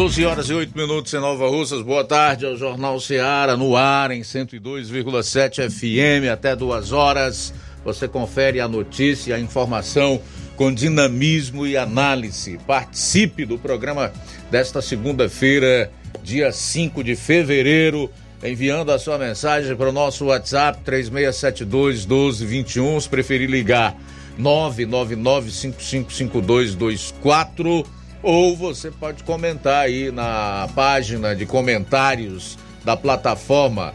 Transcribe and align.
12 0.00 0.24
horas 0.24 0.48
e 0.48 0.54
8 0.54 0.72
minutos 0.74 1.12
em 1.12 1.20
Nova 1.20 1.46
Russas. 1.46 1.82
Boa 1.82 2.02
tarde 2.02 2.46
ao 2.46 2.56
Jornal 2.56 2.98
Seara 2.98 3.54
no 3.54 3.76
ar 3.76 4.10
em 4.10 4.22
102,7 4.22 5.68
FM 5.68 6.30
até 6.32 6.56
duas 6.56 6.90
horas. 6.90 7.52
Você 7.84 8.08
confere 8.08 8.60
a 8.60 8.66
notícia, 8.66 9.36
a 9.36 9.38
informação 9.38 10.18
com 10.56 10.72
dinamismo 10.72 11.66
e 11.66 11.76
análise. 11.76 12.58
Participe 12.66 13.44
do 13.44 13.58
programa 13.58 14.10
desta 14.50 14.80
segunda-feira, 14.80 15.92
dia 16.22 16.50
5 16.50 17.04
de 17.04 17.14
fevereiro, 17.14 18.10
enviando 18.42 18.92
a 18.92 18.98
sua 18.98 19.18
mensagem 19.18 19.76
para 19.76 19.90
o 19.90 19.92
nosso 19.92 20.24
WhatsApp 20.24 20.80
3672 20.82 22.06
1221. 22.06 23.02
Se 23.02 23.08
preferir 23.10 23.50
ligar 23.50 23.94
999 24.38 25.50
555224 25.50 27.99
ou 28.22 28.56
você 28.56 28.90
pode 28.90 29.22
comentar 29.24 29.84
aí 29.84 30.10
na 30.10 30.68
página 30.74 31.34
de 31.34 31.46
comentários 31.46 32.58
da 32.84 32.96
plataforma 32.96 33.94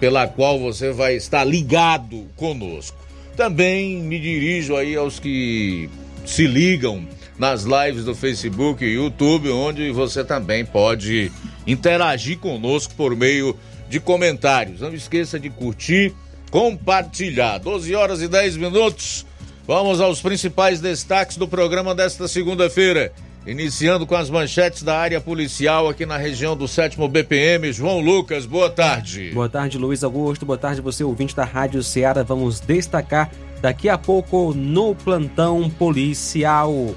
pela 0.00 0.26
qual 0.26 0.58
você 0.58 0.92
vai 0.92 1.16
estar 1.16 1.44
ligado 1.44 2.26
conosco. 2.36 2.96
Também 3.36 3.98
me 3.98 4.18
dirijo 4.18 4.76
aí 4.76 4.96
aos 4.96 5.18
que 5.18 5.90
se 6.24 6.46
ligam 6.46 7.06
nas 7.38 7.64
lives 7.64 8.04
do 8.04 8.14
Facebook 8.14 8.84
e 8.84 8.94
YouTube, 8.94 9.50
onde 9.50 9.90
você 9.90 10.24
também 10.24 10.64
pode 10.64 11.30
interagir 11.66 12.38
conosco 12.38 12.94
por 12.94 13.14
meio 13.14 13.56
de 13.88 14.00
comentários. 14.00 14.80
Não 14.80 14.92
esqueça 14.94 15.38
de 15.38 15.50
curtir, 15.50 16.14
compartilhar. 16.50 17.58
12 17.58 17.94
horas 17.94 18.22
e 18.22 18.28
10 18.28 18.56
minutos. 18.56 19.26
Vamos 19.66 20.00
aos 20.00 20.20
principais 20.20 20.80
destaques 20.80 21.36
do 21.36 21.46
programa 21.46 21.94
desta 21.94 22.26
segunda-feira. 22.26 23.12
Iniciando 23.46 24.04
com 24.08 24.16
as 24.16 24.28
manchetes 24.28 24.82
da 24.82 24.98
área 24.98 25.20
policial 25.20 25.88
aqui 25.88 26.04
na 26.04 26.16
região 26.16 26.56
do 26.56 26.66
7 26.66 26.98
BPM. 27.08 27.72
João 27.72 28.00
Lucas, 28.00 28.44
boa 28.44 28.68
tarde. 28.68 29.30
Boa 29.32 29.48
tarde, 29.48 29.78
Luiz 29.78 30.02
Augusto. 30.02 30.44
Boa 30.44 30.58
tarde, 30.58 30.80
você 30.80 31.04
ouvinte 31.04 31.36
da 31.36 31.44
Rádio 31.44 31.80
Ceará. 31.80 32.24
Vamos 32.24 32.58
destacar 32.58 33.30
daqui 33.60 33.88
a 33.88 33.96
pouco 33.96 34.52
no 34.52 34.96
plantão 34.96 35.70
policial. 35.70 36.92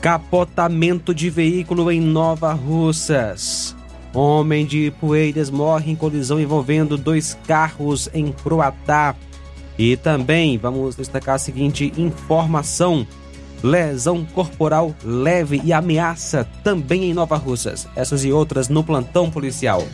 Capotamento 0.00 1.14
de 1.14 1.28
veículo 1.28 1.90
em 1.90 2.00
Nova 2.00 2.54
Russas. 2.54 3.76
Homem 4.14 4.64
de 4.64 4.90
Poeiras 4.98 5.50
morre 5.50 5.92
em 5.92 5.96
colisão 5.96 6.40
envolvendo 6.40 6.96
dois 6.96 7.36
carros 7.46 8.08
em 8.14 8.32
Croatá. 8.32 9.14
E 9.78 9.98
também 9.98 10.56
vamos 10.56 10.96
destacar 10.96 11.34
a 11.34 11.38
seguinte 11.38 11.92
informação 11.98 13.06
lesão 13.62 14.24
corporal 14.24 14.94
leve 15.04 15.60
e 15.64 15.72
ameaça 15.72 16.46
também 16.64 17.04
em 17.04 17.14
Nova 17.14 17.36
Russas. 17.36 17.86
Essas 17.94 18.24
e 18.24 18.32
outras 18.32 18.68
no 18.68 18.82
plantão 18.82 19.30
policial. 19.30 19.86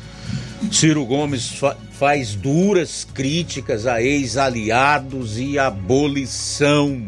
Ciro 0.73 1.05
Gomes 1.05 1.51
fa 1.51 1.77
faz 1.93 2.37
duras 2.37 3.05
críticas 3.13 3.85
a 3.85 4.01
ex-aliados 4.01 5.37
e 5.37 5.59
abolição. 5.59 7.05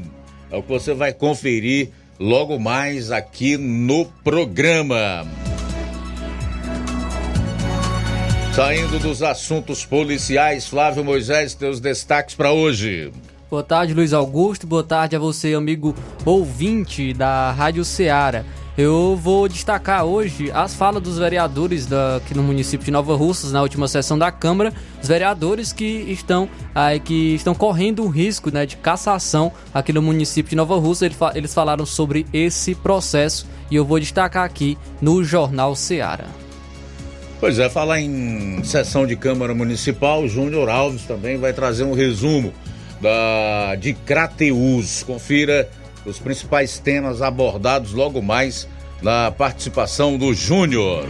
É 0.50 0.56
o 0.56 0.62
que 0.62 0.69
você 0.69 0.93
vai 0.93 1.12
conferir 1.12 1.91
logo 2.19 2.59
mais 2.59 3.12
aqui 3.12 3.56
no 3.56 4.04
programa. 4.04 5.25
Saindo 8.53 8.99
dos 8.99 9.22
assuntos 9.22 9.87
policiais, 9.87 10.66
Flávio 10.66 11.04
Moisés, 11.04 11.54
teus 11.54 11.78
destaques 11.78 12.34
para 12.34 12.53
hoje. 12.53 13.12
Boa 13.50 13.65
tarde, 13.65 13.93
Luiz 13.93 14.12
Augusto. 14.12 14.65
Boa 14.65 14.84
tarde 14.84 15.16
a 15.16 15.19
você, 15.19 15.55
amigo 15.55 15.93
ouvinte 16.25 17.12
da 17.12 17.50
Rádio 17.50 17.84
Ceará. 17.84 18.44
Eu 18.78 19.19
vou 19.21 19.49
destacar 19.49 20.05
hoje 20.05 20.53
as 20.53 20.72
falas 20.72 21.03
dos 21.03 21.19
vereadores 21.19 21.84
da, 21.84 22.19
aqui 22.19 22.33
no 22.33 22.44
município 22.44 22.84
de 22.84 22.93
Nova 22.93 23.16
Russas, 23.16 23.50
na 23.50 23.61
última 23.61 23.88
sessão 23.88 24.16
da 24.16 24.31
Câmara, 24.31 24.72
os 25.03 25.09
vereadores 25.09 25.72
que 25.72 25.84
estão, 25.84 26.49
aí, 26.72 27.00
que 27.00 27.34
estão 27.34 27.53
correndo 27.53 28.05
o 28.05 28.09
risco 28.09 28.53
né, 28.53 28.65
de 28.65 28.77
cassação 28.77 29.50
aqui 29.75 29.93
no 29.93 30.00
município 30.00 30.50
de 30.50 30.56
Nova 30.56 30.78
Russa. 30.78 31.11
Eles 31.34 31.53
falaram 31.53 31.84
sobre 31.84 32.27
esse 32.32 32.77
processo 32.77 33.49
e 33.69 33.75
eu 33.75 33.84
vou 33.84 33.99
destacar 33.99 34.44
aqui 34.44 34.78
no 35.03 35.25
Jornal 35.25 35.75
Ceará. 35.75 36.27
Pois 37.41 37.59
é, 37.59 37.69
falar 37.69 38.00
em 38.00 38.62
sessão 38.62 39.05
de 39.05 39.17
Câmara 39.17 39.53
Municipal, 39.56 40.28
Júnior 40.28 40.69
Alves 40.69 41.03
também 41.03 41.37
vai 41.37 41.53
trazer 41.53 41.82
um 41.82 41.94
resumo 41.94 42.55
da, 43.00 43.75
de 43.77 43.93
Crateus. 43.94 45.03
Confira 45.03 45.69
os 46.05 46.19
principais 46.19 46.78
temas 46.78 47.22
abordados 47.22 47.93
logo 47.93 48.22
mais 48.22 48.69
na 49.03 49.31
participação 49.31 50.16
do 50.16 50.34
Júnior. 50.34 51.06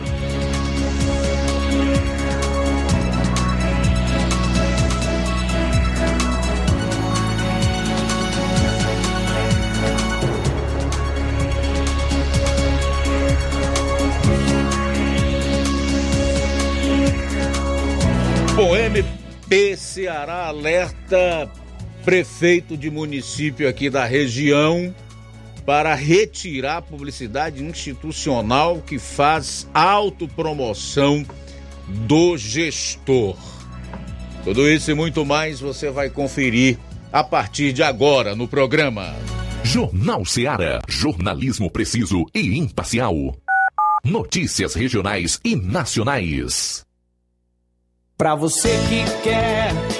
Bom, 18.54 18.76
MP 18.76 19.74
Ceará 19.74 20.48
alerta 20.48 21.50
prefeito 22.04 22.76
de 22.76 22.90
município 22.90 23.68
aqui 23.68 23.90
da 23.90 24.04
região 24.04 24.94
para 25.64 25.94
retirar 25.94 26.78
a 26.78 26.82
publicidade 26.82 27.62
institucional 27.62 28.82
que 28.84 28.98
faz 28.98 29.68
autopromoção 29.72 31.24
do 31.86 32.36
gestor. 32.36 33.36
Tudo 34.44 34.68
isso 34.68 34.90
e 34.90 34.94
muito 34.94 35.24
mais 35.24 35.60
você 35.60 35.90
vai 35.90 36.08
conferir 36.08 36.78
a 37.12 37.22
partir 37.22 37.72
de 37.72 37.82
agora 37.82 38.34
no 38.34 38.48
programa. 38.48 39.14
Jornal 39.62 40.24
Seara. 40.24 40.80
Jornalismo 40.88 41.70
preciso 41.70 42.24
e 42.34 42.58
imparcial. 42.58 43.14
Notícias 44.04 44.74
regionais 44.74 45.38
e 45.44 45.54
nacionais. 45.54 46.86
Para 48.16 48.34
você 48.34 48.70
que 48.88 49.22
quer 49.22 49.99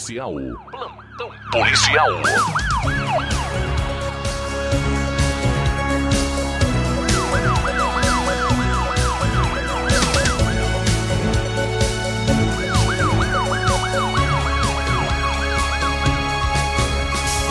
Policial. 0.00 0.34
Plantão 0.70 1.30
policial. 1.52 2.08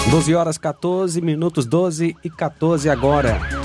Doze 0.10 0.34
horas 0.34 0.58
14 0.58 1.22
minutos 1.22 1.68
12 1.68 2.18
e 2.24 2.30
14 2.32 2.90
agora. 2.90 3.59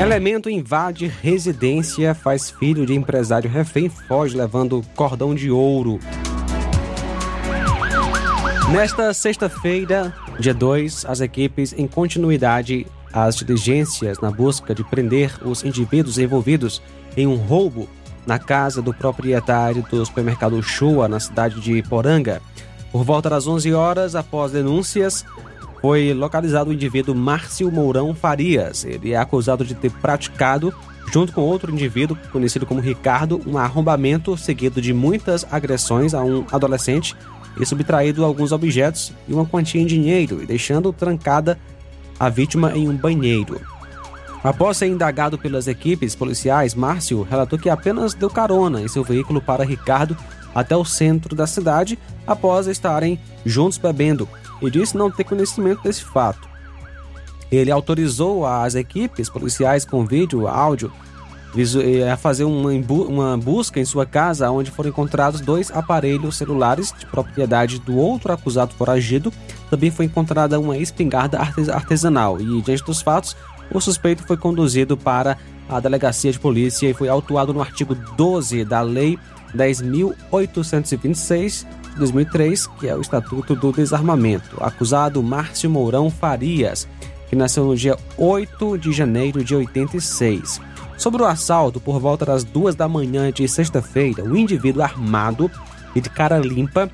Elemento 0.00 0.48
invade 0.48 1.06
residência, 1.06 2.14
faz 2.14 2.50
filho 2.50 2.86
de 2.86 2.94
empresário 2.94 3.50
refém, 3.50 3.90
foge 3.90 4.34
levando 4.34 4.82
cordão 4.96 5.34
de 5.34 5.50
ouro. 5.50 6.00
Nesta 8.72 9.12
sexta-feira, 9.12 10.14
dia 10.38 10.54
2, 10.54 11.04
as 11.04 11.20
equipes 11.20 11.74
em 11.74 11.86
continuidade 11.86 12.86
às 13.12 13.36
diligências 13.36 14.18
na 14.20 14.30
busca 14.30 14.74
de 14.74 14.82
prender 14.82 15.38
os 15.46 15.62
indivíduos 15.64 16.16
envolvidos 16.16 16.80
em 17.14 17.26
um 17.26 17.36
roubo 17.36 17.86
na 18.26 18.38
casa 18.38 18.80
do 18.80 18.94
proprietário 18.94 19.84
do 19.90 20.06
supermercado 20.06 20.62
Showa, 20.62 21.08
na 21.08 21.20
cidade 21.20 21.60
de 21.60 21.82
Poranga. 21.82 22.40
Por 22.90 23.04
volta 23.04 23.28
das 23.28 23.46
11 23.46 23.74
horas, 23.74 24.14
após 24.14 24.50
denúncias, 24.50 25.26
foi 25.80 26.12
localizado 26.12 26.70
o 26.70 26.72
indivíduo 26.72 27.14
Márcio 27.14 27.70
Mourão 27.70 28.14
Farias. 28.14 28.84
Ele 28.84 29.12
é 29.12 29.16
acusado 29.16 29.64
de 29.64 29.74
ter 29.74 29.90
praticado, 29.90 30.74
junto 31.12 31.32
com 31.32 31.40
outro 31.40 31.72
indivíduo 31.72 32.16
conhecido 32.30 32.66
como 32.66 32.80
Ricardo, 32.80 33.40
um 33.46 33.56
arrombamento 33.56 34.36
seguido 34.36 34.80
de 34.80 34.92
muitas 34.92 35.46
agressões 35.50 36.14
a 36.14 36.22
um 36.22 36.44
adolescente 36.52 37.16
e 37.58 37.66
subtraído 37.66 38.24
alguns 38.24 38.52
objetos 38.52 39.12
e 39.26 39.32
uma 39.32 39.46
quantia 39.46 39.80
em 39.80 39.86
dinheiro, 39.86 40.42
e 40.42 40.46
deixando 40.46 40.92
trancada 40.92 41.58
a 42.18 42.28
vítima 42.28 42.76
em 42.76 42.88
um 42.88 42.96
banheiro. 42.96 43.60
Após 44.44 44.78
ser 44.78 44.86
indagado 44.86 45.36
pelas 45.36 45.66
equipes 45.66 46.14
policiais, 46.14 46.74
Márcio 46.74 47.26
relatou 47.28 47.58
que 47.58 47.68
apenas 47.68 48.14
deu 48.14 48.30
carona 48.30 48.80
em 48.80 48.88
seu 48.88 49.04
veículo 49.04 49.40
para 49.40 49.64
Ricardo 49.64 50.16
até 50.54 50.76
o 50.76 50.84
centro 50.84 51.34
da 51.34 51.46
cidade 51.46 51.98
após 52.26 52.66
estarem 52.66 53.18
juntos 53.44 53.78
bebendo 53.78 54.28
e 54.60 54.70
disse 54.70 54.96
não 54.96 55.10
ter 55.10 55.24
conhecimento 55.24 55.82
desse 55.82 56.04
fato. 56.04 56.48
Ele 57.50 57.70
autorizou 57.70 58.46
as 58.46 58.74
equipes 58.74 59.28
policiais 59.28 59.84
com 59.84 60.06
vídeo, 60.06 60.46
áudio, 60.46 60.92
a 62.10 62.16
fazer 62.16 62.44
uma, 62.44 62.70
uma 63.08 63.36
busca 63.36 63.80
em 63.80 63.84
sua 63.84 64.06
casa, 64.06 64.50
onde 64.50 64.70
foram 64.70 64.90
encontrados 64.90 65.40
dois 65.40 65.70
aparelhos 65.70 66.36
celulares 66.36 66.94
de 66.96 67.06
propriedade 67.06 67.80
do 67.80 67.96
outro 67.96 68.32
acusado 68.32 68.72
foragido. 68.74 69.32
Também 69.68 69.90
foi 69.90 70.04
encontrada 70.04 70.60
uma 70.60 70.76
espingarda 70.76 71.40
artesanal 71.72 72.40
e, 72.40 72.62
diante 72.62 72.84
dos 72.84 73.02
fatos, 73.02 73.36
o 73.72 73.80
suspeito 73.80 74.22
foi 74.22 74.36
conduzido 74.36 74.96
para 74.96 75.36
a 75.68 75.80
delegacia 75.80 76.30
de 76.30 76.38
polícia 76.38 76.88
e 76.88 76.94
foi 76.94 77.08
autuado 77.08 77.52
no 77.52 77.60
artigo 77.60 77.94
12 77.94 78.64
da 78.64 78.80
Lei 78.80 79.18
10.826 79.56 81.66
de 81.92 81.98
2003, 81.98 82.66
que 82.66 82.88
é 82.88 82.96
o 82.96 83.00
Estatuto 83.00 83.54
do 83.54 83.72
Desarmamento. 83.72 84.62
Acusado 84.62 85.22
Márcio 85.22 85.70
Mourão 85.70 86.10
Farias, 86.10 86.88
que 87.28 87.36
nasceu 87.36 87.64
no 87.64 87.76
dia 87.76 87.96
8 88.16 88.78
de 88.78 88.92
janeiro 88.92 89.44
de 89.44 89.54
86. 89.54 90.60
Sobre 90.96 91.22
o 91.22 91.26
assalto, 91.26 91.80
por 91.80 91.98
volta 91.98 92.26
das 92.26 92.44
duas 92.44 92.74
da 92.74 92.88
manhã 92.88 93.32
de 93.32 93.48
sexta-feira, 93.48 94.22
o 94.22 94.36
indivíduo 94.36 94.82
armado 94.82 95.50
e 95.94 96.00
de 96.00 96.10
cara 96.10 96.38
limpa 96.38 96.90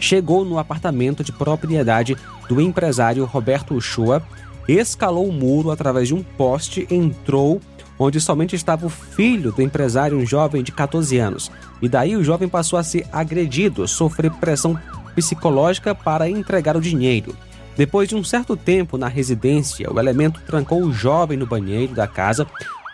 chegou 0.00 0.44
no 0.44 0.58
apartamento 0.58 1.24
de 1.24 1.32
propriedade 1.32 2.16
do 2.48 2.60
empresário 2.60 3.24
Roberto 3.24 3.74
Uchoa, 3.74 4.22
escalou 4.66 5.28
o 5.28 5.32
muro 5.32 5.70
através 5.70 6.08
de 6.08 6.14
um 6.14 6.22
poste, 6.22 6.86
entrou 6.90 7.60
onde 7.98 8.20
somente 8.20 8.54
estava 8.54 8.86
o 8.86 8.90
filho 8.90 9.50
do 9.50 9.60
empresário, 9.60 10.16
um 10.16 10.24
jovem 10.24 10.62
de 10.62 10.70
14 10.70 11.18
anos. 11.18 11.50
E 11.80 11.88
daí 11.88 12.16
o 12.16 12.24
jovem 12.24 12.48
passou 12.48 12.78
a 12.78 12.82
ser 12.82 13.06
agredido, 13.12 13.86
sofrer 13.86 14.30
pressão 14.32 14.78
psicológica 15.14 15.94
para 15.94 16.28
entregar 16.28 16.76
o 16.76 16.80
dinheiro. 16.80 17.34
Depois 17.76 18.08
de 18.08 18.16
um 18.16 18.24
certo 18.24 18.56
tempo 18.56 18.98
na 18.98 19.06
residência, 19.06 19.92
o 19.92 20.00
elemento 20.00 20.40
trancou 20.46 20.82
o 20.82 20.92
jovem 20.92 21.38
no 21.38 21.46
banheiro 21.46 21.94
da 21.94 22.08
casa, 22.08 22.46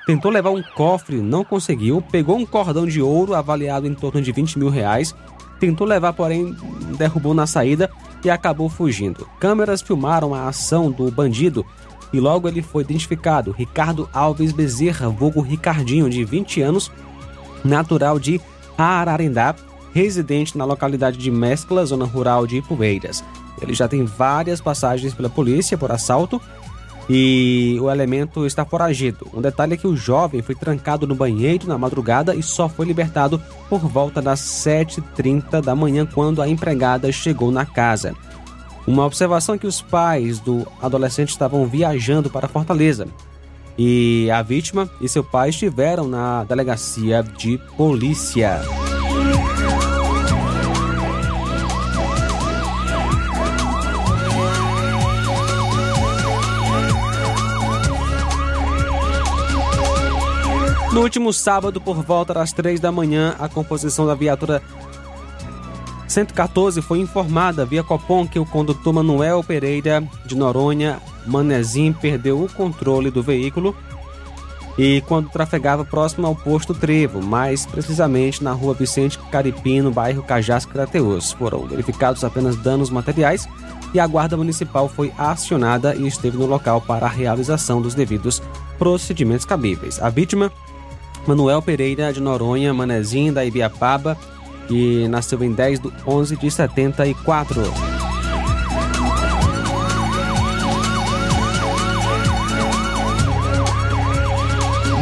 tentou 0.07 0.31
levar 0.31 0.51
um 0.51 0.63
cofre, 0.63 1.17
não 1.23 1.43
conseguiu, 1.43 2.03
pegou 2.03 2.37
um 2.37 2.45
cordão 2.45 2.87
de 2.87 3.01
ouro 3.01 3.35
avaliado 3.35 3.87
em 3.87 3.95
torno 3.95 4.21
de 4.21 4.31
20 4.31 4.59
mil 4.59 4.69
reais, 4.69 5.15
tentou 5.59 5.87
levar, 5.87 6.13
porém 6.13 6.55
derrubou 6.99 7.33
na 7.33 7.47
saída 7.47 7.91
e 8.23 8.29
acabou 8.29 8.69
fugindo. 8.69 9.27
Câmeras 9.41 9.81
filmaram 9.81 10.35
a 10.35 10.49
ação 10.49 10.91
do 10.91 11.11
bandido 11.11 11.65
e 12.13 12.21
logo 12.21 12.47
ele 12.47 12.63
foi 12.63 12.83
identificado, 12.83 13.53
Ricardo 13.53 14.09
Alves 14.13 14.53
Bezerra, 14.53 15.09
vulgo 15.09 15.41
Ricardinho, 15.41 16.09
de 16.09 16.25
20 16.25 16.61
anos, 16.61 16.93
natural 17.65 18.19
de 18.19 18.41
Ararendá, 18.77 19.55
residente 19.93 20.59
na 20.59 20.65
localidade 20.65 21.19
de 21.19 21.31
Mescla, 21.31 21.87
zona 21.87 22.05
rural 22.05 22.47
de 22.47 22.59
Ipueiras. 22.59 23.23
Ele 23.61 23.75
já 23.75 23.87
tem 23.87 24.05
várias 24.05 24.61
passagens 24.61 25.15
pela 25.15 25.31
polícia 25.31 25.79
por 25.79 25.93
assalto 25.93 26.41
e 27.09 27.79
o 27.81 27.91
elemento 27.91 28.47
está 28.47 28.65
foragido. 28.65 29.27
Um 29.33 29.41
detalhe 29.41 29.75
é 29.75 29.77
que 29.77 29.87
o 29.87 29.97
jovem 29.97 30.43
foi 30.43 30.55
trancado 30.55 31.07
no 31.07 31.15
banheiro 31.15 31.69
na 31.69 31.79
madrugada 31.79 32.35
e 32.35 32.43
só 32.43 32.69
foi 32.69 32.87
libertado 32.87 33.41
por 33.69 33.81
volta 33.81 34.21
das 34.21 34.41
7h30 34.41 35.61
da 35.61 35.75
manhã, 35.75 36.07
quando 36.07 36.43
a 36.43 36.49
empregada 36.49 37.11
chegou 37.13 37.51
na 37.51 37.65
casa. 37.67 38.15
Uma 38.87 39.07
observação 39.07 39.55
é 39.55 39.59
que 39.59 39.67
os 39.67 39.81
pais 39.81 40.41
do 40.41 40.67
adolescente 40.83 41.31
estavam 41.31 41.67
viajando 41.67 42.29
para 42.29 42.49
Fortaleza 42.49 43.07
e 43.77 44.31
a 44.31 44.43
vítima 44.43 44.89
e 45.01 45.09
seu 45.09 45.25
pai 45.25 45.51
estiveram 45.51 46.07
na 46.07 46.45
delegacia 46.45 47.23
de 47.23 47.59
polícia. 47.77 48.61
No 60.95 61.01
último 61.01 61.33
sábado, 61.33 61.81
por 61.81 62.05
volta 62.05 62.33
das 62.33 62.53
três 62.53 62.79
da 62.79 62.93
manhã, 62.93 63.35
a 63.41 63.49
composição 63.49 64.07
da 64.07 64.15
viatura 64.15 64.63
114 66.07 66.83
foi 66.83 66.99
informada 67.01 67.65
via 67.65 67.83
Copom 67.83 68.27
que 68.27 68.39
o 68.39 68.47
condutor 68.47 68.93
Manuel 68.93 69.43
Pereira 69.43 70.03
de 70.27 70.37
Noronha, 70.37 71.01
Manezim, 71.27 71.93
perdeu 71.93 72.43
o 72.43 72.53
controle 72.53 73.11
do 73.11 73.23
veículo 73.23 73.75
e 74.77 75.03
quando 75.07 75.29
trafegava 75.29 75.85
próximo 75.85 76.27
ao 76.27 76.35
posto 76.35 76.75
Trevo, 76.75 77.23
mais 77.23 77.65
precisamente 77.65 78.43
na 78.43 78.53
rua 78.53 78.75
Vicente 78.75 79.19
Caripino, 79.31 79.91
bairro 79.91 80.23
Cajás 80.23 80.67
Crateus. 80.67 81.33
Foram 81.33 81.67
verificados 81.67 82.25
apenas 82.25 82.57
danos 82.57 82.91
materiais 82.91 83.49
e 83.93 84.01
a 84.01 84.07
Guarda 84.07 84.37
Municipal 84.37 84.89
foi 84.89 85.13
acionada 85.17 85.95
e 85.95 86.07
esteve 86.07 86.37
no 86.37 86.47
local 86.47 86.81
para 86.81 87.07
a 87.07 87.11
realização 87.11 87.81
dos 87.81 87.95
devidos 87.95 88.43
procedimentos 88.77 89.47
cabíveis. 89.47 90.03
A 90.03 90.11
vítima, 90.11 90.51
Manuel 91.27 91.63
Pereira 91.63 92.13
de 92.13 92.21
Noronha, 92.21 92.75
Manezinho 92.75 93.33
da 93.33 93.45
Ibiapaba, 93.45 94.19
que 94.67 95.07
nasceu 95.09 95.43
em 95.43 95.53
10 95.53 95.81
de 95.81 95.93
11 96.07 96.37
de 96.37 96.51
74. 96.51 97.63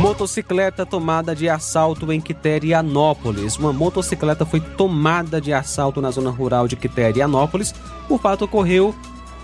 Motocicleta 0.01 0.85
tomada 0.85 1.35
de 1.35 1.49
assalto 1.49 2.13
em 2.13 2.21
Quiterianópolis. 2.21 3.57
Uma 3.57 3.73
motocicleta 3.73 4.45
foi 4.45 4.61
tomada 4.61 5.41
de 5.41 5.53
assalto 5.53 6.01
na 6.01 6.11
zona 6.11 6.31
rural 6.31 6.69
de 6.69 6.77
Quiterianópolis. 6.77 7.75
O 8.09 8.19
fato 8.19 8.45
ocorreu 8.45 8.95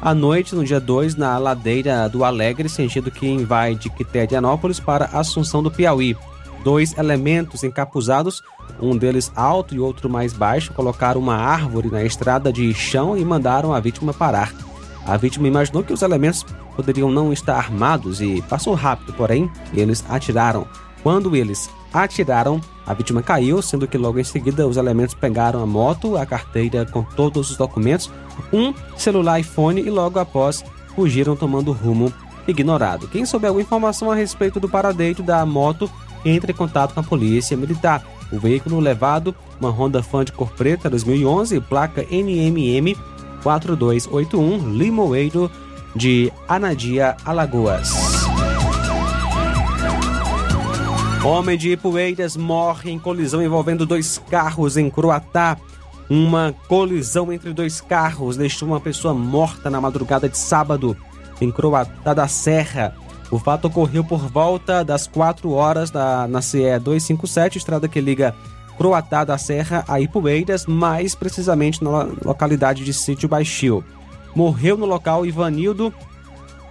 à 0.01 0.15
noite, 0.15 0.55
no 0.55 0.65
dia 0.65 0.79
2, 0.79 1.17
na 1.17 1.39
ladeira 1.39 2.09
do 2.09 2.25
Alegre, 2.25 2.69
sentido 2.69 3.11
que 3.11 3.37
vai 3.45 3.75
de 3.75 3.89
Quiterianópolis 3.89 4.79
para 4.79 5.07
Assunção 5.07 5.63
do 5.63 5.71
Piauí. 5.71 6.17
Dois 6.65 6.97
elementos 6.99 7.63
encapuzados, 7.63 8.43
um 8.81 8.97
deles 8.97 9.33
alto 9.35 9.75
e 9.75 9.81
outro 9.81 10.09
mais 10.09 10.33
baixo, 10.33 10.73
colocaram 10.73 11.21
uma 11.21 11.37
árvore 11.37 11.89
na 11.91 12.03
estrada 12.05 12.53
de 12.53 12.73
chão 12.75 13.17
e 13.17 13.25
mandaram 13.25 13.73
a 13.73 13.81
vítima 13.81 14.13
parar. 14.13 14.53
A 15.07 15.17
vítima 15.17 15.49
imaginou 15.49 15.83
que 15.83 15.93
os 15.93 16.03
elementos 16.03 16.45
poderiam 16.77 17.11
não 17.11 17.33
estar 17.33 17.57
armados 17.57 18.21
e 18.21 18.43
passou 18.43 18.75
rápido, 18.75 19.13
porém, 19.15 19.51
eles 19.73 20.05
atiraram. 20.09 20.67
Quando 21.03 21.35
eles 21.35 21.71
atiraram, 21.93 22.61
a 22.87 22.93
vítima 22.93 23.23
caiu, 23.23 23.63
sendo 23.63 23.89
que 23.89 23.97
logo 23.97 24.19
em 24.19 24.25
seguida 24.25 24.67
os 24.67 24.77
elementos 24.77 25.15
pegaram 25.15 25.63
a 25.63 25.67
moto, 25.67 26.17
a 26.17 26.27
carteira 26.27 26.85
com 26.85 27.03
todos 27.03 27.51
os 27.51 27.57
documentos, 27.57 28.11
um 28.53 28.75
celular 28.97 29.41
iPhone 29.41 29.81
e 29.81 29.89
logo 29.89 30.19
após 30.19 30.65
fugiram 30.95 31.37
tomando 31.37 31.73
rumo 31.73 32.13
ignorado. 32.47 33.09
Quem 33.09 33.25
souber 33.25 33.49
alguma 33.49 33.63
informação 33.63 34.11
a 34.11 34.15
respeito 34.15 34.59
do 34.59 34.69
paradeiro 34.69 35.23
da 35.23 35.45
moto, 35.47 35.91
entre 36.25 36.53
em 36.53 36.55
contato 36.55 36.95
com 36.95 37.01
a 37.01 37.03
polícia 37.03 37.57
militar. 37.57 38.03
O 38.31 38.39
veículo 38.39 38.79
levado, 38.81 39.35
uma 39.61 39.71
Honda 39.71 40.03
Fan 40.03 40.25
de 40.25 40.33
cor 40.33 40.51
preta 40.53 40.91
2011, 40.91 41.61
placa 41.61 42.03
NMM 42.11 42.95
4281, 43.43 44.73
Limoeiro 44.75 45.51
de 45.95 46.33
Anadia, 46.47 47.17
Alagoas. 47.25 47.93
Homem 51.25 51.59
de 51.59 51.73
Ipueiras 51.73 52.37
morre 52.37 52.91
em 52.91 52.99
colisão 52.99 53.43
envolvendo 53.43 53.85
dois 53.85 54.23
carros 54.31 54.77
em 54.77 54.89
Croatá. 54.89 55.57
Uma 56.09 56.55
colisão 56.69 57.33
entre 57.33 57.53
dois 57.53 57.81
carros 57.81 58.37
deixou 58.37 58.69
uma 58.69 58.81
pessoa 58.81 59.13
morta 59.13 59.69
na 59.69 59.81
madrugada 59.81 60.29
de 60.29 60.39
sábado 60.39 60.97
em 61.41 61.51
Croatá 61.51 62.15
da 62.15 62.29
Serra. 62.29 62.95
O 63.31 63.39
fato 63.39 63.67
ocorreu 63.67 64.03
por 64.03 64.21
volta 64.29 64.83
das 64.83 65.07
4 65.07 65.51
horas 65.51 65.91
da, 65.91 66.27
na 66.27 66.41
CE 66.41 66.79
257, 66.79 67.59
estrada 67.59 67.89
que 67.89 68.01
liga 68.01 68.35
Croatá 68.79 69.25
da 69.25 69.37
Serra 69.37 69.85
a 69.89 70.01
Ipueiras, 70.01 70.65
mais 70.65 71.15
precisamente 71.15 71.83
na 71.83 72.09
localidade 72.25 72.85
de 72.85 72.93
Sítio 72.95 73.29
Baixio. 73.29 73.85
Morreu 74.35 74.77
no 74.77 74.87
local 74.87 75.27
Ivanildo, 75.27 75.93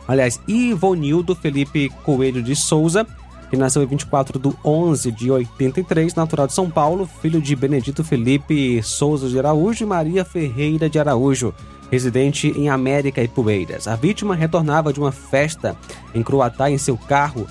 aliás, 0.07 0.39
Ivonildo 0.47 1.35
Felipe 1.35 1.89
Coelho 2.03 2.41
de 2.41 2.55
Souza, 2.55 3.05
que 3.49 3.57
nasceu 3.57 3.83
em 3.83 3.87
24 3.87 4.39
de 4.39 4.55
11 4.63 5.11
de 5.11 5.31
83, 5.31 6.15
natural 6.15 6.47
de 6.47 6.53
São 6.53 6.69
Paulo, 6.69 7.07
filho 7.21 7.41
de 7.41 7.55
Benedito 7.55 8.03
Felipe 8.03 8.81
Souza 8.83 9.29
de 9.29 9.37
Araújo 9.37 9.83
e 9.83 9.87
Maria 9.87 10.25
Ferreira 10.25 10.89
de 10.89 10.99
Araújo, 10.99 11.53
residente 11.91 12.49
em 12.57 12.69
América 12.69 13.21
e 13.21 13.27
Poeiras. 13.27 13.87
A 13.87 13.95
vítima 13.95 14.35
retornava 14.35 14.91
de 14.91 14.99
uma 14.99 15.11
festa 15.11 15.75
em 16.13 16.23
Croatá 16.23 16.69
em 16.69 16.77
seu 16.77 16.97
carro 16.97 17.47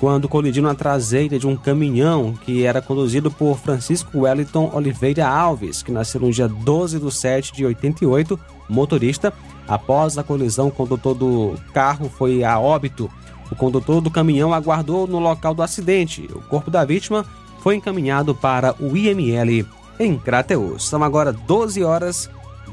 quando 0.00 0.30
colidiu 0.30 0.62
na 0.62 0.74
traseira 0.74 1.38
de 1.38 1.46
um 1.46 1.54
caminhão 1.54 2.32
que 2.32 2.64
era 2.64 2.80
conduzido 2.80 3.30
por 3.30 3.58
Francisco 3.58 4.20
Wellington 4.20 4.70
Oliveira 4.72 5.28
Alves, 5.28 5.82
que 5.82 5.92
nasceu 5.92 6.22
no 6.22 6.32
dia 6.32 6.48
12 6.48 6.98
de 6.98 7.14
7 7.14 7.52
de 7.52 7.66
88, 7.66 8.40
motorista. 8.66 9.30
Após 9.68 10.16
a 10.16 10.22
colisão, 10.24 10.68
o 10.68 10.72
condutor 10.72 11.14
do 11.14 11.54
carro 11.74 12.08
foi 12.08 12.42
a 12.42 12.58
óbito. 12.58 13.10
O 13.50 13.54
condutor 13.54 14.00
do 14.00 14.10
caminhão 14.10 14.54
aguardou 14.54 15.06
no 15.06 15.18
local 15.18 15.52
do 15.52 15.62
acidente. 15.62 16.26
O 16.34 16.40
corpo 16.40 16.70
da 16.70 16.82
vítima 16.82 17.26
foi 17.60 17.76
encaminhado 17.76 18.34
para 18.34 18.74
o 18.80 18.96
IML 18.96 19.66
em 19.98 20.18
Crateus. 20.18 20.88
São 20.88 21.04
agora 21.04 21.30
12 21.30 21.84
horas 21.84 22.30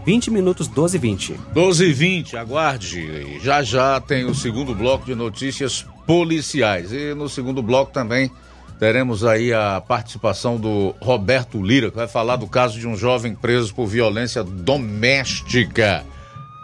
20 0.07 0.31
minutos, 0.31 0.69
12 0.69 0.95
e 0.95 0.99
20. 1.01 1.39
12 1.53 1.83
e 1.85 1.91
20, 1.91 2.37
aguarde. 2.37 3.41
Já 3.41 3.61
já 3.61 3.99
tem 3.99 4.23
o 4.23 4.33
segundo 4.33 4.73
bloco 4.73 5.05
de 5.05 5.13
notícias 5.13 5.85
policiais. 6.05 6.93
E 6.93 7.13
no 7.13 7.27
segundo 7.27 7.61
bloco 7.61 7.91
também 7.91 8.31
teremos 8.79 9.25
aí 9.25 9.51
a 9.51 9.81
participação 9.81 10.55
do 10.57 10.95
Roberto 11.01 11.61
Lira, 11.61 11.91
que 11.91 11.97
vai 11.97 12.07
falar 12.07 12.37
do 12.37 12.47
caso 12.47 12.79
de 12.79 12.87
um 12.87 12.95
jovem 12.95 13.35
preso 13.35 13.75
por 13.75 13.85
violência 13.85 14.45
doméstica. 14.45 16.05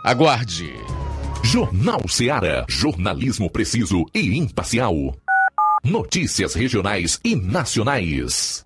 Aguarde. 0.06 0.74
Jornal 1.44 2.00
Seara. 2.08 2.66
Jornalismo 2.70 3.50
preciso 3.50 4.06
e 4.16 4.38
imparcial. 4.38 4.96
Notícias 5.84 6.54
regionais 6.54 7.20
e 7.26 7.36
nacionais. 7.36 8.66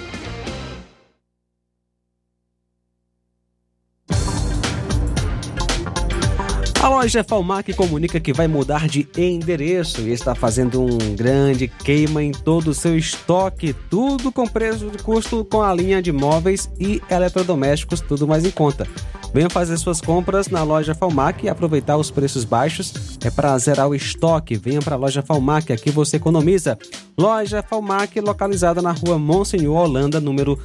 A 6.81 6.89
loja 6.89 7.23
Falmac 7.23 7.71
comunica 7.73 8.19
que 8.19 8.33
vai 8.33 8.47
mudar 8.47 8.87
de 8.87 9.07
endereço 9.15 10.01
e 10.01 10.11
está 10.11 10.33
fazendo 10.33 10.81
um 10.81 11.15
grande 11.15 11.67
queima 11.67 12.23
em 12.23 12.31
todo 12.31 12.69
o 12.69 12.73
seu 12.73 12.97
estoque, 12.97 13.71
tudo 13.87 14.31
com 14.31 14.47
preço 14.47 14.89
de 14.89 14.97
custo 14.97 15.45
com 15.45 15.61
a 15.61 15.71
linha 15.75 16.01
de 16.01 16.11
móveis 16.11 16.71
e 16.79 16.99
eletrodomésticos, 17.07 18.01
tudo 18.01 18.27
mais 18.27 18.43
em 18.43 18.49
conta. 18.49 18.87
Venha 19.31 19.47
fazer 19.47 19.77
suas 19.77 20.01
compras 20.01 20.47
na 20.47 20.63
loja 20.63 20.95
Falmac 20.95 21.45
e 21.45 21.49
aproveitar 21.49 21.97
os 21.97 22.09
preços 22.09 22.43
baixos. 22.43 23.17
É 23.23 23.29
para 23.29 23.55
zerar 23.59 23.87
o 23.87 23.95
estoque. 23.95 24.57
Venha 24.57 24.81
para 24.81 24.95
a 24.95 24.99
loja 24.99 25.21
Falmac, 25.21 25.71
aqui 25.71 25.91
você 25.91 26.17
economiza. 26.17 26.79
Loja 27.17 27.63
Falmac, 27.63 28.19
localizada 28.19 28.81
na 28.81 28.91
rua 28.91 29.19
Monsenhor 29.19 29.77
Holanda, 29.77 30.19
número 30.19 30.59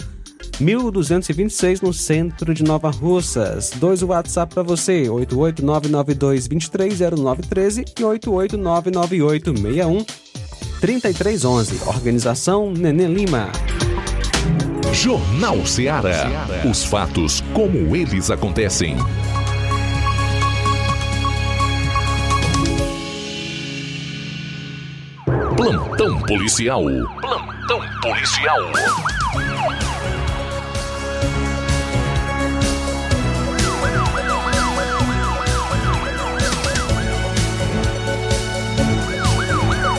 1226 0.61 1.81
no 1.81 1.93
centro 1.93 2.55
de 2.55 2.63
Nova 2.65 2.91
Russas. 2.91 3.71
Dois 3.77 4.03
WhatsApp 4.03 4.55
para 4.55 4.63
você: 4.63 5.05
88992230913 5.05 7.85
e 7.99 8.03
88998613311. 10.83 11.87
Organização 11.87 12.73
Nenê 12.73 13.07
Lima. 13.07 13.51
Jornal 14.93 15.65
Ceará. 15.67 16.47
Os 16.69 16.85
fatos 16.85 17.43
como 17.53 17.95
eles 17.95 18.31
acontecem. 18.31 18.97
Plantão 25.57 26.21
policial. 26.23 26.83
Plantão 27.21 27.81
policial. 28.01 28.61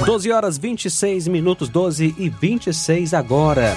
Doze 0.07 0.31
horas 0.31 0.57
26 0.57 1.27
minutos, 1.27 1.67
12 1.67 2.15
e 2.17 2.29
26 2.29 3.13
agora. 3.13 3.75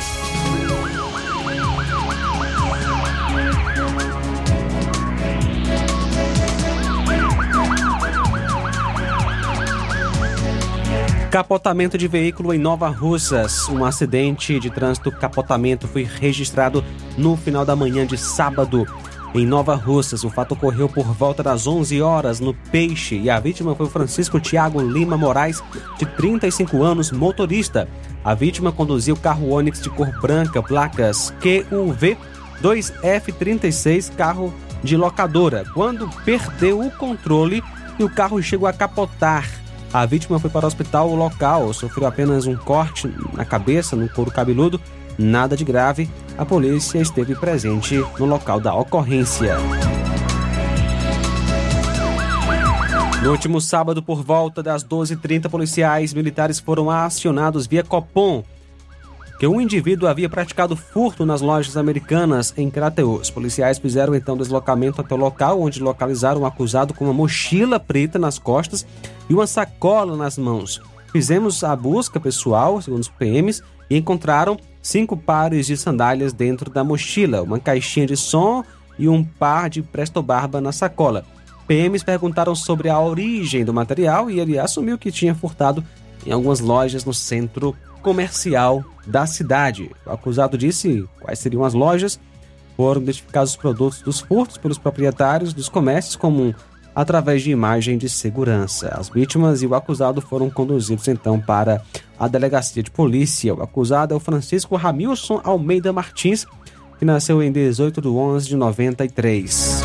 Capotamento 11.32 11.98
de 11.98 12.06
veículo 12.06 12.54
em 12.54 12.58
Nova 12.58 12.88
Russas. 12.88 13.68
Um 13.68 13.84
acidente 13.84 14.60
de 14.60 14.70
trânsito 14.70 15.10
capotamento 15.10 15.88
foi 15.88 16.04
registrado 16.04 16.84
no 17.18 17.36
final 17.36 17.64
da 17.64 17.74
manhã 17.74 18.06
de 18.06 18.16
sábado 18.16 18.86
em 19.34 19.46
Nova 19.46 19.74
Russas. 19.74 20.24
O 20.24 20.30
fato 20.30 20.52
ocorreu 20.52 20.88
por 20.88 21.04
volta 21.04 21.42
das 21.42 21.66
11 21.66 22.00
horas 22.02 22.40
no 22.40 22.54
Peixe 22.54 23.16
e 23.16 23.30
a 23.30 23.38
vítima 23.38 23.74
foi 23.74 23.88
Francisco 23.88 24.40
Tiago 24.40 24.80
Lima 24.80 25.16
Moraes, 25.16 25.62
de 25.98 26.06
35 26.06 26.82
anos, 26.82 27.10
motorista. 27.10 27.88
A 28.24 28.34
vítima 28.34 28.72
conduzia 28.72 29.14
o 29.14 29.18
carro 29.18 29.50
Onix 29.50 29.80
de 29.80 29.90
cor 29.90 30.10
branca, 30.20 30.62
placas 30.62 31.32
QUV 31.40 32.16
2F36, 32.62 34.14
carro 34.14 34.52
de 34.82 34.96
locadora, 34.96 35.64
quando 35.74 36.08
perdeu 36.24 36.80
o 36.80 36.90
controle 36.90 37.62
e 37.98 38.04
o 38.04 38.10
carro 38.10 38.42
chegou 38.42 38.68
a 38.68 38.72
capotar. 38.72 39.48
A 39.92 40.06
vítima 40.06 40.38
foi 40.38 40.48
para 40.48 40.64
o 40.64 40.68
hospital 40.68 41.14
local, 41.14 41.72
sofreu 41.72 42.06
apenas 42.06 42.46
um 42.46 42.56
corte 42.56 43.12
na 43.34 43.44
cabeça, 43.44 43.96
no 43.96 44.08
couro 44.08 44.30
cabeludo, 44.30 44.80
nada 45.18 45.56
de 45.56 45.64
grave. 45.64 46.08
A 46.40 46.46
polícia 46.46 46.98
esteve 46.98 47.34
presente 47.34 48.02
no 48.18 48.24
local 48.24 48.58
da 48.58 48.74
ocorrência. 48.74 49.58
No 53.22 53.30
último 53.30 53.60
sábado, 53.60 54.02
por 54.02 54.22
volta 54.22 54.62
das 54.62 54.82
12h30, 54.82 55.50
policiais 55.50 56.14
militares 56.14 56.58
foram 56.58 56.88
acionados 56.90 57.66
via 57.66 57.84
Copom 57.84 58.42
que 59.38 59.46
um 59.46 59.60
indivíduo 59.60 60.08
havia 60.08 60.30
praticado 60.30 60.74
furto 60.74 61.26
nas 61.26 61.42
lojas 61.42 61.76
americanas 61.76 62.54
em 62.56 62.70
Crateus. 62.70 63.30
Policiais 63.30 63.78
fizeram 63.78 64.14
então 64.14 64.34
deslocamento 64.34 65.02
até 65.02 65.14
o 65.14 65.18
local, 65.18 65.60
onde 65.60 65.82
localizaram 65.82 66.40
o 66.40 66.46
acusado 66.46 66.94
com 66.94 67.04
uma 67.04 67.12
mochila 67.12 67.78
preta 67.78 68.18
nas 68.18 68.38
costas 68.38 68.86
e 69.28 69.34
uma 69.34 69.46
sacola 69.46 70.16
nas 70.16 70.38
mãos. 70.38 70.80
Fizemos 71.12 71.62
a 71.62 71.76
busca 71.76 72.18
pessoal, 72.18 72.80
segundo 72.80 73.02
os 73.02 73.08
PMs, 73.10 73.62
e 73.90 73.98
encontraram 73.98 74.56
cinco 74.82 75.16
pares 75.16 75.66
de 75.66 75.76
sandálias 75.76 76.32
dentro 76.32 76.70
da 76.70 76.82
mochila, 76.82 77.42
uma 77.42 77.58
caixinha 77.58 78.06
de 78.06 78.16
som 78.16 78.64
e 78.98 79.08
um 79.08 79.24
par 79.24 79.70
de 79.70 79.82
Presto 79.82 80.22
Barba 80.22 80.60
na 80.60 80.72
sacola. 80.72 81.24
PMs 81.66 82.02
perguntaram 82.02 82.54
sobre 82.54 82.88
a 82.88 82.98
origem 82.98 83.64
do 83.64 83.72
material 83.72 84.30
e 84.30 84.40
ele 84.40 84.58
assumiu 84.58 84.98
que 84.98 85.12
tinha 85.12 85.34
furtado 85.34 85.84
em 86.26 86.32
algumas 86.32 86.60
lojas 86.60 87.04
no 87.04 87.14
centro 87.14 87.76
comercial 88.02 88.84
da 89.06 89.26
cidade. 89.26 89.90
O 90.04 90.10
acusado 90.10 90.58
disse 90.58 91.04
quais 91.20 91.38
seriam 91.38 91.64
as 91.64 91.74
lojas. 91.74 92.18
Foram 92.76 93.02
identificados 93.02 93.50
os 93.50 93.56
produtos 93.56 94.00
dos 94.02 94.20
furtos 94.20 94.56
pelos 94.56 94.78
proprietários 94.78 95.52
dos 95.52 95.68
comércios 95.68 96.16
como 96.16 96.54
através 96.94 97.42
de 97.42 97.50
imagem 97.50 97.96
de 97.96 98.08
segurança. 98.08 98.88
As 98.98 99.08
vítimas 99.08 99.62
e 99.62 99.66
o 99.66 99.74
acusado 99.74 100.20
foram 100.20 100.50
conduzidos 100.50 101.08
então 101.08 101.40
para 101.40 101.82
a 102.18 102.28
delegacia 102.28 102.82
de 102.82 102.90
polícia. 102.90 103.54
O 103.54 103.62
acusado 103.62 104.14
é 104.14 104.16
o 104.16 104.20
Francisco 104.20 104.76
Ramilson 104.76 105.40
Almeida 105.44 105.92
Martins, 105.92 106.46
que 106.98 107.04
nasceu 107.04 107.42
em 107.42 107.50
18 107.50 108.00
de 108.00 108.08
11 108.08 108.48
de 108.48 108.56
93. 108.56 109.82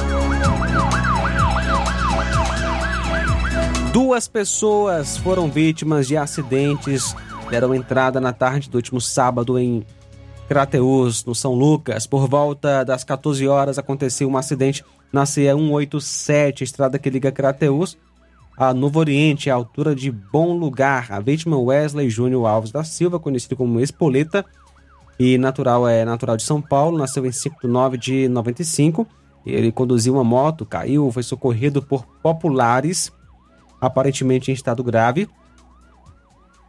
Duas 3.94 4.28
pessoas 4.28 5.18
foram 5.18 5.50
vítimas 5.50 6.08
de 6.08 6.18
acidentes 6.18 7.16
deram 7.50 7.74
entrada 7.74 8.20
na 8.20 8.34
tarde 8.34 8.70
do 8.70 8.76
último 8.76 9.00
sábado 9.00 9.58
em 9.58 9.86
Crateus, 10.48 11.24
no 11.26 11.34
São 11.34 11.54
Lucas. 11.54 12.06
Por 12.06 12.28
volta 12.28 12.84
das 12.84 13.04
14 13.04 13.48
horas 13.48 13.78
aconteceu 13.78 14.28
um 14.28 14.38
acidente 14.38 14.84
na 15.12 15.26
CE 15.26 15.46
187, 15.46 16.64
estrada 16.64 17.00
que 17.00 17.10
liga 17.10 17.32
Crateus 17.32 17.98
a 18.58 18.74
Novo 18.74 19.00
Oriente, 19.00 19.50
à 19.50 19.56
altura 19.56 19.94
de 19.94 20.10
Bom 20.10 20.58
Lugar. 20.58 21.12
A 21.12 21.20
vítima 21.20 21.58
Wesley 21.58 22.10
Júnior 22.10 22.48
Alves 22.48 22.72
da 22.72 22.84
Silva, 22.84 23.20
conhecido 23.20 23.56
como 23.56 23.82
Espoleta, 23.82 24.46
e 25.20 25.38
natural 25.38 25.88
é 25.88 26.06
natural 26.06 26.38
de 26.38 26.44
São 26.44 26.62
Paulo, 26.62 26.98
nasceu 26.98 27.26
em 27.26 27.32
5 27.32 27.62
de 27.62 27.68
9 27.68 27.98
de 27.98 28.28
95. 28.30 29.06
Ele 29.46 29.72
conduziu 29.72 30.14
uma 30.14 30.24
moto, 30.24 30.66
caiu, 30.66 31.12
foi 31.12 31.24
socorrido 31.24 31.82
por 31.82 32.06
populares, 32.24 33.12
aparentemente 33.80 34.52
em 34.52 34.54
estado 34.54 34.84
grave 34.84 35.30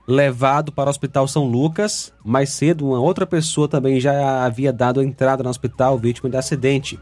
levado 0.06 0.70
para 0.70 0.88
o 0.88 0.90
Hospital 0.90 1.26
São 1.26 1.48
Lucas. 1.48 2.12
Mais 2.24 2.50
cedo, 2.50 2.86
uma 2.86 3.00
outra 3.00 3.26
pessoa 3.26 3.68
também 3.68 3.98
já 3.98 4.44
havia 4.44 4.72
dado 4.72 5.02
entrada 5.02 5.42
no 5.42 5.50
hospital 5.50 5.98
vítima 5.98 6.30
de 6.30 6.36
acidente. 6.36 6.98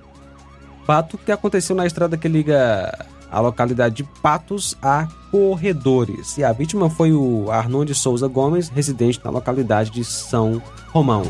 Fato 0.86 1.16
que 1.16 1.32
aconteceu 1.32 1.74
na 1.74 1.86
estrada 1.86 2.16
que 2.16 2.28
liga 2.28 3.06
a 3.30 3.40
localidade 3.40 3.96
de 3.96 4.04
Patos 4.04 4.76
a 4.82 5.08
Corredores. 5.30 6.36
E 6.38 6.44
a 6.44 6.52
vítima 6.52 6.90
foi 6.90 7.12
o 7.12 7.50
Arnon 7.50 7.84
de 7.84 7.94
Souza 7.94 8.28
Gomes, 8.28 8.68
residente 8.68 9.20
na 9.24 9.30
localidade 9.30 9.90
de 9.90 10.04
São 10.04 10.62
Romão. 10.92 11.24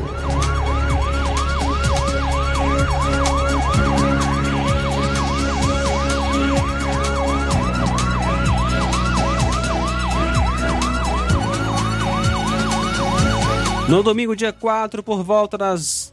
No 13.87 14.01
domingo, 14.01 14.35
dia 14.35 14.51
4, 14.51 15.03
por 15.03 15.23
volta 15.23 15.57
das 15.57 16.11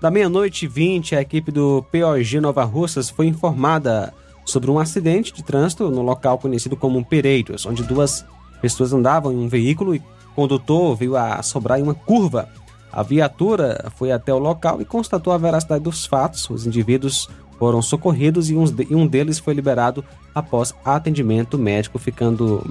da 0.00 0.10
meia-noite 0.10 0.66
e 0.66 0.68
20, 0.68 1.16
a 1.16 1.20
equipe 1.20 1.50
do 1.50 1.84
POG 1.90 2.40
Nova 2.40 2.64
Russas 2.64 3.08
foi 3.08 3.26
informada 3.26 4.12
sobre 4.44 4.70
um 4.70 4.78
acidente 4.78 5.32
de 5.32 5.42
trânsito 5.42 5.90
no 5.90 6.02
local 6.02 6.38
conhecido 6.38 6.76
como 6.76 7.04
Pereiros, 7.04 7.66
onde 7.66 7.82
duas 7.82 8.24
pessoas 8.60 8.92
andavam 8.92 9.32
em 9.32 9.38
um 9.38 9.48
veículo 9.48 9.94
e 9.94 9.98
o 9.98 10.34
condutor 10.34 10.94
veio 10.96 11.16
a 11.16 11.42
sobrar 11.42 11.80
em 11.80 11.82
uma 11.82 11.94
curva. 11.94 12.48
A 12.92 13.02
viatura 13.02 13.90
foi 13.96 14.12
até 14.12 14.32
o 14.32 14.38
local 14.38 14.80
e 14.80 14.84
constatou 14.84 15.32
a 15.32 15.38
veracidade 15.38 15.82
dos 15.82 16.06
fatos. 16.06 16.48
Os 16.48 16.66
indivíduos 16.66 17.28
foram 17.58 17.82
socorridos 17.82 18.50
e 18.50 18.54
um 18.54 19.06
deles 19.06 19.38
foi 19.38 19.54
liberado 19.54 20.04
após 20.34 20.74
atendimento 20.84 21.58
médico, 21.58 21.98
ficando 21.98 22.64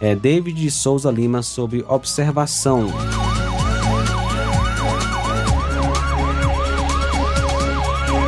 é, 0.00 0.14
David 0.14 0.70
Souza 0.70 1.10
Lima 1.10 1.42
sob 1.42 1.84
observação. 1.88 2.88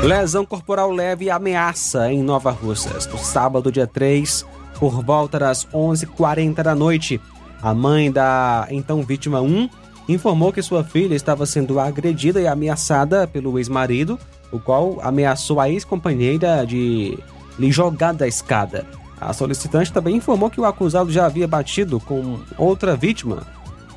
Lesão 0.05 0.45
corporal 0.45 0.91
leve 0.91 1.25
e 1.25 1.31
ameaça 1.31 2.13
em 2.13 2.23
Nova 2.23 2.51
Russas. 2.51 3.07
No 3.07 3.17
sábado, 3.17 3.73
dia 3.73 3.87
3, 3.87 4.45
por 4.79 5.03
volta 5.03 5.39
das 5.39 5.67
11h40 5.69 6.63
da 6.63 6.75
noite, 6.75 7.19
a 7.63 7.73
mãe 7.73 8.13
da 8.13 8.69
então 8.71 9.03
vítima 9.03 9.41
1 9.41 9.67
informou 10.07 10.53
que 10.53 10.61
sua 10.61 10.85
filha 10.85 11.15
estava 11.15 11.47
sendo 11.47 11.81
agredida 11.81 12.39
e 12.39 12.47
ameaçada 12.47 13.27
pelo 13.27 13.59
ex-marido, 13.59 14.19
o 14.53 14.61
qual 14.61 14.99
ameaçou 15.01 15.59
a 15.59 15.71
ex-companheira 15.71 16.67
de 16.67 17.19
lhe 17.59 17.73
jogar 17.73 18.13
da 18.13 18.29
escada. 18.29 18.85
A 19.19 19.33
solicitante 19.33 19.91
também 19.91 20.17
informou 20.17 20.51
que 20.51 20.61
o 20.61 20.67
acusado 20.67 21.11
já 21.11 21.25
havia 21.25 21.49
batido 21.49 21.99
com 21.99 22.41
outra 22.59 22.95
vítima, 22.95 23.47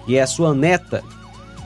que 0.05 0.15
é 0.15 0.25
sua 0.25 0.53
neta, 0.53 1.03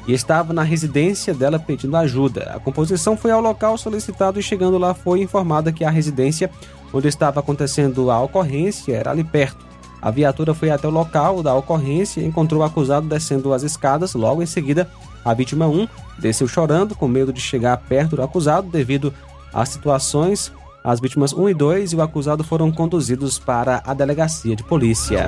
e 0.08 0.14
estava 0.14 0.54
na 0.54 0.64
residência 0.64 1.34
dela 1.34 1.60
pedindo 1.60 1.96
ajuda. 1.96 2.52
A 2.56 2.60
composição 2.60 3.16
foi 3.16 3.32
ao 3.32 3.42
local 3.42 3.78
solicitado 3.78 4.40
e 4.40 4.44
chegando 4.44 4.78
lá 4.78 4.94
foi 4.94 5.22
informada 5.22 5.72
que 5.72 5.84
a 5.84 5.90
residência 5.90 6.50
onde 6.94 7.08
estava 7.08 7.40
acontecendo 7.40 8.10
a 8.10 8.22
ocorrência 8.22 8.96
era 8.96 9.12
ali 9.12 9.24
perto. 9.24 9.72
A 10.02 10.10
viatura 10.10 10.54
foi 10.54 10.72
até 10.72 10.88
o 10.88 10.92
local 10.92 11.44
da 11.44 11.54
ocorrência 11.54 12.22
e 12.22 12.26
encontrou 12.26 12.62
o 12.62 12.64
acusado 12.64 13.08
descendo 13.08 13.54
as 13.54 13.62
escadas. 13.62 14.16
Logo 14.16 14.42
em 14.42 14.48
seguida, 14.48 14.90
a 15.24 15.34
vítima 15.34 15.68
1 15.68 15.88
desceu 16.18 16.48
chorando, 16.48 16.96
com 16.96 17.08
medo 17.08 17.32
de 17.32 17.40
chegar 17.40 17.78
perto 17.78 18.16
do 18.16 18.24
acusado 18.24 18.68
devido 18.68 19.14
às 19.54 19.70
situações. 19.70 20.52
As 20.84 21.00
vítimas 21.00 21.32
1 21.32 21.50
e 21.50 21.54
2 21.54 21.94
e 21.94 21.96
o 21.96 22.02
acusado 22.02 22.44
foram 22.44 22.72
conduzidos 22.72 23.38
para 23.38 23.84
a 23.86 23.94
delegacia 23.94 24.56
de 24.56 24.64
polícia. 24.64 25.28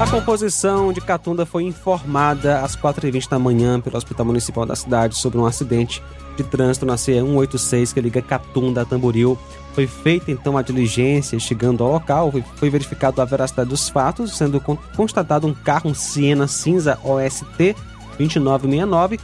A 0.00 0.06
composição 0.08 0.92
de 0.92 1.00
Catunda 1.00 1.44
foi 1.44 1.64
informada 1.64 2.60
às 2.60 2.76
4h20 2.76 3.28
da 3.28 3.36
manhã 3.36 3.80
pelo 3.80 3.96
Hospital 3.96 4.26
Municipal 4.26 4.64
da 4.64 4.76
cidade 4.76 5.16
sobre 5.16 5.38
um 5.38 5.44
acidente 5.44 6.00
de 6.36 6.44
trânsito 6.44 6.86
na 6.86 6.96
CE 6.96 7.14
186 7.14 7.92
que 7.92 8.00
liga 8.00 8.22
Catunda 8.22 8.82
a 8.82 8.84
Tamboril. 8.84 9.36
Foi 9.72 9.88
feita 9.88 10.30
então 10.30 10.56
a 10.56 10.62
diligência, 10.62 11.36
chegando 11.40 11.82
ao 11.82 11.90
local, 11.90 12.32
foi 12.54 12.70
verificado 12.70 13.20
a 13.20 13.24
veracidade 13.24 13.70
dos 13.70 13.88
fatos, 13.88 14.36
sendo 14.36 14.60
constatado 14.94 15.48
um 15.48 15.52
carro 15.52 15.90
um 15.90 15.94
Siena 15.94 16.46
cinza 16.46 16.96
OST 17.02 17.74
2969 18.18 19.18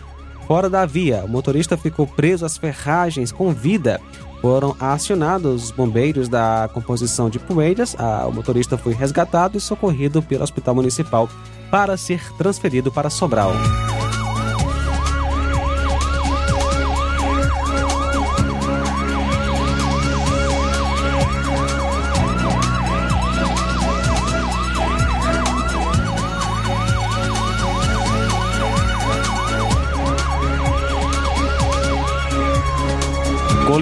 fora 0.49 0.69
da 0.69 0.85
via. 0.85 1.25
O 1.25 1.29
motorista 1.29 1.77
ficou 1.77 2.05
preso 2.05 2.45
às 2.45 2.59
ferragens 2.59 3.31
com 3.31 3.53
vida 3.53 4.01
foram 4.45 4.77
acionados 4.79 5.65
os 5.65 5.71
bombeiros 5.71 6.29
da 6.29 6.69
composição 6.75 7.31
de 7.31 7.39
Poeiras. 7.39 7.97
o 8.29 8.31
motorista 8.31 8.77
foi 8.77 8.93
resgatado 8.93 9.57
e 9.57 9.61
socorrido 9.61 10.23
pelo 10.23 10.45
Hospital 10.45 10.75
Municipal 10.75 11.31
para 11.71 11.97
ser 11.97 12.21
transferido 12.37 12.93
para 12.93 13.09
Sobral. 13.09 13.53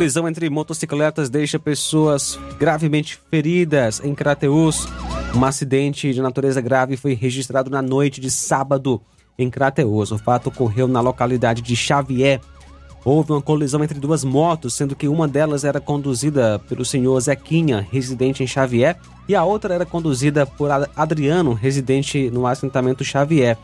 Colisão 0.02 0.28
entre 0.28 0.50
motocicletas 0.50 1.30
deixa 1.30 1.60
pessoas 1.60 2.36
gravemente 2.58 3.20
feridas 3.30 4.00
em 4.02 4.12
Crateus. 4.16 4.88
Um 5.32 5.44
acidente 5.44 6.12
de 6.12 6.20
natureza 6.20 6.60
grave 6.60 6.96
foi 6.96 7.14
registrado 7.14 7.70
na 7.70 7.80
noite 7.80 8.20
de 8.20 8.28
sábado 8.28 9.00
em 9.38 9.48
Crateus. 9.48 10.10
O 10.10 10.18
fato 10.18 10.48
ocorreu 10.48 10.88
na 10.88 11.00
localidade 11.00 11.62
de 11.62 11.76
Xavier. 11.76 12.40
houve 13.04 13.30
uma 13.30 13.40
colisão 13.40 13.84
entre 13.84 14.00
duas 14.00 14.24
motos, 14.24 14.74
sendo 14.74 14.96
que 14.96 15.06
uma 15.06 15.28
delas 15.28 15.62
era 15.62 15.80
conduzida 15.80 16.58
pelo 16.68 16.84
senhor 16.84 17.20
Zequinha, 17.20 17.86
residente 17.88 18.42
em 18.42 18.46
Xavier, 18.46 18.98
e 19.28 19.36
a 19.36 19.44
outra 19.44 19.72
era 19.72 19.86
conduzida 19.86 20.44
por 20.44 20.68
Adriano, 20.96 21.52
residente 21.52 22.28
no 22.28 22.44
assentamento 22.44 23.04
Xavier. 23.04 23.56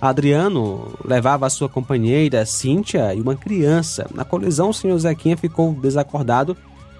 Adriano 0.00 0.94
levava 1.04 1.48
sua 1.48 1.68
companheira, 1.68 2.44
Cíntia, 2.44 3.14
e 3.14 3.20
uma 3.20 3.34
criança. 3.34 4.06
Na 4.14 4.24
colisão, 4.24 4.70
o 4.70 4.74
senhor 4.74 4.98
Zequinha 4.98 5.36
ficou 5.36 5.72
desacordado. 5.72 6.56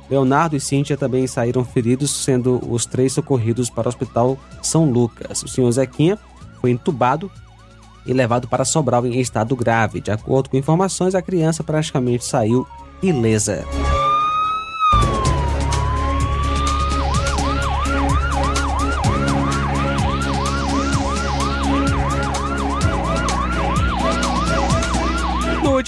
Leonardo 0.09 0.57
e 0.57 0.61
Cíntia 0.61 0.97
também 0.97 1.27
saíram 1.27 1.65
feridos, 1.65 2.11
sendo 2.11 2.61
os 2.71 2.87
três 2.87 3.13
socorridos 3.13 3.69
para 3.69 3.87
o 3.87 3.89
Hospital 3.89 4.39
São 4.63 4.91
Lucas. 4.91 5.43
O 5.43 5.49
senhor 5.49 5.71
Zequinha 5.73 6.19
foi 6.61 6.71
entubado 6.71 7.31
e 8.07 8.13
levado 8.13 8.49
para 8.49 8.65
Sobral 8.65 9.05
em 9.05 9.21
estado 9.21 9.55
grave. 9.57 10.01
De 10.01 10.11
acordo 10.11 10.49
com 10.49 10.57
informações, 10.57 11.15
a 11.15 11.23
criança 11.23 11.65
praticamente 11.65 12.25
saiu 12.25 12.67
ilesa. 13.03 13.65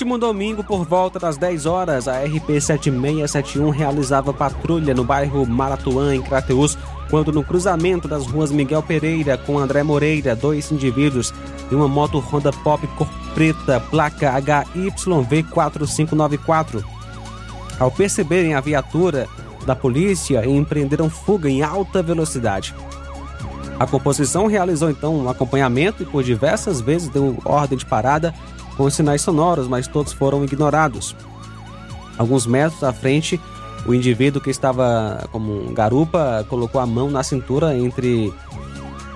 Último 0.08 0.18
domingo, 0.18 0.64
por 0.64 0.86
volta 0.86 1.18
das 1.18 1.36
10 1.36 1.66
horas, 1.66 2.08
a 2.08 2.24
RP 2.24 2.58
7671 2.58 3.68
realizava 3.68 4.32
patrulha 4.32 4.94
no 4.94 5.04
bairro 5.04 5.44
Maratuã, 5.44 6.14
em 6.14 6.22
Crateús, 6.22 6.78
quando 7.10 7.30
no 7.30 7.44
cruzamento 7.44 8.08
das 8.08 8.26
ruas 8.26 8.50
Miguel 8.50 8.82
Pereira 8.82 9.36
com 9.36 9.58
André 9.58 9.82
Moreira, 9.82 10.34
dois 10.34 10.72
indivíduos 10.72 11.34
e 11.70 11.74
uma 11.74 11.86
moto 11.86 12.20
Honda 12.20 12.50
Pop 12.50 12.86
cor 12.96 13.06
preta, 13.34 13.80
placa 13.90 14.32
HYV4594. 14.40 16.82
Ao 17.78 17.90
perceberem 17.90 18.54
a 18.54 18.62
viatura 18.62 19.28
da 19.66 19.76
polícia, 19.76 20.48
empreenderam 20.48 21.10
fuga 21.10 21.50
em 21.50 21.62
alta 21.62 22.02
velocidade. 22.02 22.74
A 23.78 23.86
composição 23.86 24.46
realizou 24.46 24.88
então 24.88 25.14
um 25.14 25.28
acompanhamento 25.28 26.02
e 26.02 26.06
por 26.06 26.24
diversas 26.24 26.80
vezes 26.80 27.10
deu 27.10 27.36
ordem 27.44 27.76
de 27.76 27.84
parada 27.84 28.34
com 28.78 28.88
sinais 28.88 29.20
sonoros, 29.20 29.66
mas 29.66 29.88
todos 29.88 30.12
foram 30.12 30.44
ignorados. 30.44 31.14
Alguns 32.16 32.46
metros 32.46 32.82
à 32.84 32.92
frente, 32.92 33.40
o 33.84 33.92
indivíduo 33.92 34.40
que 34.40 34.50
estava 34.50 35.28
como 35.32 35.68
um 35.68 35.74
garupa 35.74 36.46
colocou 36.48 36.80
a 36.80 36.86
mão 36.86 37.10
na 37.10 37.24
cintura 37.24 37.76
entre 37.76 38.32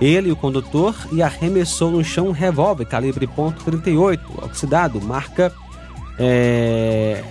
ele 0.00 0.28
e 0.28 0.32
o 0.32 0.36
condutor 0.36 0.94
e 1.12 1.22
arremessou 1.22 1.92
no 1.92 2.04
chão 2.04 2.26
um 2.26 2.32
revólver 2.32 2.84
calibre 2.84 3.26
.38, 3.26 4.18
oxidado, 4.42 5.00
marca 5.00 5.52
é, 6.18 7.22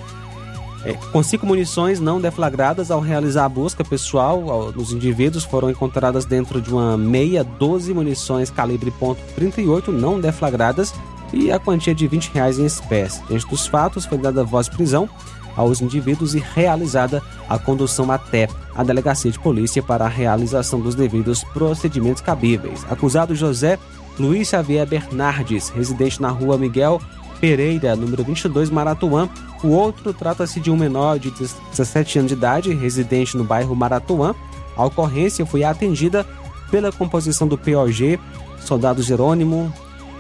é, 0.85 0.93
com 1.11 1.21
cinco 1.21 1.45
munições 1.45 1.99
não 1.99 2.19
deflagradas 2.19 2.89
ao 2.89 3.01
realizar 3.01 3.45
a 3.45 3.49
busca 3.49 3.83
pessoal 3.83 4.71
dos 4.71 4.93
indivíduos 4.93 5.43
foram 5.43 5.69
encontradas 5.69 6.23
dentro 6.25 6.61
de 6.61 6.71
uma 6.71 6.97
meia 6.97 7.43
12 7.43 7.93
munições 7.93 8.49
calibre 8.49 8.91
.38 9.37 9.89
não 9.89 10.19
deflagradas 10.19 10.93
e 11.33 11.51
a 11.51 11.59
quantia 11.59 11.95
de 11.95 12.07
20 12.07 12.31
reais 12.33 12.59
em 12.59 12.65
espécie. 12.65 13.21
Diante 13.27 13.47
dos 13.47 13.67
fatos, 13.67 14.05
foi 14.05 14.17
dada 14.17 14.43
voz 14.43 14.67
de 14.67 14.75
prisão 14.75 15.09
aos 15.55 15.81
indivíduos 15.81 16.33
e 16.33 16.39
realizada 16.39 17.21
a 17.49 17.57
condução 17.59 18.09
até 18.11 18.47
a 18.75 18.83
delegacia 18.83 19.31
de 19.31 19.39
polícia 19.39 19.83
para 19.83 20.05
a 20.05 20.09
realização 20.09 20.79
dos 20.79 20.95
devidos 20.95 21.43
procedimentos 21.43 22.21
cabíveis. 22.21 22.85
Acusado 22.89 23.35
José 23.35 23.77
Luiz 24.19 24.49
Xavier 24.49 24.85
Bernardes, 24.85 25.69
residente 25.69 26.21
na 26.21 26.29
rua 26.29 26.57
Miguel 26.57 27.01
Pereira, 27.39 27.95
número 27.95 28.23
22, 28.23 28.69
Maratuã. 28.69 29.27
O 29.63 29.69
outro 29.69 30.13
trata-se 30.13 30.59
de 30.59 30.69
um 30.69 30.77
menor 30.77 31.17
de 31.17 31.31
17 31.31 32.19
anos 32.19 32.29
de 32.29 32.37
idade, 32.37 32.73
residente 32.73 33.35
no 33.35 33.43
bairro 33.43 33.75
Maratuã. 33.75 34.35
A 34.75 34.85
ocorrência 34.85 35.45
foi 35.45 35.63
atendida 35.63 36.25
pela 36.69 36.91
composição 36.91 37.47
do 37.47 37.57
POG, 37.57 38.19
soldado 38.59 39.01
Jerônimo, 39.01 39.73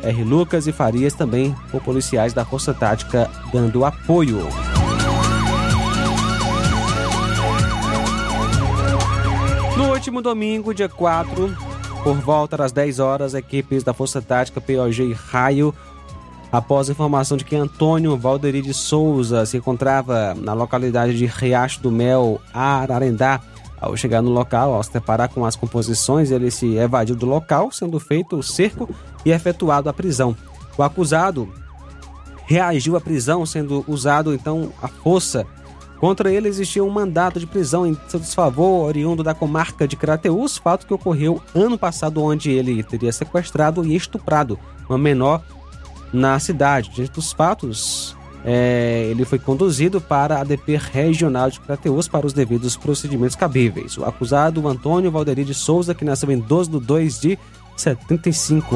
R. 0.03 0.23
Lucas 0.23 0.67
e 0.67 0.71
Farias, 0.71 1.13
também 1.13 1.55
por 1.71 1.81
policiais 1.81 2.33
da 2.33 2.45
Força 2.45 2.73
Tática 2.73 3.29
dando 3.53 3.85
apoio. 3.85 4.47
No 9.77 9.91
último 9.91 10.21
domingo, 10.21 10.73
dia 10.73 10.89
4, 10.89 11.55
por 12.03 12.15
volta 12.17 12.57
das 12.57 12.71
10 12.71 12.99
horas, 12.99 13.33
equipes 13.33 13.83
da 13.83 13.93
Força 13.93 14.21
Tática 14.21 14.59
POG 14.59 15.03
e 15.03 15.13
Raio, 15.13 15.73
após 16.51 16.89
a 16.89 16.91
informação 16.91 17.37
de 17.37 17.45
que 17.45 17.55
Antônio 17.55 18.17
Valderi 18.17 18.61
de 18.61 18.73
Souza 18.73 19.45
se 19.45 19.57
encontrava 19.57 20.33
na 20.35 20.53
localidade 20.53 21.17
de 21.17 21.25
Riacho 21.25 21.81
do 21.81 21.91
Mel, 21.91 22.41
Ararendá, 22.53 23.39
ao 23.81 23.97
chegar 23.97 24.21
no 24.21 24.29
local, 24.29 24.73
ao 24.75 24.83
se 24.83 24.93
deparar 24.93 25.27
com 25.29 25.43
as 25.43 25.55
composições, 25.55 26.29
ele 26.29 26.51
se 26.51 26.75
evadiu 26.75 27.15
do 27.15 27.25
local, 27.25 27.71
sendo 27.71 27.99
feito 27.99 28.37
o 28.37 28.43
cerco 28.43 28.87
e 29.25 29.31
efetuado 29.31 29.89
a 29.89 29.93
prisão. 29.93 30.37
O 30.77 30.83
acusado 30.83 31.51
reagiu 32.45 32.95
à 32.95 33.01
prisão, 33.01 33.43
sendo 33.45 33.83
usado 33.87 34.33
então 34.33 34.71
a 34.81 34.87
força. 34.87 35.47
Contra 35.99 36.31
ele 36.31 36.47
existia 36.47 36.83
um 36.83 36.89
mandato 36.89 37.39
de 37.39 37.47
prisão 37.47 37.85
em 37.85 37.97
seu 38.07 38.19
desfavor, 38.19 38.85
oriundo 38.85 39.23
da 39.23 39.33
comarca 39.33 39.87
de 39.87 39.95
Crateús, 39.95 40.57
fato 40.57 40.85
que 40.85 40.93
ocorreu 40.93 41.41
ano 41.53 41.77
passado, 41.77 42.23
onde 42.23 42.51
ele 42.51 42.83
teria 42.83 43.11
sequestrado 43.11 43.85
e 43.85 43.95
estuprado 43.95 44.59
uma 44.87 44.97
menor 44.97 45.41
na 46.13 46.39
cidade. 46.39 46.89
Diante 46.89 47.11
dos 47.11 47.31
fatos, 47.31 48.15
é, 48.43 49.07
ele 49.09 49.25
foi 49.25 49.37
conduzido 49.37 50.01
para 50.01 50.39
a 50.39 50.43
DP 50.43 50.77
Regional 50.77 51.49
de 51.49 51.59
Crateus 51.59 52.07
para 52.07 52.25
os 52.25 52.33
devidos 52.33 52.75
procedimentos 52.75 53.35
cabíveis. 53.35 53.97
O 53.97 54.05
acusado, 54.05 54.67
Antônio 54.67 55.11
Valderi 55.11 55.43
de 55.43 55.53
Souza, 55.53 55.93
que 55.93 56.05
nasceu 56.05 56.31
em 56.31 56.39
12 56.39 56.71
de 56.71 56.79
2 56.79 57.19
de 57.19 57.39
75. 57.77 58.75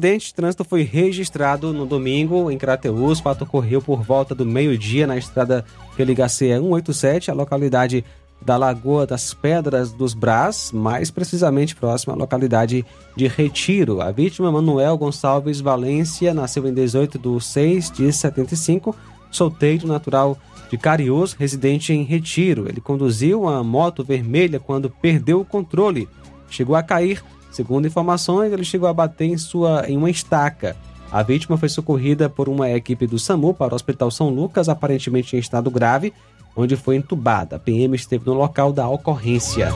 Acidente 0.00 0.28
de 0.28 0.34
trânsito 0.34 0.64
foi 0.64 0.82
registrado 0.82 1.74
no 1.74 1.84
domingo 1.84 2.50
em 2.50 2.56
Crateús. 2.56 3.18
O 3.18 3.22
fato 3.22 3.44
ocorreu 3.44 3.82
por 3.82 4.02
volta 4.02 4.34
do 4.34 4.46
meio-dia 4.46 5.06
na 5.06 5.18
estrada 5.18 5.62
que 5.94 6.02
liga 6.02 6.24
a 6.24 6.28
CE 6.28 6.48
187, 6.48 7.30
a 7.30 7.34
localidade 7.34 8.02
da 8.40 8.56
Lagoa 8.56 9.06
das 9.06 9.34
Pedras 9.34 9.92
dos 9.92 10.14
Brás, 10.14 10.70
mais 10.72 11.10
precisamente 11.10 11.76
próxima 11.76 12.14
à 12.14 12.16
localidade 12.16 12.82
de 13.14 13.26
Retiro. 13.28 14.00
A 14.00 14.10
vítima, 14.10 14.50
Manuel 14.50 14.96
Gonçalves 14.96 15.60
Valência, 15.60 16.32
nasceu 16.32 16.66
em 16.66 16.72
18 16.72 17.18
de 17.18 17.44
6 17.44 17.90
de 17.90 18.10
75, 18.10 18.96
solteiro 19.30 19.86
natural 19.86 20.38
de 20.70 20.78
Cariús, 20.78 21.34
residente 21.34 21.92
em 21.92 22.04
Retiro. 22.04 22.66
Ele 22.66 22.80
conduziu 22.80 23.42
uma 23.42 23.62
moto 23.62 24.02
vermelha 24.02 24.58
quando 24.58 24.88
perdeu 24.88 25.40
o 25.40 25.44
controle. 25.44 26.08
Chegou 26.48 26.74
a 26.74 26.82
cair 26.82 27.22
Segundo 27.60 27.86
informações, 27.86 28.50
ele 28.54 28.64
chegou 28.64 28.88
a 28.88 28.92
bater 28.94 29.26
em, 29.26 29.36
sua, 29.36 29.84
em 29.86 29.94
uma 29.94 30.08
estaca. 30.08 30.74
A 31.12 31.22
vítima 31.22 31.58
foi 31.58 31.68
socorrida 31.68 32.26
por 32.26 32.48
uma 32.48 32.70
equipe 32.70 33.06
do 33.06 33.18
SAMU 33.18 33.52
para 33.52 33.74
o 33.74 33.76
Hospital 33.76 34.10
São 34.10 34.30
Lucas, 34.30 34.66
aparentemente 34.66 35.36
em 35.36 35.38
estado 35.38 35.70
grave, 35.70 36.10
onde 36.56 36.74
foi 36.74 36.96
entubada. 36.96 37.56
A 37.56 37.58
PM 37.58 37.94
esteve 37.94 38.24
no 38.24 38.32
local 38.32 38.72
da 38.72 38.88
ocorrência. 38.88 39.68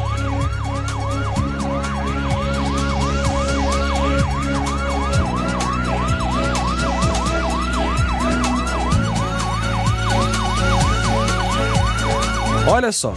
Olha 12.66 12.90
só, 12.90 13.12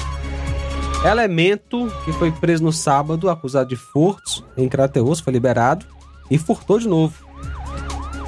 Elemento, 1.08 1.90
que 2.04 2.12
foi 2.12 2.34
preso 2.34 2.62
no 2.62 2.74
sábado, 2.74 3.30
acusado 3.30 3.70
de 3.70 3.78
furtos 3.78 4.44
em 4.58 4.68
Crateus, 4.68 5.22
foi 5.22 5.32
liberado 5.32 5.86
e 6.30 6.38
furtou 6.38 6.78
de 6.78 6.86
novo. 6.86 7.26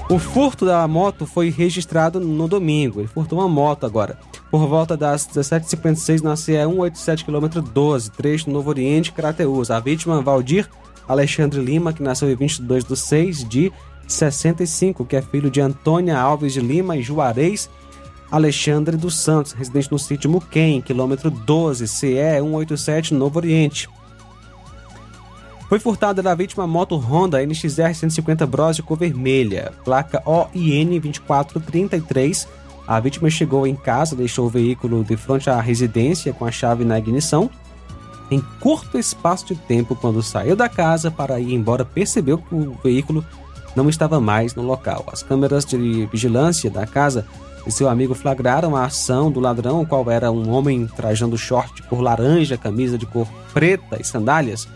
O 0.10 0.18
furto 0.18 0.66
da 0.66 0.88
moto 0.88 1.28
foi 1.28 1.50
registrado 1.50 2.22
no 2.22 2.48
domingo. 2.48 3.02
Ele 3.02 3.08
furtou 3.10 3.38
uma 3.38 3.50
moto 3.50 3.86
agora. 3.86 4.18
Por 4.50 4.66
volta 4.66 4.96
das 4.96 5.28
17h56 5.28 6.22
na 6.22 6.38
CE 6.38 6.54
187 6.54 7.26
km 7.26 7.62
12, 7.62 8.12
trecho 8.12 8.50
Novo 8.50 8.70
Oriente, 8.70 9.12
Crateus. 9.12 9.70
A 9.70 9.82
vítima, 9.82 10.22
Valdir 10.22 10.70
Alexandre 11.06 11.60
Lima, 11.60 11.92
que 11.92 12.02
nasceu 12.02 12.32
em 12.32 12.36
22 12.36 12.86
de 12.86 12.96
6 12.96 13.50
de 13.50 13.74
65, 14.08 15.06
que 15.06 15.18
é 15.18 15.22
filho 15.22 15.52
de 15.52 15.60
Antônia 15.60 16.18
Alves 16.18 16.54
de 16.54 16.62
Lima 16.62 16.96
e 16.96 17.02
Juarez 17.02 17.70
Alexandre 18.32 18.96
dos 18.96 19.16
Santos, 19.16 19.54
residente 19.54 19.92
no 19.92 19.98
sítio 19.98 20.30
Muquem, 20.30 20.82
quilômetro 20.82 21.32
12, 21.32 21.88
CE 21.88 22.16
187, 22.40 23.14
Novo 23.14 23.40
Oriente. 23.40 23.90
Foi 25.68 25.80
furtada 25.80 26.22
da 26.22 26.34
vítima 26.34 26.66
moto 26.66 26.96
Honda 26.96 27.46
NXR 27.46 27.94
150 27.94 28.46
Bros 28.48 28.80
cor 28.80 28.98
vermelha, 28.98 29.72
placa 29.84 30.22
OIN 30.26 31.00
2433. 31.00 32.48
A 32.88 33.00
vítima 33.00 33.30
chegou 33.30 33.68
em 33.68 33.76
casa, 33.76 34.16
deixou 34.16 34.48
o 34.48 34.50
veículo 34.50 35.04
de 35.04 35.16
frente 35.16 35.50
à 35.50 35.62
residência 35.62 36.34
com 36.34 36.46
a 36.46 36.52
chave 36.52 36.84
na 36.84 36.98
ignição. 36.98 37.50
Em 38.32 38.42
curto 38.60 38.98
espaço 38.98 39.46
de 39.46 39.56
tempo, 39.56 39.96
quando 39.96 40.22
saiu 40.24 40.56
da 40.56 40.70
casa 40.70 41.12
para 41.12 41.40
ir 41.40 41.54
embora, 41.54 41.86
percebeu 41.86 42.38
que 42.40 42.54
o 42.54 42.76
veículo 42.84 43.26
não 43.76 43.90
estava 43.90 44.20
mais 44.20 44.56
no 44.56 44.64
local. 44.64 45.06
As 45.12 45.22
câmeras 45.22 45.66
de 45.66 46.08
vigilância 46.08 46.70
da 46.70 46.88
casa 46.88 47.28
e 47.66 47.72
seu 47.72 47.90
amigo 47.90 48.16
flagraram 48.16 48.76
a 48.76 48.86
ação 48.86 49.32
do 49.32 49.40
ladrão, 49.40 49.82
o 49.82 49.86
qual 49.86 50.10
era 50.10 50.32
um 50.32 50.50
homem 50.50 50.88
trajando 50.88 51.38
short 51.38 51.76
de 51.76 51.84
cor 51.84 52.02
laranja, 52.02 52.58
camisa 52.58 52.98
de 52.98 53.06
cor 53.06 53.28
preta 53.54 53.98
e 54.00 54.04
sandálias. 54.04 54.68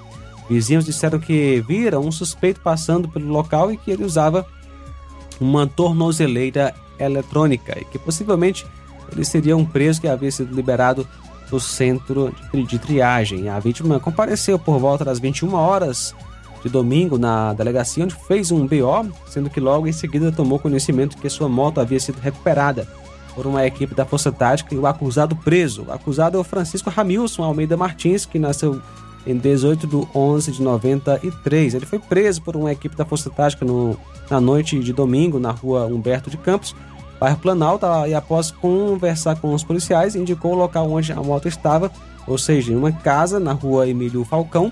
Vizinhos 0.50 0.86
disseram 0.86 1.20
que 1.20 1.64
viram 1.68 2.02
um 2.02 2.12
suspeito 2.12 2.60
passando 2.60 3.08
pelo 3.08 3.28
local 3.28 3.72
e 3.72 3.78
que 3.78 3.92
ele 3.92 4.04
usava 4.04 4.46
uma 5.40 5.66
tornozeleira 5.66 6.74
eletrônica 7.00 7.80
e 7.80 7.86
que 7.86 7.98
possivelmente 7.98 8.66
ele 9.12 9.26
seria 9.26 9.56
um 9.56 9.66
preso 9.66 10.02
que 10.02 10.08
havia 10.08 10.32
sido 10.32 10.54
liberado 10.54 11.08
do 11.50 11.60
centro 11.60 12.34
de 12.68 12.80
triagem. 12.80 13.50
A 13.50 13.60
vítima 13.60 14.00
compareceu 14.00 14.58
por 14.58 14.80
volta 14.80 15.06
das 15.06 15.20
21 15.20 15.54
horas 15.54 16.14
de 16.64 16.70
domingo 16.70 17.18
na 17.18 17.54
delegacia, 17.54 18.04
onde 18.04 18.16
fez 18.16 18.52
um 18.52 18.66
BO, 18.66 19.12
sendo 19.28 19.50
que 19.50 19.60
logo 19.60 19.86
em 19.86 19.92
seguida 19.92 20.32
tomou 20.32 20.58
conhecimento 20.58 21.18
que 21.18 21.30
sua 21.30 21.50
moto 21.50 21.82
havia 21.82 22.00
sido 22.00 22.20
recuperada 22.20 22.88
por 23.36 23.46
uma 23.46 23.66
equipe 23.66 23.94
da 23.94 24.06
Força 24.06 24.32
Tática 24.32 24.74
e 24.74 24.78
o 24.78 24.88
acusado 24.88 25.36
preso. 25.36 25.86
O 25.88 25.92
acusado 25.92 26.38
é 26.38 26.40
o 26.40 26.44
Francisco 26.44 26.90
Ramilson 26.90 27.44
Almeida 27.44 27.76
Martins, 27.76 28.26
que 28.26 28.40
nasceu 28.40 28.82
em 29.26 29.38
18 29.38 29.88
de 29.88 30.08
11 30.16 30.52
de 30.52 30.62
93. 30.62 31.74
Ele 31.74 31.86
foi 31.86 32.00
preso 32.00 32.42
por 32.42 32.56
uma 32.56 32.72
equipe 32.72 32.96
da 32.96 33.06
Força 33.06 33.30
Tática 33.30 33.66
no, 33.66 33.98
na 34.30 34.40
noite 34.40 34.80
de 34.80 34.94
domingo 34.94 35.40
na 35.40 35.52
rua 35.52 35.86
Humberto 35.86 36.30
de 36.30 36.38
Campos, 36.38 36.76
bairro 37.20 37.38
Planalto, 37.38 37.86
e 38.08 38.14
após 38.14 38.52
conversar 38.52 39.36
com 39.38 39.54
os 39.54 39.64
policiais, 39.64 40.16
indicou 40.16 40.54
o 40.54 40.58
local 40.58 40.90
onde 40.90 41.12
a 41.12 41.22
moto 41.22 41.48
estava, 41.48 41.92
ou 42.28 42.38
seja, 42.38 42.72
em 42.72 42.76
uma 42.76 42.92
casa 42.92 43.40
na 43.40 43.54
rua 43.54 43.88
Emílio 43.88 44.24
Falcão, 44.24 44.72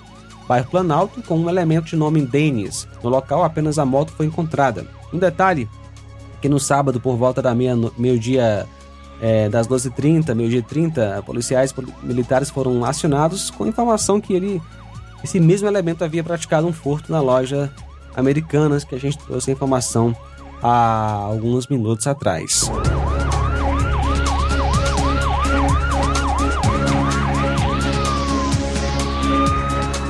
bairro 0.52 0.70
Planalto, 0.70 1.22
com 1.24 1.40
um 1.40 1.50
elemento 1.50 1.86
de 1.86 1.96
nome 1.96 2.22
Denis. 2.26 2.86
No 3.02 3.10
local, 3.10 3.42
apenas 3.42 3.80
a 3.80 3.86
moto 3.86 4.12
foi 4.12 4.26
encontrada. 4.26 4.86
Um 5.14 5.18
detalhe, 5.18 5.70
que 6.42 6.50
no 6.50 6.60
sábado, 6.60 7.00
por 7.00 7.16
volta 7.16 7.42
da 7.42 7.56
meio-dia 7.56 8.68
é, 9.22 9.48
das 9.48 9.66
12h30, 9.66 10.36
meio-dia 10.36 10.62
30, 10.62 11.24
policiais 11.26 11.74
militares 12.04 12.50
foram 12.50 12.84
acionados 12.84 13.50
com 13.50 13.66
informação 13.66 14.20
que 14.20 14.34
ele, 14.34 14.62
esse 15.24 15.40
mesmo 15.40 15.70
elemento 15.70 16.04
havia 16.04 16.22
praticado 16.22 16.68
um 16.68 16.74
furto 16.74 17.14
na 17.14 17.22
loja 17.22 17.72
Americanas, 18.14 18.84
que 18.84 18.94
a 18.94 19.00
gente 19.00 19.18
trouxe 19.20 19.52
a 19.52 19.54
informação 19.54 20.14
há 20.62 21.28
alguns 21.30 21.68
minutos 21.68 22.08
atrás. 22.08 22.70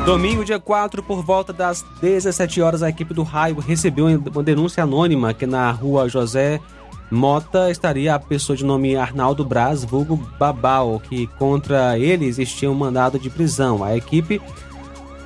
Domingo, 0.05 0.43
dia 0.43 0.59
4, 0.59 1.03
por 1.03 1.21
volta 1.21 1.53
das 1.53 1.85
17 2.01 2.59
horas, 2.59 2.81
a 2.81 2.89
equipe 2.89 3.13
do 3.13 3.21
Raio 3.21 3.59
recebeu 3.59 4.07
uma 4.07 4.43
denúncia 4.43 4.83
anônima 4.83 5.31
que 5.31 5.45
na 5.45 5.69
rua 5.69 6.09
José 6.09 6.59
Mota 7.11 7.69
estaria 7.69 8.15
a 8.15 8.19
pessoa 8.19 8.57
de 8.57 8.65
nome 8.65 8.95
Arnaldo 8.95 9.45
Braz, 9.45 9.83
vulgo 9.83 10.15
Babal, 10.39 10.99
que 10.99 11.27
contra 11.37 11.99
ele 11.99 12.25
existia 12.25 12.71
um 12.71 12.73
mandado 12.73 13.19
de 13.19 13.29
prisão. 13.29 13.83
A 13.83 13.95
equipe 13.95 14.41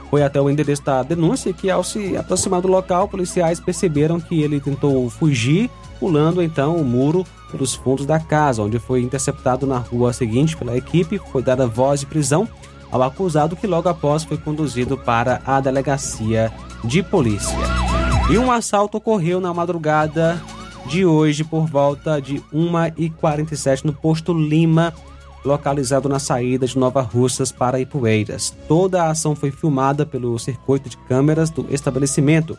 foi 0.10 0.24
até 0.24 0.42
o 0.42 0.50
endereço 0.50 0.84
da 0.84 1.04
denúncia 1.04 1.54
que, 1.54 1.70
ao 1.70 1.84
se 1.84 2.18
aproximar 2.18 2.62
do 2.62 2.68
local, 2.68 3.08
policiais 3.08 3.62
perceberam 3.62 4.20
que 4.20 4.42
ele 4.42 4.60
tentou 4.60 5.10
fugir, 5.10 5.70
pulando 6.02 6.44
então 6.44 6.76
o 6.76 6.84
muro 6.84 7.26
pelos 7.50 7.74
fundos 7.74 8.06
da 8.06 8.20
casa, 8.20 8.62
onde 8.62 8.78
foi 8.78 9.02
interceptado 9.02 9.66
na 9.66 9.78
rua 9.78 10.12
seguinte 10.12 10.58
pela 10.58 10.76
equipe, 10.76 11.18
foi 11.32 11.42
dada 11.42 11.66
voz 11.66 12.02
de 12.02 12.08
prisão 12.08 12.46
ao 12.92 13.04
acusado 13.04 13.56
que 13.56 13.68
logo 13.68 13.90
após 13.90 14.24
foi 14.24 14.38
conduzido 14.38 14.98
para 14.98 15.42
a 15.46 15.60
delegacia 15.60 16.52
de 16.84 17.02
polícia. 17.04 17.58
E 18.30 18.38
um 18.38 18.52
assalto 18.52 18.98
ocorreu 18.98 19.40
na 19.40 19.54
madrugada 19.54 20.42
de 20.88 21.06
hoje 21.06 21.44
por 21.44 21.66
volta 21.66 22.20
de 22.20 22.42
1h47 22.54 23.86
no 23.86 23.94
posto 23.94 24.34
Lima, 24.34 24.94
localizado 25.44 26.10
na 26.10 26.20
saída 26.20 26.66
de 26.66 26.78
Nova 26.78 27.02
Russas 27.02 27.52
para 27.52 27.80
Ipueiras. 27.80 28.56
Toda 28.68 29.04
a 29.04 29.12
ação 29.12 29.36
foi 29.36 29.52
filmada 29.52 30.06
pelo 30.06 30.38
circuito 30.40 30.90
de 30.90 30.98
câmeras 30.98 31.50
do 31.50 31.68
estabelecimento. 31.70 32.58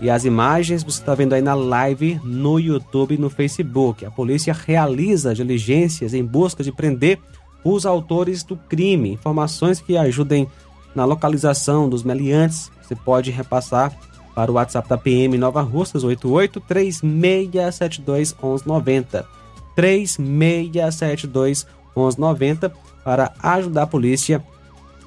E 0.00 0.10
as 0.10 0.24
imagens 0.24 0.82
você 0.82 1.00
está 1.00 1.14
vendo 1.14 1.34
aí 1.34 1.42
na 1.42 1.54
live 1.54 2.20
no 2.24 2.58
YouTube 2.58 3.14
e 3.14 3.18
no 3.18 3.30
Facebook. 3.30 4.04
A 4.04 4.10
polícia 4.10 4.52
realiza 4.52 5.34
diligências 5.34 6.14
em 6.14 6.24
busca 6.24 6.64
de 6.64 6.72
prender 6.72 7.20
os 7.64 7.86
autores 7.86 8.42
do 8.42 8.56
crime. 8.56 9.12
Informações 9.12 9.80
que 9.80 9.96
ajudem 9.96 10.46
na 10.94 11.04
localização 11.04 11.88
dos 11.88 12.02
meliantes, 12.02 12.70
você 12.82 12.94
pode 12.94 13.30
repassar 13.30 13.92
para 14.34 14.50
o 14.50 14.54
WhatsApp 14.54 14.88
da 14.88 14.98
PM 14.98 15.38
Nova 15.38 15.62
Russas 15.62 16.04
88 16.04 16.60
3672 16.60 18.32
1190. 18.32 19.26
3672 19.74 21.66
1190 21.96 22.72
para 23.04 23.32
ajudar 23.42 23.82
a 23.82 23.86
polícia 23.86 24.44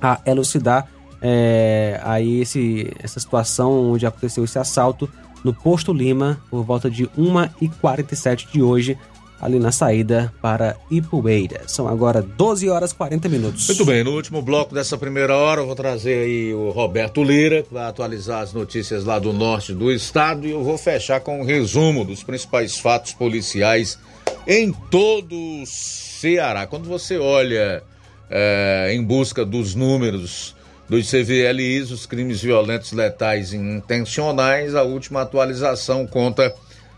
a 0.01 0.19
elucidar 0.25 0.87
é, 1.21 1.99
aí 2.03 2.41
esse, 2.41 2.93
essa 2.99 3.19
situação 3.19 3.91
onde 3.91 4.05
aconteceu 4.05 4.43
esse 4.43 4.59
assalto 4.59 5.09
no 5.43 5.53
Posto 5.53 5.91
Lima 5.91 6.39
por 6.49 6.63
volta 6.63 6.89
de 6.89 7.07
1h47 7.07 8.51
de 8.51 8.61
hoje 8.61 8.97
ali 9.39 9.59
na 9.59 9.71
saída 9.71 10.33
para 10.41 10.75
Ipueira. 10.89 11.61
São 11.67 11.87
agora 11.87 12.21
12 12.21 12.69
horas 12.69 12.91
40 12.93 13.29
minutos. 13.29 13.67
Muito 13.67 13.85
bem, 13.85 14.03
no 14.03 14.11
último 14.11 14.41
bloco 14.41 14.73
dessa 14.73 14.97
primeira 14.97 15.35
hora, 15.35 15.61
eu 15.61 15.65
vou 15.65 15.75
trazer 15.75 16.23
aí 16.23 16.53
o 16.53 16.71
Roberto 16.71 17.23
Lira, 17.23 17.63
que 17.63 17.73
vai 17.73 17.85
atualizar 17.85 18.41
as 18.41 18.53
notícias 18.53 19.03
lá 19.05 19.19
do 19.19 19.31
norte 19.31 19.73
do 19.73 19.91
estado, 19.91 20.47
e 20.47 20.51
eu 20.51 20.63
vou 20.63 20.77
fechar 20.77 21.19
com 21.19 21.41
um 21.41 21.43
resumo 21.43 22.03
dos 22.03 22.23
principais 22.23 22.77
fatos 22.77 23.13
policiais 23.13 23.99
em 24.45 24.71
todo 24.71 25.35
o 25.35 25.65
Ceará. 25.65 26.65
Quando 26.65 26.87
você 26.87 27.17
olha 27.17 27.83
é, 28.29 28.91
em 28.93 29.03
busca 29.03 29.45
dos 29.45 29.75
números 29.75 30.55
dos 30.89 31.11
CVLIs, 31.11 31.91
os 31.91 32.05
crimes 32.05 32.41
violentos, 32.41 32.93
letais 32.93 33.53
intencionais, 33.53 34.73
a 34.73 34.83
última 34.83 35.21
atualização 35.21 36.07
conta 36.07 36.53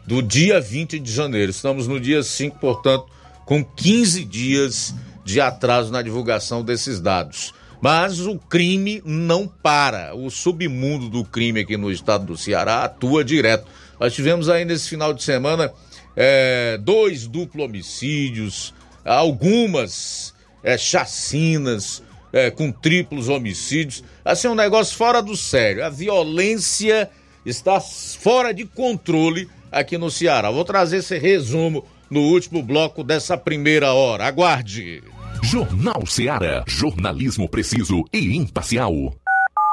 do 0.09 0.23
dia 0.23 0.59
20 0.59 0.97
de 0.97 1.11
janeiro. 1.11 1.51
Estamos 1.51 1.87
no 1.87 1.99
dia 1.99 2.23
5, 2.23 2.57
portanto, 2.57 3.05
com 3.45 3.63
15 3.63 4.25
dias 4.25 4.95
de 5.23 5.39
atraso 5.39 5.91
na 5.91 6.01
divulgação 6.01 6.63
desses 6.63 6.99
dados. 6.99 7.53
Mas 7.79 8.19
o 8.19 8.39
crime 8.39 9.03
não 9.05 9.47
para. 9.47 10.15
O 10.15 10.31
submundo 10.31 11.09
do 11.09 11.23
crime 11.23 11.59
aqui 11.59 11.77
no 11.77 11.91
estado 11.91 12.25
do 12.25 12.35
Ceará 12.35 12.85
atua 12.85 13.23
direto. 13.23 13.67
Nós 13.99 14.15
tivemos 14.15 14.49
aí 14.49 14.65
nesse 14.65 14.89
final 14.89 15.13
de 15.13 15.21
semana 15.21 15.71
é, 16.15 16.79
dois 16.81 17.27
duplo 17.27 17.63
homicídios, 17.63 18.73
algumas 19.05 20.33
é, 20.63 20.75
chacinas 20.75 22.01
é, 22.33 22.49
com 22.49 22.71
triplos 22.71 23.29
homicídios. 23.29 24.03
Assim, 24.25 24.47
um 24.47 24.55
negócio 24.55 24.97
fora 24.97 25.21
do 25.21 25.37
sério. 25.37 25.85
A 25.85 25.89
violência 25.89 27.11
está 27.45 27.79
fora 27.79 28.51
de 28.51 28.65
controle 28.65 29.47
aqui 29.71 29.97
no 29.97 30.09
Ceará. 30.11 30.49
Vou 30.51 30.65
trazer 30.65 30.97
esse 30.97 31.17
resumo 31.17 31.85
no 32.09 32.21
último 32.21 32.61
bloco 32.63 33.03
dessa 33.03 33.37
primeira 33.37 33.93
hora. 33.93 34.25
Aguarde. 34.25 35.03
Jornal 35.41 36.05
Ceará, 36.05 36.63
jornalismo 36.67 37.47
preciso 37.47 38.03
e 38.11 38.35
imparcial. 38.35 38.93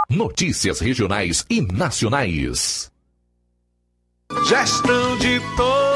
Notícias 0.08 0.80
regionais 0.80 1.44
e 1.50 1.60
nacionais. 1.60 2.90
Gestão 4.48 5.18
de 5.18 5.40
todos 5.56 5.95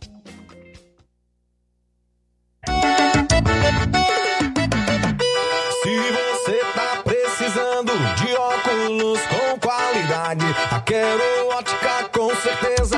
Quero 10.91 11.47
Ótica 11.47 12.09
com 12.11 12.35
certeza 12.35 12.97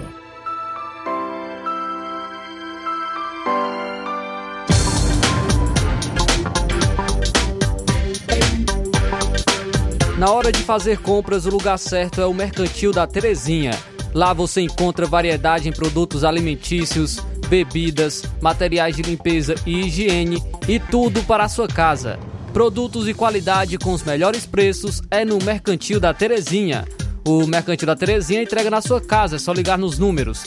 Na 10.21 10.29
hora 10.29 10.51
de 10.51 10.61
fazer 10.61 10.99
compras, 10.99 11.47
o 11.47 11.49
lugar 11.49 11.79
certo 11.79 12.21
é 12.21 12.25
o 12.27 12.33
Mercantil 12.33 12.91
da 12.91 13.07
Terezinha. 13.07 13.71
Lá 14.13 14.33
você 14.33 14.61
encontra 14.61 15.07
variedade 15.07 15.67
em 15.67 15.71
produtos 15.71 16.23
alimentícios, 16.23 17.17
bebidas, 17.47 18.21
materiais 18.39 18.95
de 18.95 19.01
limpeza 19.01 19.55
e 19.65 19.79
higiene 19.79 20.39
e 20.67 20.79
tudo 20.79 21.23
para 21.23 21.45
a 21.45 21.49
sua 21.49 21.67
casa. 21.67 22.19
Produtos 22.53 23.05
de 23.05 23.15
qualidade 23.15 23.79
com 23.79 23.93
os 23.93 24.03
melhores 24.03 24.45
preços 24.45 25.01
é 25.09 25.25
no 25.25 25.39
Mercantil 25.39 25.99
da 25.99 26.13
Terezinha. 26.13 26.85
O 27.27 27.47
Mercantil 27.47 27.87
da 27.87 27.95
Terezinha 27.95 28.43
entrega 28.43 28.69
na 28.69 28.79
sua 28.79 29.01
casa, 29.01 29.37
é 29.37 29.39
só 29.39 29.51
ligar 29.51 29.79
nos 29.79 29.97
números 29.97 30.43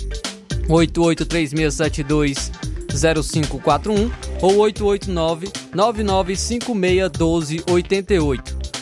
883672 0.68 2.52
0541 2.92 4.08
ou 4.40 4.56
889 4.58 5.48
9956 5.74 7.10
1288. 7.18 8.53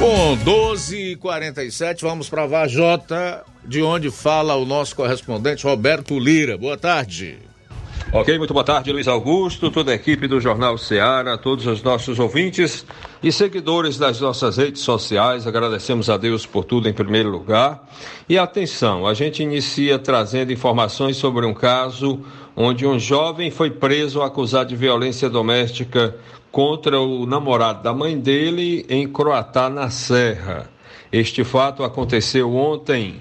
Bom, 0.00 0.36
12h47, 0.38 2.02
vamos 2.02 2.28
para 2.28 2.44
Vajota, 2.46 3.44
de 3.64 3.80
onde 3.80 4.10
fala 4.10 4.56
o 4.56 4.64
nosso 4.64 4.96
correspondente 4.96 5.64
Roberto 5.64 6.18
Lira. 6.18 6.58
Boa 6.58 6.76
tarde. 6.76 7.38
Ok, 8.14 8.36
muito 8.36 8.52
boa 8.52 8.62
tarde, 8.62 8.92
Luiz 8.92 9.08
Augusto, 9.08 9.70
toda 9.70 9.90
a 9.90 9.94
equipe 9.94 10.26
do 10.26 10.38
Jornal 10.38 10.76
Ceará, 10.76 11.38
todos 11.38 11.66
os 11.66 11.82
nossos 11.82 12.18
ouvintes 12.18 12.84
e 13.22 13.32
seguidores 13.32 13.96
das 13.96 14.20
nossas 14.20 14.58
redes 14.58 14.82
sociais. 14.82 15.46
Agradecemos 15.46 16.10
a 16.10 16.18
Deus 16.18 16.44
por 16.44 16.64
tudo 16.64 16.90
em 16.90 16.92
primeiro 16.92 17.30
lugar. 17.30 17.88
E 18.28 18.36
atenção, 18.36 19.06
a 19.06 19.14
gente 19.14 19.42
inicia 19.42 19.98
trazendo 19.98 20.52
informações 20.52 21.16
sobre 21.16 21.46
um 21.46 21.54
caso 21.54 22.20
onde 22.56 22.86
um 22.86 22.98
jovem 22.98 23.50
foi 23.50 23.70
preso 23.70 24.22
acusado 24.22 24.70
de 24.70 24.76
violência 24.76 25.28
doméstica 25.28 26.16
contra 26.50 27.00
o 27.00 27.24
namorado 27.24 27.82
da 27.82 27.94
mãe 27.94 28.18
dele 28.18 28.84
em 28.88 29.08
Croatá, 29.08 29.70
na 29.70 29.88
Serra. 29.90 30.70
Este 31.10 31.44
fato 31.44 31.82
aconteceu 31.82 32.54
ontem, 32.54 33.16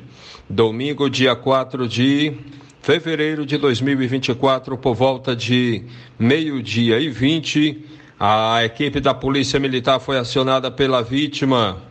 domingo, 0.49 1.09
dia 1.09 1.35
4 1.35 1.87
de 1.87 2.33
fevereiro 2.81 3.45
de 3.45 3.57
2024, 3.57 4.77
por 4.77 4.95
volta 4.95 5.35
de 5.35 5.83
meio-dia 6.19 6.99
e 6.99 7.09
20. 7.09 7.85
A 8.19 8.63
equipe 8.63 8.99
da 8.99 9.13
Polícia 9.13 9.59
Militar 9.59 9.99
foi 9.99 10.17
acionada 10.17 10.69
pela 10.69 11.01
vítima, 11.01 11.81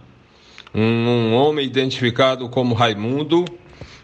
um, 0.75 0.81
um 0.81 1.35
homem 1.35 1.67
identificado 1.67 2.49
como 2.49 2.75
Raimundo, 2.75 3.45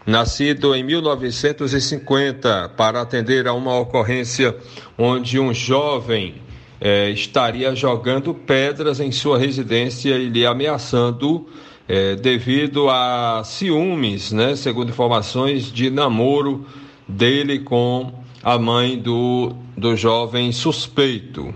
nascido 0.07 0.73
em 0.73 0.83
1950, 0.83 2.69
para 2.77 3.01
atender 3.01 3.45
a 3.45 3.53
uma 3.53 3.77
ocorrência 3.77 4.55
onde 4.97 5.37
um 5.37 5.53
jovem 5.53 6.35
eh, 6.79 7.09
estaria 7.09 7.75
jogando 7.75 8.33
pedras 8.33 9.01
em 9.01 9.11
sua 9.11 9.37
residência 9.37 10.15
e 10.15 10.29
lhe 10.29 10.45
ameaçando 10.45 11.45
eh, 11.89 12.15
devido 12.15 12.89
a 12.89 13.41
ciúmes, 13.43 14.31
né, 14.31 14.55
segundo 14.55 14.89
informações 14.89 15.69
de 15.69 15.89
namoro 15.89 16.65
dele 17.05 17.59
com 17.59 18.13
a 18.41 18.57
mãe 18.57 18.97
do, 18.97 19.53
do 19.75 19.93
jovem 19.97 20.53
suspeito. 20.53 21.53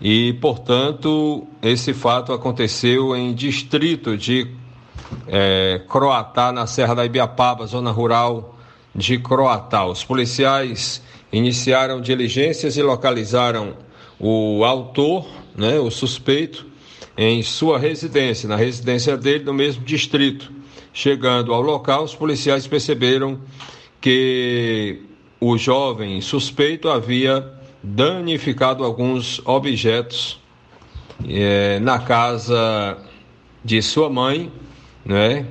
E, 0.00 0.32
portanto, 0.40 1.46
esse 1.62 1.92
fato 1.92 2.32
aconteceu 2.32 3.14
em 3.14 3.34
distrito 3.34 4.16
de 4.16 4.48
é, 5.26 5.82
Croatá, 5.88 6.52
na 6.52 6.66
Serra 6.66 6.94
da 6.94 7.04
Ibiapaba, 7.04 7.66
zona 7.66 7.90
rural 7.90 8.56
de 8.94 9.18
Croatá. 9.18 9.86
Os 9.86 10.04
policiais 10.04 11.02
iniciaram 11.32 12.00
diligências 12.00 12.76
e 12.76 12.82
localizaram 12.82 13.76
o 14.18 14.64
autor, 14.64 15.26
né, 15.56 15.78
o 15.78 15.90
suspeito, 15.90 16.66
em 17.16 17.42
sua 17.42 17.78
residência, 17.78 18.48
na 18.48 18.56
residência 18.56 19.16
dele, 19.16 19.44
no 19.44 19.54
mesmo 19.54 19.84
distrito. 19.84 20.50
Chegando 20.92 21.52
ao 21.52 21.60
local, 21.60 22.04
os 22.04 22.14
policiais 22.14 22.66
perceberam 22.66 23.40
que 24.00 25.02
o 25.40 25.58
jovem 25.58 26.20
suspeito 26.20 26.88
havia 26.88 27.52
danificado 27.82 28.84
alguns 28.84 29.40
objetos 29.44 30.40
é, 31.28 31.78
na 31.80 31.98
casa 31.98 32.96
de 33.64 33.82
sua 33.82 34.08
mãe, 34.08 34.50
né? 35.04 35.46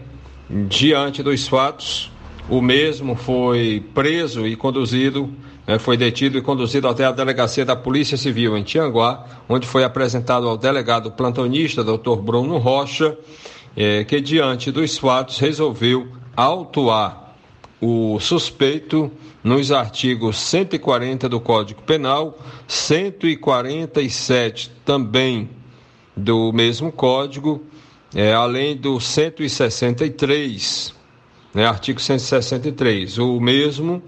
Diante 0.68 1.24
dos 1.24 1.48
fatos, 1.48 2.12
o 2.50 2.62
mesmo 2.62 3.16
foi 3.16 3.84
preso 3.94 4.46
e 4.46 4.56
conduzido, 4.56 5.34
né, 5.66 5.80
foi 5.80 5.96
detido 5.96 6.38
e 6.38 6.42
conduzido 6.42 6.88
até 6.88 7.06
a 7.06 7.12
delegacia 7.12 7.66
da 7.66 7.76
Polícia 7.76 8.18
Civil 8.18 8.58
em 8.58 8.64
Tianguá, 8.64 9.26
onde 9.48 9.66
foi 9.66 9.84
apresentado 9.84 10.48
ao 10.48 10.58
delegado 10.58 11.12
plantonista, 11.12 11.84
Dr. 11.84 12.18
Bruno 12.18 12.58
Rocha, 12.58 13.18
é, 13.76 14.04
que 14.04 14.20
diante 14.20 14.72
dos 14.72 14.98
fatos 14.98 15.40
resolveu 15.40 16.08
autuar 16.36 17.36
o 17.80 18.20
suspeito 18.20 19.12
nos 19.44 19.72
artigos 19.72 20.40
140 20.40 21.28
do 21.28 21.40
Código 21.40 21.82
Penal, 21.82 22.38
147 22.68 24.72
também 24.86 25.50
do 26.16 26.54
mesmo 26.54 26.92
código, 26.92 27.64
é, 28.16 28.34
além 28.34 28.78
do 28.78 29.00
163, 29.00 30.94
né, 31.54 31.66
artigo 31.66 32.00
163, 32.00 33.18
o 33.18 33.40
mesmo, 33.40 34.04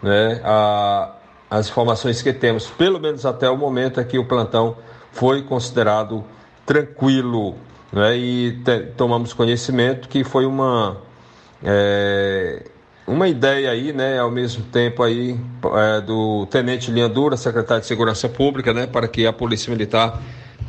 né, 0.03 0.41
a, 0.43 1.13
as 1.49 1.69
informações 1.69 2.21
que 2.21 2.33
temos, 2.33 2.67
pelo 2.67 2.99
menos 2.99 3.25
até 3.25 3.49
o 3.49 3.57
momento, 3.57 3.99
é 3.99 4.03
que 4.03 4.17
o 4.17 4.25
plantão 4.25 4.75
foi 5.13 5.43
considerado 5.43 6.25
tranquilo 6.65 7.55
né, 7.91 8.17
e 8.17 8.61
te, 8.63 8.79
tomamos 8.97 9.33
conhecimento 9.33 10.07
que 10.07 10.23
foi 10.23 10.45
uma 10.45 10.97
é, 11.63 12.70
uma 13.05 13.27
ideia 13.27 13.71
aí, 13.71 13.91
né, 13.91 14.19
ao 14.19 14.31
mesmo 14.31 14.63
tempo 14.65 15.03
aí 15.03 15.37
é, 15.75 16.01
do 16.01 16.45
Tenente 16.47 16.91
Linha 16.91 17.09
Dura, 17.09 17.35
secretário 17.35 17.81
de 17.81 17.87
Segurança 17.87 18.29
Pública, 18.29 18.73
né, 18.73 18.87
para 18.87 19.07
que 19.07 19.25
a 19.25 19.33
Polícia 19.33 19.71
Militar 19.71 20.21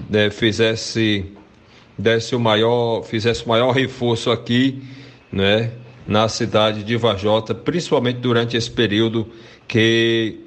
né, 0.08 0.30
fizesse 0.30 1.32
desse 1.96 2.34
o 2.34 2.40
maior, 2.40 3.02
fizesse 3.02 3.44
o 3.44 3.48
maior 3.48 3.70
reforço 3.72 4.30
aqui, 4.30 4.82
né, 5.30 5.70
na 6.06 6.28
cidade 6.28 6.82
de 6.82 6.96
Vajota, 6.96 7.54
principalmente 7.54 8.18
durante 8.18 8.56
esse 8.56 8.70
período 8.70 9.28
que 9.68 10.40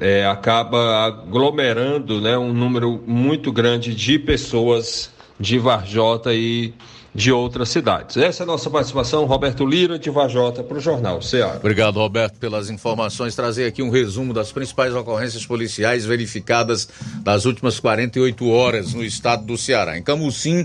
é, 0.00 0.26
acaba 0.26 1.06
aglomerando, 1.06 2.20
né, 2.20 2.36
um 2.36 2.52
número 2.52 3.02
muito 3.06 3.50
grande 3.50 3.94
de 3.94 4.18
pessoas 4.18 5.10
de 5.40 5.58
Varjota 5.58 6.34
e 6.34 6.74
de 7.18 7.32
outras 7.32 7.70
cidades. 7.70 8.16
Essa 8.16 8.42
é 8.42 8.44
a 8.44 8.46
nossa 8.46 8.70
participação, 8.70 9.24
Roberto 9.24 9.66
Lira, 9.66 9.98
de 9.98 10.08
Varjota, 10.08 10.62
para 10.62 10.78
o 10.78 10.80
Jornal 10.80 11.20
Ceará. 11.20 11.56
Obrigado, 11.56 11.96
Roberto, 11.96 12.38
pelas 12.38 12.70
informações. 12.70 13.34
Trazer 13.34 13.66
aqui 13.66 13.82
um 13.82 13.90
resumo 13.90 14.32
das 14.32 14.52
principais 14.52 14.94
ocorrências 14.94 15.44
policiais 15.44 16.06
verificadas 16.06 16.88
nas 17.24 17.44
últimas 17.44 17.80
48 17.80 18.48
horas 18.48 18.94
no 18.94 19.04
estado 19.04 19.44
do 19.44 19.58
Ceará. 19.58 19.98
Em 19.98 20.02
Camucim, 20.02 20.64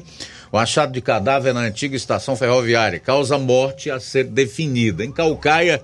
o 0.51 0.57
achado 0.59 0.93
de 0.93 1.01
cadáver 1.01 1.55
na 1.55 1.61
antiga 1.61 1.95
estação 1.95 2.35
ferroviária 2.35 2.99
causa 2.99 3.39
morte 3.39 3.89
a 3.89 3.99
ser 3.99 4.25
definida. 4.25 5.03
Em 5.03 5.11
Calcaia, 5.11 5.81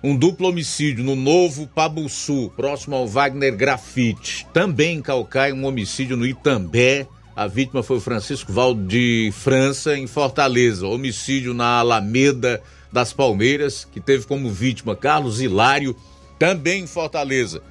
um 0.00 0.14
duplo 0.14 0.46
homicídio 0.46 1.02
no 1.02 1.16
novo 1.16 1.66
Pabuçu, 1.66 2.52
próximo 2.56 2.94
ao 2.94 3.08
Wagner 3.08 3.56
Grafite. 3.56 4.46
Também 4.52 4.98
em 4.98 5.02
Calcaia, 5.02 5.52
um 5.52 5.64
homicídio 5.64 6.16
no 6.16 6.24
Itambé, 6.24 7.04
a 7.38 7.46
vítima 7.46 7.84
foi 7.84 7.98
o 7.98 8.00
Francisco 8.00 8.52
Valdo 8.52 8.84
de 8.84 9.30
França, 9.32 9.96
em 9.96 10.08
Fortaleza. 10.08 10.88
Homicídio 10.88 11.54
na 11.54 11.78
Alameda 11.78 12.60
das 12.92 13.12
Palmeiras, 13.12 13.86
que 13.92 14.00
teve 14.00 14.26
como 14.26 14.50
vítima 14.50 14.96
Carlos 14.96 15.40
Hilário, 15.40 15.94
também 16.36 16.82
em 16.82 16.86
Fortaleza. 16.88 17.62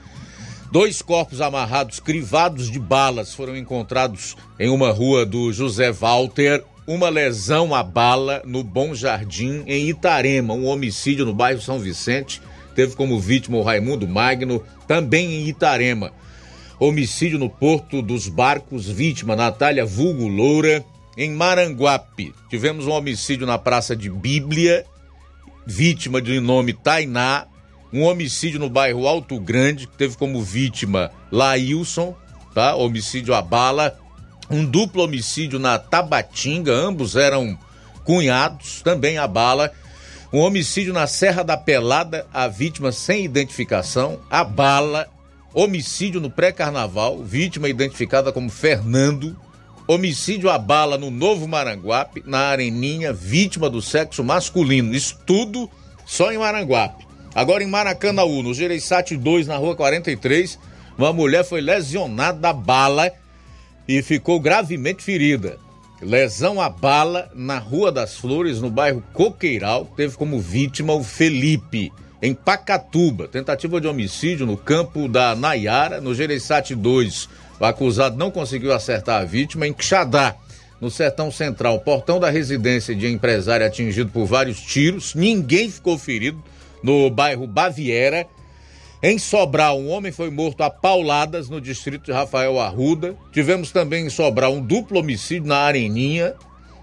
Dois 0.71 1.01
corpos 1.01 1.41
amarrados, 1.41 1.99
crivados 1.99 2.71
de 2.71 2.79
balas, 2.79 3.33
foram 3.33 3.57
encontrados 3.57 4.37
em 4.57 4.69
uma 4.69 4.89
rua 4.89 5.25
do 5.25 5.51
José 5.51 5.91
Walter, 5.91 6.63
uma 6.87 7.09
lesão 7.09 7.75
à 7.75 7.83
bala 7.83 8.41
no 8.45 8.63
Bom 8.63 8.95
Jardim, 8.95 9.63
em 9.67 9.89
Itarema. 9.89 10.53
Um 10.53 10.65
homicídio 10.67 11.25
no 11.25 11.33
bairro 11.33 11.61
São 11.61 11.77
Vicente. 11.77 12.41
Teve 12.73 12.95
como 12.95 13.19
vítima 13.19 13.57
o 13.57 13.63
Raimundo 13.63 14.07
Magno, 14.07 14.63
também 14.87 15.41
em 15.41 15.49
Itarema. 15.49 16.13
Homicídio 16.79 17.39
no 17.39 17.49
Porto 17.49 18.03
dos 18.03 18.27
Barcos, 18.27 18.87
vítima 18.87 19.35
Natália 19.35 19.83
Vulgo 19.83 20.27
Loura. 20.27 20.85
Em 21.17 21.31
Maranguape, 21.31 22.35
tivemos 22.47 22.85
um 22.85 22.91
homicídio 22.91 23.47
na 23.47 23.57
Praça 23.57 23.95
de 23.95 24.07
Bíblia, 24.07 24.85
vítima 25.65 26.21
de 26.21 26.39
nome 26.39 26.73
Tainá. 26.73 27.47
Um 27.91 28.03
homicídio 28.03 28.59
no 28.59 28.69
bairro 28.69 29.07
Alto 29.07 29.39
Grande, 29.39 29.87
que 29.87 29.97
teve 29.97 30.15
como 30.17 30.39
vítima 30.39 31.09
Laílson, 31.31 32.15
tá? 32.53 32.75
Homicídio 32.75 33.33
à 33.33 33.41
bala. 33.41 33.97
Um 34.47 34.63
duplo 34.63 35.03
homicídio 35.03 35.57
na 35.57 35.79
Tabatinga, 35.79 36.71
ambos 36.71 37.15
eram 37.15 37.57
cunhados, 38.03 38.83
também 38.83 39.17
à 39.17 39.25
bala. 39.25 39.71
Um 40.31 40.41
homicídio 40.41 40.93
na 40.93 41.07
Serra 41.07 41.43
da 41.43 41.57
Pelada, 41.57 42.27
a 42.31 42.47
vítima 42.47 42.91
sem 42.91 43.25
identificação, 43.25 44.19
a 44.29 44.43
bala. 44.43 45.07
Homicídio 45.59 46.21
no 46.21 46.29
pré-carnaval, 46.29 47.23
vítima 47.23 47.67
identificada 47.67 48.31
como 48.31 48.47
Fernando. 48.47 49.35
Homicídio 49.87 50.51
à 50.51 50.59
bala 50.59 50.99
no 50.99 51.09
Novo 51.09 51.47
Maranguape, 51.47 52.21
na 52.27 52.49
Areninha, 52.49 53.11
vítima 53.11 53.67
do 53.67 53.81
sexo 53.81 54.23
masculino. 54.23 54.93
Isso 54.93 55.17
tudo 55.25 55.67
só 56.05 56.31
em 56.31 56.37
Maranguape. 56.37 57.07
Agora 57.33 57.63
em 57.63 57.67
Maracanaú, 57.67 58.43
no 58.43 58.53
Gereissati 58.53 59.17
2, 59.17 59.47
na 59.47 59.57
rua 59.57 59.75
43, 59.75 60.59
uma 60.95 61.11
mulher 61.11 61.43
foi 61.43 61.59
lesionada 61.59 62.49
a 62.49 62.53
bala 62.53 63.11
e 63.87 64.03
ficou 64.03 64.39
gravemente 64.39 65.01
ferida. 65.01 65.57
Lesão 65.99 66.61
à 66.61 66.69
bala 66.69 67.31
na 67.33 67.57
Rua 67.57 67.91
das 67.91 68.15
Flores, 68.15 68.61
no 68.61 68.69
bairro 68.69 69.03
Coqueiral, 69.11 69.85
teve 69.97 70.15
como 70.17 70.39
vítima 70.39 70.93
o 70.93 71.03
Felipe, 71.03 71.91
em 72.21 72.33
Pacatuba. 72.33 73.27
Tentativa 73.27 73.79
de 73.79 73.87
homicídio 73.87 74.45
no 74.45 74.57
campo 74.57 75.07
da 75.07 75.35
Nayara, 75.35 76.01
no 76.01 76.13
Gereissati 76.13 76.75
2. 76.75 77.29
O 77.59 77.65
acusado 77.65 78.17
não 78.17 78.31
conseguiu 78.31 78.73
acertar 78.73 79.21
a 79.21 79.25
vítima 79.25 79.67
em 79.67 79.73
Quixadá, 79.73 80.35
no 80.79 80.91
Sertão 80.91 81.31
Central. 81.31 81.79
Portão 81.79 82.19
da 82.19 82.29
residência 82.29 82.95
de 82.95 83.07
empresário 83.07 83.65
atingido 83.65 84.11
por 84.11 84.25
vários 84.25 84.59
tiros. 84.59 85.15
Ninguém 85.15 85.69
ficou 85.69 85.97
ferido 85.97 86.41
no 86.83 87.09
bairro 87.09 87.47
Baviera. 87.47 88.27
Em 89.01 89.19
Sobral, 89.19 89.79
um 89.79 89.89
homem 89.89 90.11
foi 90.11 90.31
morto 90.31 90.61
a 90.61 90.71
pauladas 90.71 91.49
no 91.49 91.61
distrito 91.61 92.05
de 92.05 92.11
Rafael 92.11 92.59
Arruda. 92.59 93.15
Tivemos 93.31 93.71
também 93.71 94.07
em 94.07 94.09
Sobral 94.09 94.53
um 94.53 94.61
duplo 94.61 94.99
homicídio 94.99 95.47
na 95.47 95.57
Areninha, 95.57 96.33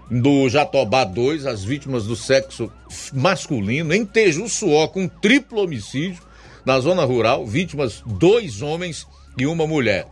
do 0.09 0.47
Jatobá 0.49 1.03
2, 1.03 1.45
as 1.45 1.63
vítimas 1.63 2.05
do 2.05 2.15
sexo 2.15 2.71
masculino. 3.13 3.93
Em 3.93 4.05
Tejuçuó, 4.05 4.87
com 4.87 5.07
triplo 5.07 5.61
homicídio 5.61 6.21
na 6.65 6.79
zona 6.79 7.03
rural, 7.03 7.45
vítimas 7.45 8.03
dois 8.05 8.61
homens 8.61 9.07
e 9.37 9.45
uma 9.45 9.67
mulher. 9.67 10.07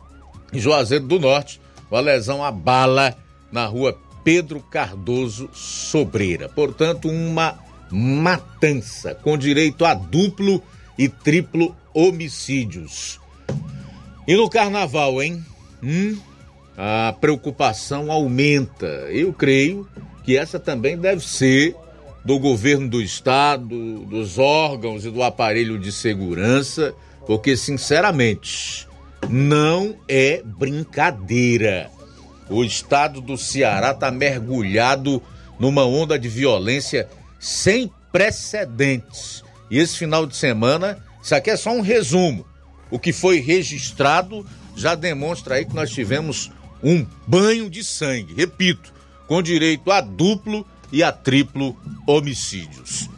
Em 0.52 0.60
Juazeiro 0.60 1.06
do 1.06 1.20
Norte, 1.20 1.60
uma 1.90 2.00
lesão 2.00 2.44
a 2.44 2.52
bala 2.52 3.16
na 3.52 3.66
rua 3.66 3.98
Pedro 4.24 4.60
Cardoso 4.62 5.50
Sobreira. 5.54 6.48
Portanto, 6.50 7.10
uma 7.10 7.60
matança 7.92 9.14
com 9.16 9.38
direito 9.38 9.86
a 9.86 9.94
duplo 9.94 10.62
e 10.98 11.10
triplo 11.10 11.76
homicídios. 11.94 13.20
E 14.28 14.36
no 14.36 14.50
carnaval, 14.50 15.22
hein? 15.22 15.44
Hum, 15.84 16.18
a 16.78 17.16
preocupação 17.20 18.12
aumenta. 18.12 18.88
Eu 19.10 19.34
creio 19.34 19.88
que 20.24 20.38
essa 20.38 20.60
também 20.60 20.98
deve 20.98 21.24
ser 21.26 21.76
do 22.24 22.40
governo 22.40 22.90
do 22.90 23.02
estado, 23.02 24.00
dos 24.06 24.40
órgãos 24.40 25.06
e 25.06 25.12
do 25.12 25.22
aparelho 25.22 25.78
de 25.78 25.92
segurança, 25.92 26.94
porque, 27.26 27.58
sinceramente, 27.58 28.88
não 29.30 29.96
é 30.08 30.42
brincadeira. 30.44 31.90
O 32.50 32.64
estado 32.64 33.22
do 33.22 33.38
Ceará 33.38 33.92
está 33.92 34.10
mergulhado 34.10 35.22
numa 35.60 35.86
onda 35.86 36.18
de 36.18 36.28
violência 36.28 37.08
sem 37.40 37.92
precedentes. 38.12 39.44
E 39.70 39.78
esse 39.78 39.98
final 39.98 40.26
de 40.26 40.36
semana, 40.36 40.98
isso 41.22 41.36
aqui 41.36 41.50
é 41.50 41.58
só 41.58 41.72
um 41.72 41.82
resumo. 41.82 42.46
O 42.90 43.00
que 43.00 43.12
foi 43.12 43.40
registrado 43.40 44.46
já 44.76 44.96
demonstra 44.96 45.56
aí 45.56 45.66
que 45.66 45.76
nós 45.76 45.92
tivemos 45.92 46.52
um 46.84 47.06
banho 47.26 47.70
de 47.70 47.84
sangue, 47.84 48.34
repito, 48.34 48.94
com 49.26 49.42
direito 49.42 49.90
a 49.92 50.02
duplo 50.02 50.66
e 50.92 51.02
a 51.02 51.12
triplo 51.12 51.76
homicídios. 52.06 53.10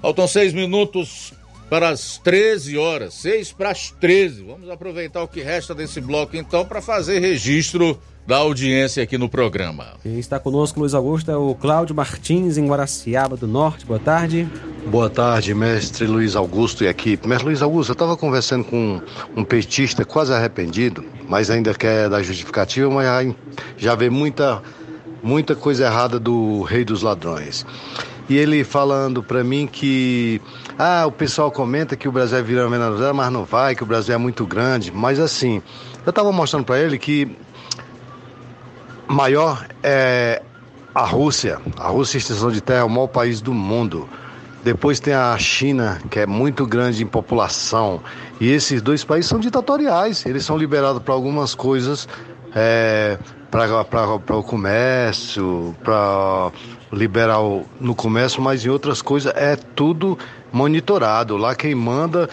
Faltam 0.00 0.28
seis 0.28 0.52
minutos 0.52 1.32
para 1.68 1.88
as 1.88 2.18
13 2.18 2.76
horas, 2.76 3.14
seis 3.14 3.52
para 3.52 3.70
as 3.70 3.90
13. 3.90 4.42
Vamos 4.42 4.68
aproveitar 4.68 5.22
o 5.22 5.28
que 5.28 5.40
resta 5.40 5.74
desse 5.74 6.00
bloco 6.00 6.36
então 6.36 6.66
para 6.66 6.82
fazer 6.82 7.20
registro 7.20 8.00
da 8.26 8.36
audiência 8.36 9.02
aqui 9.02 9.18
no 9.18 9.28
programa. 9.28 9.94
Quem 10.02 10.18
está 10.18 10.38
conosco, 10.38 10.80
Luiz 10.80 10.94
Augusto, 10.94 11.30
é 11.30 11.36
o 11.36 11.54
Cláudio 11.54 11.94
Martins, 11.94 12.56
em 12.56 12.66
Guaraciaba 12.66 13.36
do 13.36 13.46
Norte. 13.46 13.84
Boa 13.84 13.98
tarde. 13.98 14.48
Boa 14.86 15.10
tarde, 15.10 15.54
mestre 15.54 16.06
Luiz 16.06 16.36
Augusto 16.36 16.84
e 16.84 16.86
equipe. 16.86 17.26
Mestre 17.26 17.46
Luiz 17.46 17.62
Augusto, 17.62 17.90
eu 17.90 17.94
estava 17.94 18.16
conversando 18.16 18.64
com 18.64 19.00
um 19.36 19.44
petista 19.44 20.04
quase 20.04 20.32
arrependido, 20.32 21.04
mas 21.28 21.50
ainda 21.50 21.74
quer 21.74 22.08
dar 22.08 22.22
justificativa, 22.22 22.88
mas 22.88 23.06
já, 23.06 23.34
já 23.76 23.94
vê 23.94 24.08
muita, 24.08 24.62
muita 25.22 25.54
coisa 25.54 25.84
errada 25.86 26.18
do 26.18 26.62
rei 26.62 26.84
dos 26.84 27.02
ladrões. 27.02 27.66
E 28.28 28.36
ele 28.36 28.62
falando 28.62 29.24
para 29.24 29.42
mim 29.42 29.66
que 29.66 30.40
ah, 30.78 31.04
o 31.04 31.10
pessoal 31.10 31.50
comenta 31.50 31.96
que 31.96 32.08
o 32.08 32.12
Brasil 32.12 32.38
é 32.38 32.42
virando 32.42 32.70
Venezuela, 32.70 33.12
mas 33.12 33.32
não 33.32 33.44
vai, 33.44 33.74
que 33.74 33.82
o 33.82 33.86
Brasil 33.86 34.14
é 34.14 34.18
muito 34.18 34.46
grande. 34.46 34.92
Mas 34.92 35.18
assim, 35.18 35.60
eu 36.06 36.10
estava 36.10 36.30
mostrando 36.30 36.64
para 36.64 36.78
ele 36.78 36.96
que 36.96 37.36
maior 39.10 39.66
é 39.82 40.40
a 40.94 41.04
Rússia. 41.04 41.60
A 41.76 41.88
Rússia, 41.88 42.18
extensão 42.18 42.50
de 42.50 42.60
terra, 42.60 42.80
é 42.80 42.84
o 42.84 42.88
maior 42.88 43.08
país 43.08 43.40
do 43.40 43.52
mundo. 43.52 44.08
Depois 44.62 45.00
tem 45.00 45.14
a 45.14 45.36
China, 45.38 46.00
que 46.10 46.20
é 46.20 46.26
muito 46.26 46.66
grande 46.66 47.02
em 47.02 47.06
população. 47.06 48.00
E 48.40 48.50
esses 48.50 48.80
dois 48.80 49.02
países 49.04 49.28
são 49.28 49.40
ditatoriais. 49.40 50.24
Eles 50.26 50.44
são 50.44 50.56
liberados 50.56 51.02
para 51.02 51.14
algumas 51.14 51.54
coisas, 51.54 52.08
é, 52.54 53.18
para 53.50 54.36
o 54.36 54.42
comércio, 54.42 55.74
para 55.82 56.52
liberar 56.92 57.38
no 57.80 57.94
comércio, 57.94 58.42
mas 58.42 58.64
em 58.64 58.68
outras 58.68 59.00
coisas 59.02 59.32
é 59.34 59.56
tudo 59.56 60.18
monitorado. 60.52 61.36
Lá 61.36 61.54
quem 61.54 61.74
manda 61.74 62.28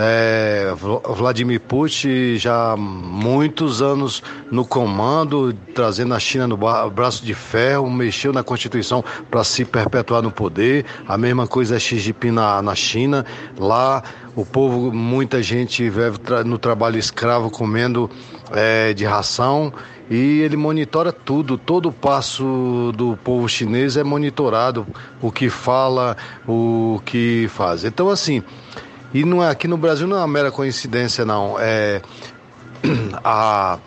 é, 0.00 0.72
Vladimir 1.16 1.60
Putin 1.60 2.36
já 2.36 2.76
muitos 2.76 3.82
anos 3.82 4.22
no 4.48 4.64
comando, 4.64 5.52
trazendo 5.74 6.14
a 6.14 6.20
China 6.20 6.46
no 6.46 6.56
braço 6.56 7.24
de 7.24 7.34
ferro, 7.34 7.90
mexeu 7.90 8.32
na 8.32 8.44
Constituição 8.44 9.04
para 9.28 9.42
se 9.42 9.64
perpetuar 9.64 10.22
no 10.22 10.30
poder. 10.30 10.86
A 11.08 11.18
mesma 11.18 11.48
coisa 11.48 11.74
é 11.74 11.80
Xi 11.80 11.98
Jinping 11.98 12.30
na, 12.30 12.62
na 12.62 12.76
China. 12.76 13.26
Lá 13.58 14.04
o 14.36 14.46
povo, 14.46 14.92
muita 14.92 15.42
gente 15.42 15.90
vive 15.90 16.18
no 16.46 16.58
trabalho 16.58 16.96
escravo 16.96 17.50
comendo 17.50 18.08
é, 18.52 18.94
de 18.94 19.04
ração 19.04 19.72
e 20.08 20.40
ele 20.40 20.56
monitora 20.56 21.12
tudo, 21.12 21.58
todo 21.58 21.88
o 21.88 21.92
passo 21.92 22.92
do 22.96 23.16
povo 23.16 23.48
chinês 23.48 23.96
é 23.96 24.04
monitorado, 24.04 24.86
o 25.20 25.32
que 25.32 25.50
fala, 25.50 26.16
o 26.46 27.00
que 27.04 27.46
faz. 27.50 27.84
Então 27.84 28.08
assim, 28.08 28.42
e 29.12 29.24
não 29.24 29.42
é, 29.42 29.48
aqui 29.48 29.66
no 29.66 29.76
Brasil 29.76 30.06
não 30.06 30.16
é 30.16 30.20
uma 30.20 30.28
mera 30.28 30.50
coincidência, 30.50 31.24
não. 31.24 31.56
É 31.58 32.02
a, 33.24 33.78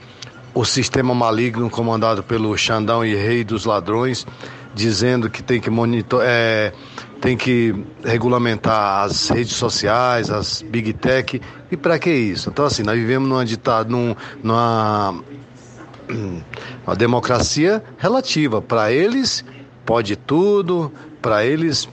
o 0.53 0.65
sistema 0.65 1.13
maligno 1.13 1.69
comandado 1.69 2.23
pelo 2.23 2.57
Xandão 2.57 3.05
e 3.05 3.15
Rei 3.15 3.43
dos 3.43 3.65
Ladrões, 3.65 4.25
dizendo 4.73 5.29
que 5.29 5.43
tem 5.43 5.61
que 5.61 5.69
monitor, 5.69 6.21
é, 6.25 6.73
tem 7.19 7.37
que 7.37 7.75
regulamentar 8.03 9.03
as 9.03 9.29
redes 9.29 9.53
sociais, 9.53 10.31
as 10.31 10.61
big 10.63 10.93
tech. 10.93 11.39
E 11.71 11.77
para 11.77 11.99
que 11.99 12.11
isso? 12.11 12.49
Então, 12.49 12.65
assim, 12.65 12.81
nós 12.83 12.95
vivemos 12.97 13.29
numa 13.29 13.45
ditado, 13.45 13.91
num, 13.91 14.15
numa 14.43 15.21
uma 16.85 16.95
democracia 16.95 17.83
relativa. 17.97 18.59
Para 18.59 18.91
eles, 18.91 19.45
pode 19.85 20.15
tudo, 20.15 20.91
para 21.21 21.45
eles 21.45 21.87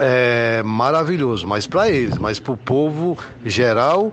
é 0.00 0.62
maravilhoso, 0.62 1.46
mas 1.46 1.66
para 1.66 1.90
eles, 1.90 2.16
mas 2.16 2.40
para 2.40 2.52
o 2.52 2.56
povo 2.56 3.18
geral, 3.44 4.12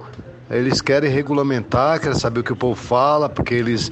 eles 0.52 0.82
querem 0.82 1.10
regulamentar, 1.10 2.00
querem 2.00 2.18
saber 2.18 2.42
o 2.42 2.44
que 2.44 2.54
o 2.54 2.58
povo 2.58 2.76
fala, 2.76 3.30
porque 3.30 3.54
eles, 3.54 3.92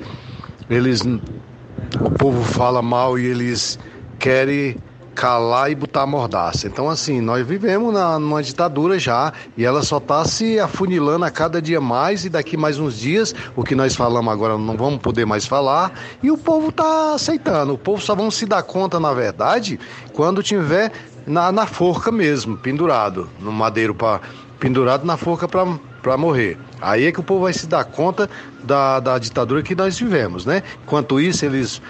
eles, 0.70 1.02
o 1.02 2.12
povo 2.18 2.44
fala 2.44 2.82
mal 2.82 3.18
e 3.18 3.26
eles 3.26 3.80
querem 4.20 4.78
calar 5.16 5.72
e 5.72 5.76
botar 5.76 6.02
a 6.02 6.06
mordaça. 6.06 6.68
Então, 6.68 6.90
assim, 6.90 7.22
nós 7.22 7.48
vivemos 7.48 7.94
na, 7.94 8.20
numa 8.20 8.44
ditadura 8.44 9.00
já 9.00 9.32
e 9.58 9.64
ela 9.64 9.82
só 9.82 9.98
está 9.98 10.26
se 10.26 10.60
afunilando 10.60 11.24
a 11.24 11.32
cada 11.32 11.62
dia 11.62 11.80
mais 11.80 12.26
e 12.26 12.30
daqui 12.30 12.58
mais 12.58 12.78
uns 12.78 13.00
dias, 13.00 13.34
o 13.56 13.64
que 13.64 13.74
nós 13.74 13.96
falamos 13.96 14.32
agora 14.32 14.58
não 14.58 14.76
vamos 14.76 15.00
poder 15.00 15.26
mais 15.26 15.46
falar 15.46 15.94
e 16.22 16.30
o 16.30 16.38
povo 16.38 16.68
está 16.68 17.14
aceitando. 17.14 17.74
O 17.74 17.78
povo 17.78 18.02
só 18.02 18.14
vão 18.14 18.30
se 18.30 18.46
dar 18.46 18.62
conta, 18.64 19.00
na 19.00 19.14
verdade, 19.14 19.80
quando 20.12 20.44
tiver 20.44 20.92
na, 21.26 21.52
na 21.52 21.66
forca 21.66 22.12
mesmo, 22.12 22.58
pendurado, 22.58 23.30
no 23.40 23.52
madeiro 23.52 23.94
para 23.96 24.22
pendurado 24.60 25.06
na 25.06 25.18
forca 25.18 25.48
para 25.48 26.18
morrer. 26.18 26.58
Aí 26.82 27.06
é 27.06 27.12
que 27.12 27.20
o 27.20 27.24
povo 27.24 27.42
vai 27.44 27.54
se 27.54 27.68
dar 27.68 27.84
conta 27.84 28.30
da, 28.64 29.00
da 29.00 29.18
ditadura 29.20 29.62
que 29.62 29.76
nós 29.76 30.00
vivemos, 30.00 30.46
né? 30.46 30.64
Enquanto 30.84 31.20
isso, 31.20 31.46
eles 31.46 31.82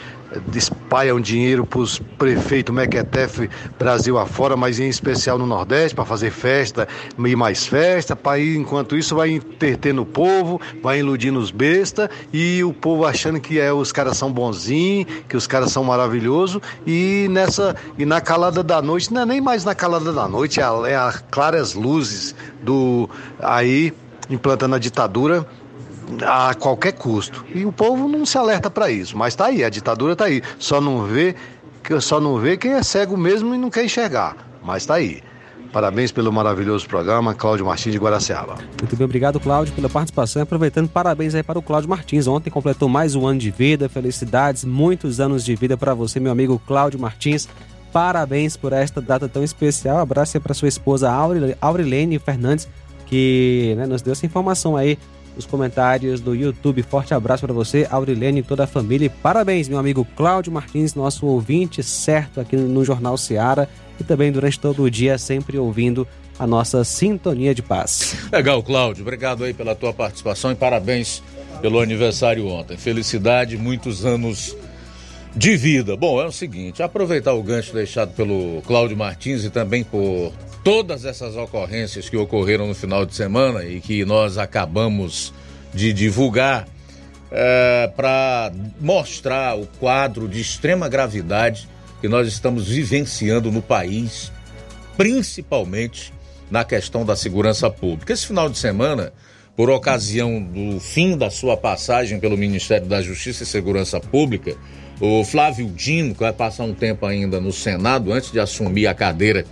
espalham 0.54 1.20
dinheiro 1.20 1.66
para 1.66 1.80
os 1.80 2.00
prefeitos 2.18 2.74
Mequetefe 2.74 3.50
Brasil 3.78 4.18
afora, 4.18 4.56
mas 4.58 4.80
em 4.80 4.88
especial 4.88 5.38
no 5.38 5.46
Nordeste, 5.46 5.96
para 5.96 6.06
fazer 6.06 6.32
festa 6.32 6.88
e 7.18 7.36
mais 7.36 7.66
festa, 7.66 8.16
para 8.16 8.40
ir, 8.40 8.58
enquanto 8.58 8.98
isso 8.98 9.16
vai 9.16 9.32
entretendo 9.32 10.02
o 10.02 10.06
povo, 10.06 10.60
vai 10.82 11.00
iludindo 11.00 11.40
os 11.40 11.52
bestas 11.52 12.10
e 12.34 12.64
o 12.64 12.74
povo 12.74 13.06
achando 13.06 13.40
que 13.40 13.60
é, 13.60 13.72
os 13.72 13.92
caras 13.92 14.18
são 14.18 14.32
bonzinhos, 14.32 15.08
que 15.28 15.38
os 15.38 15.48
caras 15.48 15.72
são 15.72 15.84
maravilhosos 15.84 16.62
e 16.86 17.28
nessa 17.30 17.76
e 17.98 18.06
na 18.06 18.22
calada 18.22 18.64
da 18.64 18.82
noite, 18.82 19.14
não 19.14 19.22
é 19.22 19.26
nem 19.26 19.42
mais 19.42 19.64
na 19.64 19.76
calada 19.76 20.12
da 20.12 20.28
noite, 20.28 20.60
é 20.60 20.64
a, 20.64 20.82
é 20.86 21.14
claras 21.30 21.74
luzes 21.74 22.36
do 22.62 23.10
aí 23.40 23.94
implantando 24.30 24.76
a 24.76 24.80
ditadura 24.80 25.46
a 26.26 26.54
qualquer 26.54 26.94
custo. 26.94 27.46
E 27.54 27.66
o 27.66 27.72
povo 27.72 28.08
não 28.08 28.26
se 28.26 28.38
alerta 28.38 28.70
para 28.70 28.90
isso, 28.90 29.18
mas 29.18 29.34
está 29.34 29.48
aí, 29.48 29.64
a 29.64 29.70
ditadura 29.70 30.14
está 30.14 30.26
aí. 30.26 30.42
Só 30.60 30.80
não 30.80 31.04
vê, 31.04 31.36
só 32.00 32.20
não 32.20 32.38
vê 32.38 32.58
quem 32.58 32.74
é 32.74 32.84
cego 32.84 33.18
mesmo 33.18 33.54
e 33.54 33.58
não 33.58 33.70
quer 33.70 33.86
enxergar, 33.86 34.36
mas 34.64 34.84
está 34.84 34.96
aí. 34.96 35.22
Parabéns 35.76 36.10
pelo 36.10 36.32
maravilhoso 36.32 36.88
programa, 36.88 37.34
Cláudio 37.34 37.66
Martins 37.66 37.92
de 37.92 38.00
Guaraciaba. 38.00 38.56
Muito 38.80 38.96
bem, 38.96 39.04
obrigado, 39.04 39.42
Cláudio, 39.42 39.74
pela 39.74 39.90
participação. 39.90 40.42
Aproveitando, 40.42 40.88
parabéns 40.88 41.36
aí 41.36 41.44
para 41.44 41.60
o 41.60 41.62
Cláudio 41.62 41.90
Martins. 41.90 42.28
Ontem 42.28 42.50
completou 42.50 42.88
mais 42.88 43.14
um 43.14 43.28
ano 43.28 43.40
de 43.40 43.52
vida, 43.52 43.90
felicidades, 43.90 44.64
muitos 44.64 45.20
anos 45.20 45.44
de 45.44 45.54
vida 45.54 45.76
para 45.76 45.94
você, 45.94 46.18
meu 46.18 46.32
amigo 46.32 46.62
Cláudio 46.66 46.98
Martins. 46.98 47.50
Parabéns 47.92 48.56
por 48.56 48.72
esta 48.72 49.02
data 49.02 49.28
tão 49.28 49.44
especial. 49.44 50.00
Abraço 50.00 50.38
aí 50.38 50.42
para 50.42 50.54
sua 50.54 50.70
esposa 50.70 51.12
Aurilene 51.60 52.20
Fernandes, 52.20 52.70
que 53.06 53.74
né, 53.76 53.86
nos 53.86 54.02
deu 54.02 54.14
essa 54.14 54.26
informação 54.26 54.78
aí 54.78 54.98
nos 55.36 55.46
comentários 55.46 56.20
do 56.20 56.34
YouTube. 56.34 56.82
Forte 56.84 57.14
abraço 57.14 57.46
para 57.46 57.54
você, 57.54 57.88
Aurilene 57.90 58.40
e 58.40 58.44
toda 58.44 58.64
a 58.64 58.68
família. 58.68 59.06
E 59.06 59.10
parabéns, 59.10 59.68
meu 59.68 59.78
amigo 59.78 60.08
Cláudio 60.16 60.52
Martins, 60.52 60.96
nosso 60.96 61.26
ouvinte 61.26 61.84
certo 61.84 62.40
aqui 62.40 62.56
no 62.56 62.84
Jornal 62.84 63.18
Seara 63.18 63.70
e 64.00 64.04
também 64.04 64.32
durante 64.32 64.60
todo 64.60 64.84
o 64.84 64.90
dia 64.90 65.18
sempre 65.18 65.58
ouvindo 65.58 66.08
a 66.38 66.46
nossa 66.46 66.84
sintonia 66.84 67.54
de 67.56 67.62
paz. 67.62 68.16
Legal, 68.32 68.62
Cláudio. 68.62 69.04
Obrigado 69.04 69.44
aí 69.44 69.54
pela 69.54 69.76
tua 69.76 69.94
participação 69.94 70.52
e 70.52 70.56
parabéns 70.56 71.24
pelo 71.62 71.80
aniversário 71.80 72.48
ontem. 72.48 72.78
Felicidade, 72.78 73.58
muitos 73.58 74.06
anos 74.06 74.56
de 75.36 75.58
vida. 75.58 75.98
Bom, 75.98 76.22
é 76.22 76.26
o 76.26 76.32
seguinte, 76.32 76.82
aproveitar 76.82 77.34
o 77.34 77.44
gancho 77.44 77.74
deixado 77.74 78.14
pelo 78.14 78.62
Cláudio 78.62 78.96
Martins 78.96 79.44
e 79.44 79.50
também 79.50 79.84
por 79.84 80.32
todas 80.64 81.04
essas 81.04 81.36
ocorrências 81.36 82.10
que 82.10 82.16
ocorreram 82.16 82.68
no 82.68 82.74
final 82.74 83.06
de 83.06 83.14
semana 83.14 83.64
e 83.66 83.82
que 83.82 84.06
nós 84.06 84.38
acabamos 84.38 85.34
de 85.74 85.92
divulgar 85.92 86.68
é, 87.30 87.92
para 87.96 88.52
mostrar 88.80 89.58
o 89.58 89.68
quadro 89.80 90.28
de 90.28 90.40
extrema 90.40 90.88
gravidade 90.88 91.68
que 92.00 92.08
nós 92.08 92.28
estamos 92.28 92.68
vivenciando 92.68 93.52
no 93.52 93.62
país, 93.62 94.32
principalmente 94.96 96.14
na 96.50 96.64
questão 96.64 97.04
da 97.06 97.16
segurança 97.16 97.70
pública. 97.70 98.14
Esse 98.14 98.28
final 98.28 98.48
de 98.48 98.58
semana, 98.58 99.12
por 99.56 99.70
ocasião 99.70 100.42
do 100.42 100.80
fim 100.80 101.18
da 101.18 101.30
sua 101.30 101.58
passagem 101.58 102.20
pelo 102.20 102.38
Ministério 102.38 102.88
da 102.88 103.02
Justiça 103.02 103.44
e 103.44 103.46
Segurança 103.46 104.00
Pública, 104.00 104.56
o 105.00 105.24
Flávio 105.24 105.68
Dino, 105.70 106.14
que 106.14 106.22
vai 106.22 106.34
passar 106.34 106.64
um 106.64 106.74
tempo 106.74 107.06
ainda 107.06 107.42
no 107.42 107.52
Senado 107.52 108.12
antes 108.14 108.32
de 108.32 108.40
assumir 108.40 108.88
a 108.88 108.94
cadeira 108.94 109.46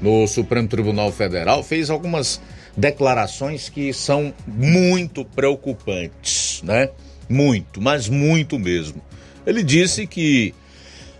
no 0.00 0.26
Supremo 0.26 0.68
Tribunal 0.68 1.12
Federal, 1.12 1.62
fez 1.62 1.88
algumas 1.88 2.40
declarações 2.76 3.68
que 3.68 3.92
são 3.92 4.34
muito 4.46 5.24
preocupantes, 5.24 6.60
né? 6.62 6.90
Muito, 7.28 7.80
mas 7.80 8.08
muito 8.08 8.58
mesmo. 8.58 9.00
Ele 9.46 9.62
disse 9.62 10.06
que 10.06 10.54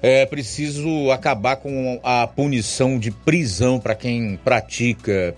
é 0.03 0.27
preciso 0.27 1.11
acabar 1.11 1.57
com 1.57 2.01
a 2.03 2.27
punição 2.27 2.99
de 2.99 3.11
prisão 3.11 3.79
para 3.79 3.95
quem 3.95 4.39
pratica 4.45 5.35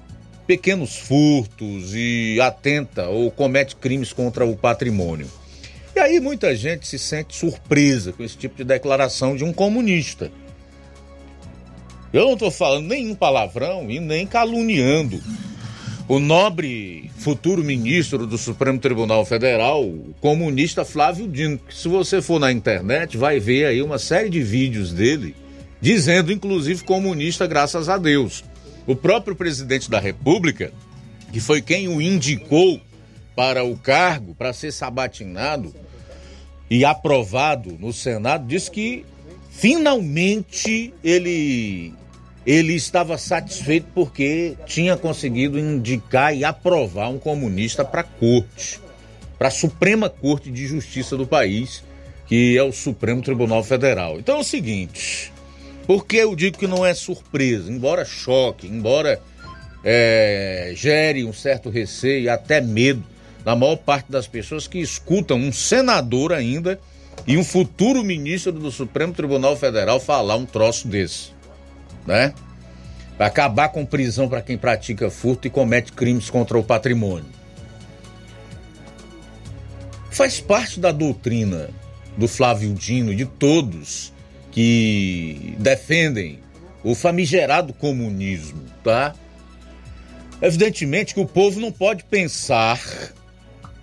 pequenos 0.46 0.96
furtos 0.96 1.94
e 1.94 2.40
atenta 2.40 3.08
ou 3.08 3.30
comete 3.30 3.76
crimes 3.76 4.12
contra 4.12 4.44
o 4.44 4.56
patrimônio. 4.56 5.28
Aí 6.04 6.20
muita 6.20 6.54
gente 6.54 6.86
se 6.86 6.98
sente 6.98 7.34
surpresa 7.34 8.12
com 8.12 8.22
esse 8.22 8.36
tipo 8.36 8.56
de 8.56 8.62
declaração 8.62 9.34
de 9.34 9.42
um 9.42 9.54
comunista. 9.54 10.30
Eu 12.12 12.26
não 12.26 12.34
estou 12.34 12.50
falando 12.50 12.88
nenhum 12.88 13.14
palavrão 13.14 13.90
e 13.90 13.98
nem 13.98 14.26
caluniando 14.26 15.18
o 16.06 16.18
nobre 16.18 17.10
futuro 17.16 17.64
ministro 17.64 18.26
do 18.26 18.36
Supremo 18.36 18.78
Tribunal 18.78 19.24
Federal, 19.24 19.82
o 19.82 20.14
comunista 20.20 20.84
Flávio 20.84 21.26
Dino. 21.26 21.56
Que 21.56 21.74
se 21.74 21.88
você 21.88 22.20
for 22.20 22.38
na 22.38 22.52
internet, 22.52 23.16
vai 23.16 23.40
ver 23.40 23.64
aí 23.64 23.80
uma 23.80 23.98
série 23.98 24.28
de 24.28 24.42
vídeos 24.42 24.92
dele, 24.92 25.34
dizendo 25.80 26.30
inclusive 26.30 26.84
comunista, 26.84 27.46
graças 27.46 27.88
a 27.88 27.96
Deus. 27.96 28.44
O 28.86 28.94
próprio 28.94 29.34
presidente 29.34 29.90
da 29.90 30.00
República, 30.00 30.70
que 31.32 31.40
foi 31.40 31.62
quem 31.62 31.88
o 31.88 31.98
indicou 31.98 32.78
para 33.34 33.64
o 33.64 33.74
cargo, 33.74 34.34
para 34.34 34.52
ser 34.52 34.70
sabatinado 34.70 35.74
e 36.70 36.84
aprovado 36.84 37.76
no 37.78 37.92
Senado, 37.92 38.46
disse 38.46 38.70
que 38.70 39.04
finalmente 39.50 40.92
ele 41.02 41.92
ele 42.46 42.74
estava 42.74 43.16
satisfeito 43.16 43.86
porque 43.94 44.54
tinha 44.66 44.98
conseguido 44.98 45.58
indicar 45.58 46.36
e 46.36 46.44
aprovar 46.44 47.08
um 47.08 47.18
comunista 47.18 47.82
para 47.84 48.02
a 48.02 48.04
corte, 48.04 48.78
para 49.38 49.48
a 49.48 49.50
Suprema 49.50 50.10
Corte 50.10 50.50
de 50.50 50.66
Justiça 50.66 51.16
do 51.16 51.26
país, 51.26 51.82
que 52.26 52.56
é 52.58 52.62
o 52.62 52.70
Supremo 52.70 53.22
Tribunal 53.22 53.64
Federal. 53.64 54.18
Então 54.18 54.36
é 54.36 54.40
o 54.40 54.44
seguinte, 54.44 55.32
porque 55.86 56.18
eu 56.18 56.36
digo 56.36 56.58
que 56.58 56.66
não 56.66 56.84
é 56.84 56.92
surpresa, 56.92 57.72
embora 57.72 58.04
choque, 58.04 58.66
embora 58.66 59.22
é, 59.82 60.72
gere 60.76 61.24
um 61.24 61.32
certo 61.32 61.70
receio 61.70 62.24
e 62.24 62.28
até 62.28 62.60
medo 62.60 63.13
na 63.44 63.54
maior 63.54 63.76
parte 63.76 64.10
das 64.10 64.26
pessoas 64.26 64.66
que 64.66 64.78
escutam 64.78 65.36
um 65.36 65.52
senador 65.52 66.32
ainda 66.32 66.80
e 67.26 67.36
um 67.36 67.44
futuro 67.44 68.02
ministro 68.02 68.52
do 68.52 68.70
Supremo 68.70 69.12
Tribunal 69.12 69.56
Federal 69.56 70.00
falar 70.00 70.36
um 70.36 70.46
troço 70.46 70.88
desse 70.88 71.34
né? 72.06 72.34
Para 73.16 73.26
acabar 73.26 73.68
com 73.68 73.86
prisão 73.86 74.28
para 74.28 74.42
quem 74.42 74.58
pratica 74.58 75.10
furto 75.10 75.46
e 75.46 75.50
comete 75.50 75.92
crimes 75.92 76.28
contra 76.28 76.58
o 76.58 76.64
patrimônio. 76.64 77.30
Faz 80.10 80.40
parte 80.40 80.78
da 80.78 80.92
doutrina 80.92 81.70
do 82.16 82.28
Flávio 82.28 82.72
Dino 82.74 83.14
de 83.14 83.24
todos 83.24 84.12
que 84.50 85.56
defendem 85.58 86.38
o 86.84 86.94
famigerado 86.94 87.72
comunismo, 87.72 88.62
tá? 88.82 89.14
Evidentemente 90.40 91.14
que 91.14 91.20
o 91.20 91.26
povo 91.26 91.58
não 91.58 91.72
pode 91.72 92.04
pensar 92.04 92.80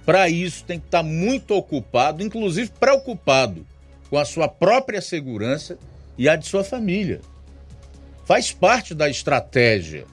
para 0.06 0.30
isso 0.30 0.64
tem 0.64 0.80
que 0.80 0.88
estar 0.88 1.04
tá 1.04 1.04
muito 1.04 1.54
ocupado, 1.54 2.24
inclusive 2.24 2.72
preocupado 2.80 3.66
com 4.10 4.18
a 4.18 4.26
sua 4.26 4.48
própria 4.48 5.02
segurança 5.02 5.78
e 6.18 6.28
a 6.28 6.36
de 6.36 6.48
sua 6.48 6.64
família. 6.64 7.22
Faz 8.26 8.52
parte 8.52 8.94
da 8.94 9.10
estratégia, 9.10 10.06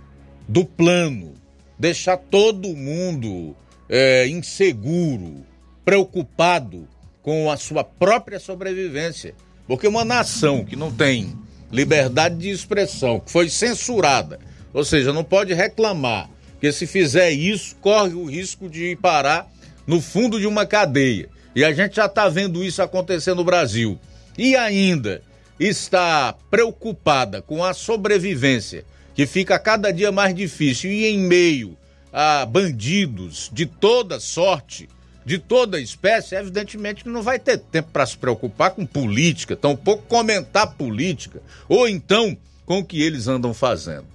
do 0.47 0.65
plano, 0.65 1.35
deixar 1.79 2.17
todo 2.17 2.75
mundo 2.77 3.57
é, 3.89 4.27
inseguro, 4.29 5.45
preocupado 5.85 6.89
com 7.23 7.51
a 7.51 7.57
sua 7.57 7.85
própria 7.85 8.39
sobrevivência. 8.39 9.35
Porque 9.67 9.87
uma 9.87 10.05
nação 10.05 10.65
que 10.65 10.77
não 10.77 10.91
tem 10.91 11.37
liberdade 11.71 12.37
de 12.37 12.51
expressão, 12.51 13.21
que 13.21 13.31
foi 13.31 13.49
censurada, 13.49 14.39
ou 14.73 14.85
seja, 14.85 15.13
não 15.13 15.25
pode 15.25 15.53
reclamar, 15.53 16.31
que 16.61 16.73
se 16.73 16.87
fizer 16.87 17.31
isso, 17.31 17.77
corre 17.77 18.15
o 18.15 18.25
risco 18.25 18.69
de 18.69 18.97
parar 18.97 19.51
no 19.89 20.03
fundo 20.03 20.39
de 20.39 20.47
uma 20.47 20.67
cadeia. 20.67 21.31
E 21.57 21.65
a 21.65 21.73
gente 21.73 21.97
já 21.97 22.05
está 22.05 22.29
vendo 22.29 22.63
isso 22.63 22.83
acontecer 22.83 23.35
no 23.35 23.43
Brasil. 23.43 23.99
E 24.37 24.55
ainda 24.55 25.23
está 25.59 26.35
preocupada 26.51 27.41
com 27.41 27.65
a 27.65 27.73
sobrevivência, 27.73 28.85
que 29.15 29.27
fica 29.27 29.59
cada 29.59 29.91
dia 29.91 30.13
mais 30.13 30.35
difícil, 30.35 30.93
e 30.93 31.07
em 31.07 31.19
meio 31.19 31.77
a 32.13 32.45
bandidos 32.45 33.51
de 33.53 33.67
toda 33.67 34.21
sorte, 34.21 34.89
de 35.25 35.39
toda 35.39 35.81
espécie, 35.81 36.37
evidentemente 36.37 37.09
não 37.09 37.23
vai 37.23 37.39
ter 37.39 37.59
tempo 37.59 37.91
para 37.93 38.07
se 38.07 38.17
preocupar 38.17 38.71
com 38.71 38.87
política, 38.87 39.57
tampouco 39.57 40.05
comentar 40.05 40.75
política, 40.75 41.43
ou 41.69 41.89
então 41.89 42.37
com 42.65 42.79
o 42.79 42.85
que 42.85 43.03
eles 43.03 43.27
andam 43.27 43.53
fazendo. 43.53 44.07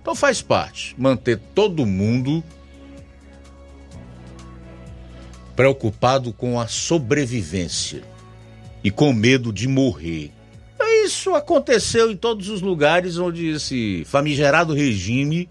Então 0.00 0.14
faz 0.14 0.42
parte 0.42 0.94
manter 0.98 1.38
todo 1.54 1.86
mundo 1.86 2.42
preocupado 5.60 6.32
com 6.32 6.58
a 6.58 6.66
sobrevivência 6.66 8.02
e 8.82 8.90
com 8.90 9.12
medo 9.12 9.52
de 9.52 9.68
morrer. 9.68 10.32
Isso 11.04 11.34
aconteceu 11.34 12.10
em 12.10 12.16
todos 12.16 12.48
os 12.48 12.62
lugares 12.62 13.18
onde 13.18 13.46
esse 13.48 14.02
famigerado 14.06 14.72
regime 14.72 15.50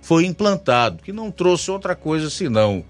foi 0.00 0.26
implantado, 0.26 1.02
que 1.02 1.12
não 1.12 1.32
trouxe 1.32 1.72
outra 1.72 1.96
coisa 1.96 2.30
senão 2.30 2.84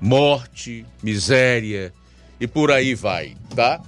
morte, 0.00 0.86
miséria 1.02 1.92
e 2.38 2.46
por 2.46 2.70
aí 2.70 2.94
vai, 2.94 3.36
tá? 3.52 3.82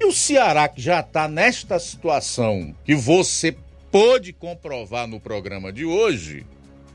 E 0.00 0.04
o 0.04 0.12
Ceará 0.12 0.66
que 0.66 0.82
já 0.82 0.98
está 0.98 1.28
nesta 1.28 1.78
situação 1.78 2.74
que 2.84 2.96
você 2.96 3.56
pôde 3.88 4.32
comprovar 4.32 5.06
no 5.06 5.20
programa 5.20 5.72
de 5.72 5.84
hoje, 5.84 6.44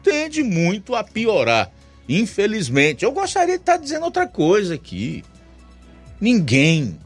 tende 0.04 0.44
muito 0.44 0.94
a 0.94 1.06
piorar. 1.06 1.72
Infelizmente, 2.08 3.04
eu 3.04 3.12
gostaria 3.12 3.56
de 3.56 3.62
estar 3.62 3.78
dizendo 3.78 4.06
outra 4.06 4.28
coisa 4.28 4.76
aqui. 4.76 5.24
Ninguém 6.20 6.98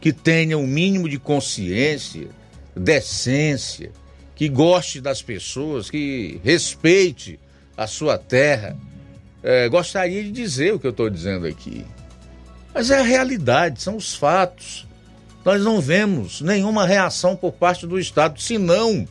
que 0.00 0.12
tenha 0.12 0.56
o 0.56 0.62
um 0.62 0.66
mínimo 0.66 1.08
de 1.08 1.18
consciência, 1.18 2.28
decência, 2.74 3.90
que 4.34 4.48
goste 4.48 5.00
das 5.00 5.22
pessoas, 5.22 5.90
que 5.90 6.40
respeite 6.42 7.38
a 7.76 7.86
sua 7.86 8.18
terra, 8.18 8.76
é, 9.42 9.68
gostaria 9.68 10.22
de 10.22 10.30
dizer 10.30 10.74
o 10.74 10.78
que 10.78 10.86
eu 10.86 10.90
estou 10.90 11.10
dizendo 11.10 11.46
aqui. 11.46 11.84
Mas 12.74 12.90
é 12.90 12.98
a 12.98 13.02
realidade, 13.02 13.82
são 13.82 13.96
os 13.96 14.14
fatos. 14.14 14.86
Nós 15.44 15.62
não 15.62 15.80
vemos 15.80 16.40
nenhuma 16.40 16.86
reação 16.86 17.36
por 17.36 17.52
parte 17.52 17.86
do 17.86 17.98
Estado, 17.98 18.40
senão 18.40 19.06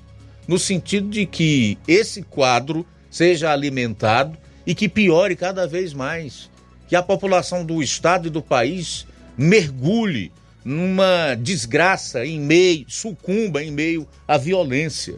no 0.47 0.57
sentido 0.57 1.09
de 1.09 1.25
que 1.25 1.77
esse 1.87 2.23
quadro 2.23 2.85
seja 3.09 3.51
alimentado 3.51 4.37
e 4.65 4.75
que 4.75 4.89
piore 4.89 5.35
cada 5.35 5.67
vez 5.67 5.93
mais. 5.93 6.49
Que 6.87 6.95
a 6.95 7.01
população 7.01 7.65
do 7.65 7.81
Estado 7.81 8.27
e 8.27 8.31
do 8.31 8.41
país 8.41 9.07
mergulhe 9.37 10.31
numa 10.63 11.35
desgraça 11.35 12.25
em 12.25 12.39
meio, 12.39 12.85
sucumba 12.87 13.63
em 13.63 13.71
meio 13.71 14.07
à 14.27 14.37
violência. 14.37 15.15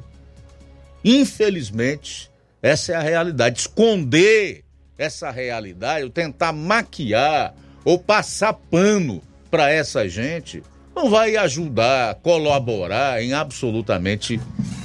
Infelizmente, 1.04 2.32
essa 2.62 2.94
é 2.94 2.96
a 2.96 3.02
realidade. 3.02 3.60
Esconder 3.60 4.64
essa 4.98 5.32
realidade, 5.32 6.06
ou 6.06 6.10
tentar 6.10 6.54
maquiar 6.54 7.54
ou 7.84 8.00
passar 8.00 8.54
pano 8.54 9.22
para 9.52 9.70
essa 9.70 10.08
gente, 10.08 10.64
não 10.96 11.10
vai 11.10 11.36
ajudar, 11.36 12.16
colaborar 12.16 13.22
em 13.22 13.34
absolutamente 13.34 14.40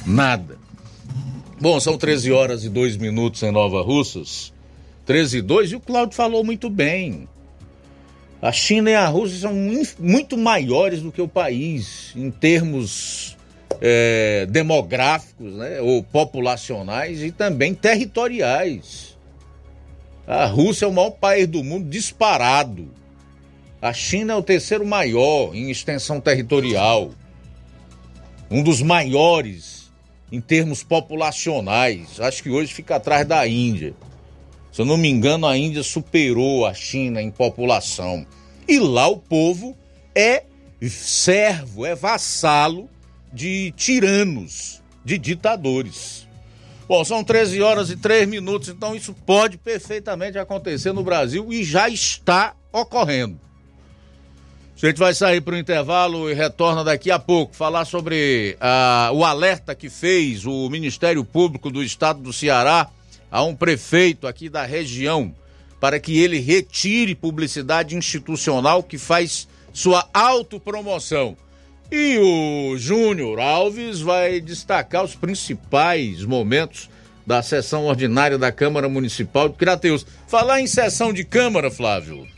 nada. 0.04 0.57
Bom, 1.60 1.80
são 1.80 1.98
13 1.98 2.30
horas 2.30 2.62
e 2.62 2.68
2 2.68 2.96
minutos 2.96 3.42
em 3.42 3.50
Nova 3.50 3.82
Russas. 3.82 4.52
13 5.04 5.38
e 5.38 5.42
2, 5.42 5.72
e 5.72 5.74
o 5.74 5.80
Cláudio 5.80 6.14
falou 6.14 6.44
muito 6.44 6.70
bem. 6.70 7.28
A 8.40 8.52
China 8.52 8.90
e 8.90 8.94
a 8.94 9.08
Rússia 9.08 9.40
são 9.40 9.52
muito 9.98 10.38
maiores 10.38 11.02
do 11.02 11.10
que 11.10 11.20
o 11.20 11.26
país 11.26 12.12
em 12.14 12.30
termos 12.30 13.36
é, 13.80 14.46
demográficos, 14.48 15.52
né, 15.54 15.80
ou 15.80 16.00
populacionais 16.00 17.24
e 17.24 17.32
também 17.32 17.74
territoriais. 17.74 19.18
A 20.28 20.46
Rússia 20.46 20.84
é 20.84 20.88
o 20.88 20.92
maior 20.92 21.10
país 21.10 21.48
do 21.48 21.64
mundo 21.64 21.90
disparado. 21.90 22.88
A 23.82 23.92
China 23.92 24.34
é 24.34 24.36
o 24.36 24.42
terceiro 24.44 24.86
maior 24.86 25.56
em 25.56 25.72
extensão 25.72 26.20
territorial. 26.20 27.10
Um 28.48 28.62
dos 28.62 28.80
maiores 28.80 29.77
em 30.30 30.40
termos 30.40 30.82
populacionais. 30.82 32.20
Acho 32.20 32.42
que 32.42 32.50
hoje 32.50 32.72
fica 32.72 32.96
atrás 32.96 33.26
da 33.26 33.46
Índia. 33.46 33.94
Se 34.72 34.82
eu 34.82 34.86
não 34.86 34.96
me 34.96 35.08
engano, 35.08 35.46
a 35.46 35.56
Índia 35.56 35.82
superou 35.82 36.66
a 36.66 36.74
China 36.74 37.20
em 37.20 37.30
população. 37.30 38.26
E 38.66 38.78
lá 38.78 39.08
o 39.08 39.16
povo 39.16 39.76
é 40.14 40.44
servo, 40.88 41.84
é 41.84 41.94
vassalo 41.94 42.88
de 43.32 43.72
tiranos, 43.76 44.82
de 45.04 45.18
ditadores. 45.18 46.28
Bom, 46.86 47.04
são 47.04 47.22
13 47.22 47.60
horas 47.60 47.90
e 47.90 47.96
3 47.96 48.28
minutos, 48.28 48.68
então 48.68 48.94
isso 48.94 49.12
pode 49.12 49.58
perfeitamente 49.58 50.38
acontecer 50.38 50.92
no 50.92 51.02
Brasil 51.02 51.52
e 51.52 51.62
já 51.62 51.88
está 51.88 52.54
ocorrendo. 52.72 53.47
A 54.80 54.86
gente 54.86 54.98
vai 54.98 55.12
sair 55.12 55.40
para 55.40 55.56
o 55.56 55.58
intervalo 55.58 56.30
e 56.30 56.34
retorna 56.34 56.84
daqui 56.84 57.10
a 57.10 57.18
pouco 57.18 57.52
falar 57.52 57.84
sobre 57.84 58.56
uh, 58.60 59.12
o 59.12 59.24
alerta 59.24 59.74
que 59.74 59.90
fez 59.90 60.46
o 60.46 60.70
Ministério 60.70 61.24
Público 61.24 61.68
do 61.68 61.82
Estado 61.82 62.20
do 62.20 62.32
Ceará 62.32 62.88
a 63.28 63.42
um 63.42 63.56
prefeito 63.56 64.28
aqui 64.28 64.48
da 64.48 64.64
região 64.64 65.34
para 65.80 65.98
que 65.98 66.20
ele 66.20 66.38
retire 66.38 67.16
publicidade 67.16 67.96
institucional 67.96 68.80
que 68.80 68.98
faz 68.98 69.48
sua 69.72 70.08
autopromoção. 70.14 71.36
E 71.90 72.16
o 72.18 72.78
Júnior 72.78 73.40
Alves 73.40 74.00
vai 74.00 74.40
destacar 74.40 75.02
os 75.02 75.16
principais 75.16 76.22
momentos 76.24 76.88
da 77.26 77.42
sessão 77.42 77.86
ordinária 77.86 78.38
da 78.38 78.52
Câmara 78.52 78.88
Municipal 78.88 79.48
de 79.48 79.56
Crateus. 79.56 80.06
Falar 80.28 80.60
em 80.60 80.68
sessão 80.68 81.12
de 81.12 81.24
Câmara, 81.24 81.68
Flávio. 81.68 82.37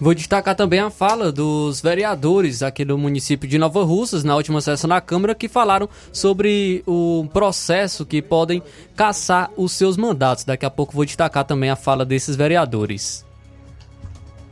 Vou 0.00 0.14
destacar 0.14 0.54
também 0.54 0.80
a 0.80 0.88
fala 0.88 1.30
dos 1.30 1.82
vereadores 1.82 2.62
aqui 2.62 2.86
do 2.86 2.96
município 2.96 3.46
de 3.46 3.58
Nova 3.58 3.84
Russas, 3.84 4.24
na 4.24 4.34
última 4.34 4.62
sessão 4.62 4.88
da 4.88 4.98
Câmara, 4.98 5.34
que 5.34 5.46
falaram 5.46 5.90
sobre 6.10 6.82
o 6.86 7.28
processo 7.34 8.06
que 8.06 8.22
podem 8.22 8.62
caçar 8.96 9.50
os 9.58 9.72
seus 9.72 9.98
mandatos. 9.98 10.44
Daqui 10.44 10.64
a 10.64 10.70
pouco 10.70 10.94
vou 10.94 11.04
destacar 11.04 11.44
também 11.44 11.68
a 11.68 11.76
fala 11.76 12.06
desses 12.06 12.34
vereadores. 12.34 13.26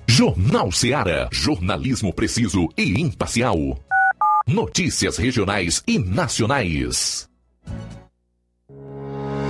Jornal 0.06 0.70
Seara. 0.70 1.30
Jornalismo 1.32 2.12
preciso 2.12 2.68
e 2.76 3.00
imparcial. 3.00 3.56
Notícias 4.46 5.16
regionais 5.16 5.82
e 5.86 5.98
nacionais. 5.98 7.26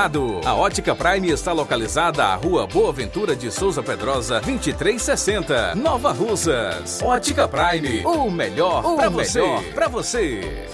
A 0.00 0.54
Ótica 0.54 0.96
Prime 0.96 1.28
está 1.28 1.52
localizada 1.52 2.24
à 2.24 2.34
Rua 2.34 2.66
Boa 2.66 2.90
Ventura 2.90 3.36
de 3.36 3.50
Souza 3.50 3.82
Pedrosa, 3.82 4.40
2360, 4.40 5.74
Nova 5.74 6.10
Russas. 6.10 7.02
Ótica 7.02 7.46
Prime, 7.46 8.02
o 8.06 8.30
melhor 8.30 8.96
para 8.96 9.10
você. 9.10 9.42
Para 9.74 9.88
você. 9.88 10.66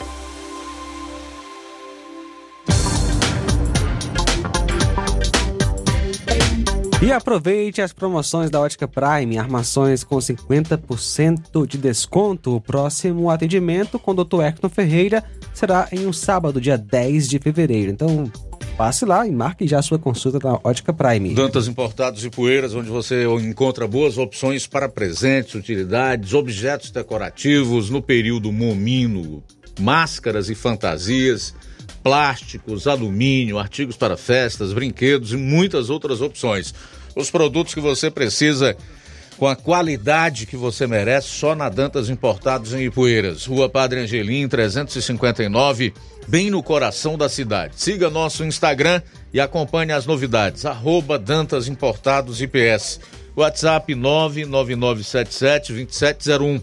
E 7.03 7.12
aproveite 7.12 7.83
as 7.83 7.93
promoções 7.93 8.49
da 8.49 8.61
Ótica 8.61 8.87
Prime, 8.87 9.39
armações 9.39 10.05
com 10.05 10.16
50% 10.18 11.66
de 11.66 11.79
desconto. 11.79 12.55
O 12.55 12.61
próximo 12.61 13.29
atendimento 13.29 13.99
com 13.99 14.12
o 14.12 14.24
Dr. 14.24 14.43
Hector 14.43 14.70
Ferreira 14.70 15.24
será 15.53 15.89
em 15.91 16.07
um 16.07 16.12
sábado, 16.12 16.61
dia 16.61 16.79
10 16.79 17.29
de 17.29 17.39
fevereiro. 17.39 17.91
Então, 17.91 18.31
passe 18.77 19.07
lá 19.07 19.27
e 19.27 19.33
marque 19.33 19.66
já 19.66 19.79
a 19.79 19.83
sua 19.83 19.99
consulta 19.99 20.39
na 20.43 20.61
Ótica 20.62 20.93
Prime. 20.93 21.35
Dantas 21.35 21.66
Importados 21.66 22.24
e 22.24 22.31
Poeiras, 22.31 22.74
onde 22.74 22.91
você 22.91 23.24
encontra 23.24 23.89
boas 23.89 24.18
opções 24.18 24.66
para 24.66 24.89
presentes, 24.89 25.55
utilidades, 25.55 26.35
objetos 26.35 26.91
decorativos 26.91 27.89
no 27.89 28.03
período 28.03 28.53
momino, 28.53 29.43
máscaras 29.81 30.51
e 30.51 30.55
fantasias, 30.55 31.55
plásticos, 32.03 32.87
alumínio, 32.87 33.59
artigos 33.59 33.97
para 33.97 34.16
festas, 34.16 34.72
brinquedos 34.72 35.33
e 35.33 35.37
muitas 35.37 35.89
outras 35.89 36.20
opções. 36.20 36.74
Os 37.16 37.31
produtos 37.31 37.72
que 37.72 37.81
você 37.81 38.11
precisa 38.11 38.77
com 39.39 39.47
a 39.47 39.55
qualidade 39.55 40.47
que 40.47 40.57
você 40.57 40.87
merece 40.87 41.28
só 41.28 41.55
na 41.55 41.68
Dantas 41.68 42.09
Importados 42.09 42.72
em 42.72 42.87
Ipueiras. 42.87 43.45
Rua 43.45 43.68
Padre 43.68 44.01
Angelim, 44.01 44.49
359, 44.49 45.93
bem 46.26 46.51
no 46.51 46.62
coração 46.62 47.18
da 47.18 47.28
cidade. 47.28 47.74
Siga 47.76 48.09
nosso 48.09 48.43
Instagram 48.45 49.03
e 49.32 49.41
acompanhe 49.41 49.93
as 49.93 50.07
novidades. 50.07 50.64
Arroba 50.64 51.18
Dantas 51.18 51.68
Importados 51.68 52.41
IPS. 52.41 52.99
WhatsApp 53.37 53.95
999772701. 53.95 56.62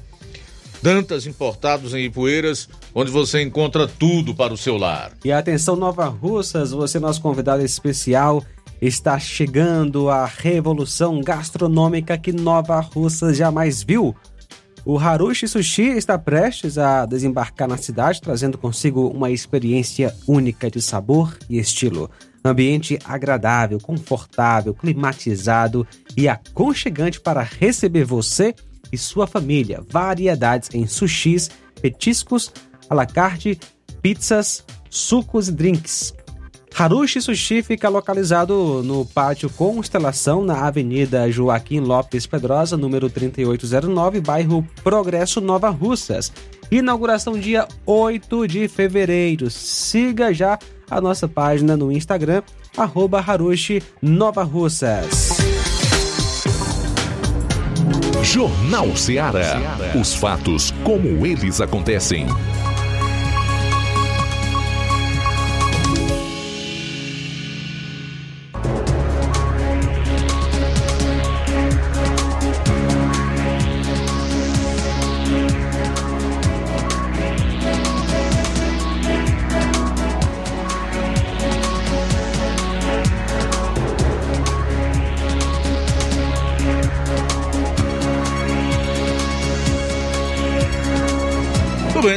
Dantas 0.81 1.25
Importados 1.25 1.93
em 1.93 2.03
Ipueiras, 2.05 2.67
onde 2.93 3.09
você 3.09 3.41
encontra 3.41 3.87
tudo 3.87 4.35
para 4.35 4.53
o 4.53 4.57
seu 4.57 4.75
lar. 4.75 5.13
E 5.23 5.31
atenção, 5.31 5.77
Nova 5.77 6.07
Russas, 6.07 6.71
você 6.71 6.97
é 6.97 6.99
nosso 6.99 7.21
convidado 7.21 7.63
especial. 7.63 8.43
Está 8.83 9.17
chegando 9.17 10.09
a 10.09 10.25
revolução 10.25 11.21
gastronômica 11.21 12.17
que 12.17 12.33
Nova 12.33 12.81
Russas 12.81 13.37
jamais 13.37 13.81
viu. 13.81 14.13
O 14.83 14.99
Harushi 14.99 15.47
Sushi 15.47 15.83
está 15.83 16.19
prestes 16.19 16.77
a 16.77 17.05
desembarcar 17.05 17.65
na 17.65 17.77
cidade, 17.77 18.19
trazendo 18.19 18.57
consigo 18.57 19.07
uma 19.07 19.31
experiência 19.31 20.13
única 20.27 20.69
de 20.69 20.81
sabor 20.81 21.37
e 21.49 21.59
estilo. 21.59 22.11
Ambiente 22.43 22.99
agradável, 23.05 23.79
confortável, 23.79 24.73
climatizado 24.73 25.87
e 26.17 26.27
aconchegante 26.27 27.21
para 27.21 27.41
receber 27.41 28.03
você 28.03 28.53
e 28.91 28.97
sua 28.97 29.25
família. 29.25 29.81
Variedades 29.89 30.67
em 30.73 30.85
sushis, 30.87 31.49
petiscos, 31.81 32.51
à 32.89 32.93
la 32.93 33.05
carte, 33.05 33.57
pizzas, 34.01 34.65
sucos 34.89 35.47
e 35.47 35.53
drinks. 35.53 36.13
Harushi 36.75 37.21
Sushi 37.21 37.61
fica 37.61 37.87
localizado 37.87 38.81
no 38.83 39.05
pátio 39.05 39.47
Constelação, 39.49 40.43
na 40.43 40.65
Avenida 40.65 41.31
Joaquim 41.31 41.79
Lopes 41.79 42.25
Pedrosa, 42.25 42.75
número 42.75 43.09
3809, 43.09 44.19
bairro 44.19 44.67
Progresso 44.83 45.39
Nova 45.39 45.69
Russas. 45.69 46.33
Inauguração 46.71 47.37
dia 47.37 47.67
8 47.85 48.47
de 48.47 48.67
fevereiro. 48.67 49.51
Siga 49.51 50.33
já 50.33 50.57
a 50.89 50.99
nossa 50.99 51.27
página 51.27 51.77
no 51.77 51.91
Instagram, 51.91 52.41
arroba 52.75 53.19
Harushi 53.19 53.83
Nova 54.01 54.41
Russas. 54.41 55.37
Jornal 58.23 58.95
Ceará. 58.97 59.59
Os 59.99 60.15
fatos 60.15 60.71
como 60.83 61.23
eles 61.23 61.61
acontecem. 61.61 62.25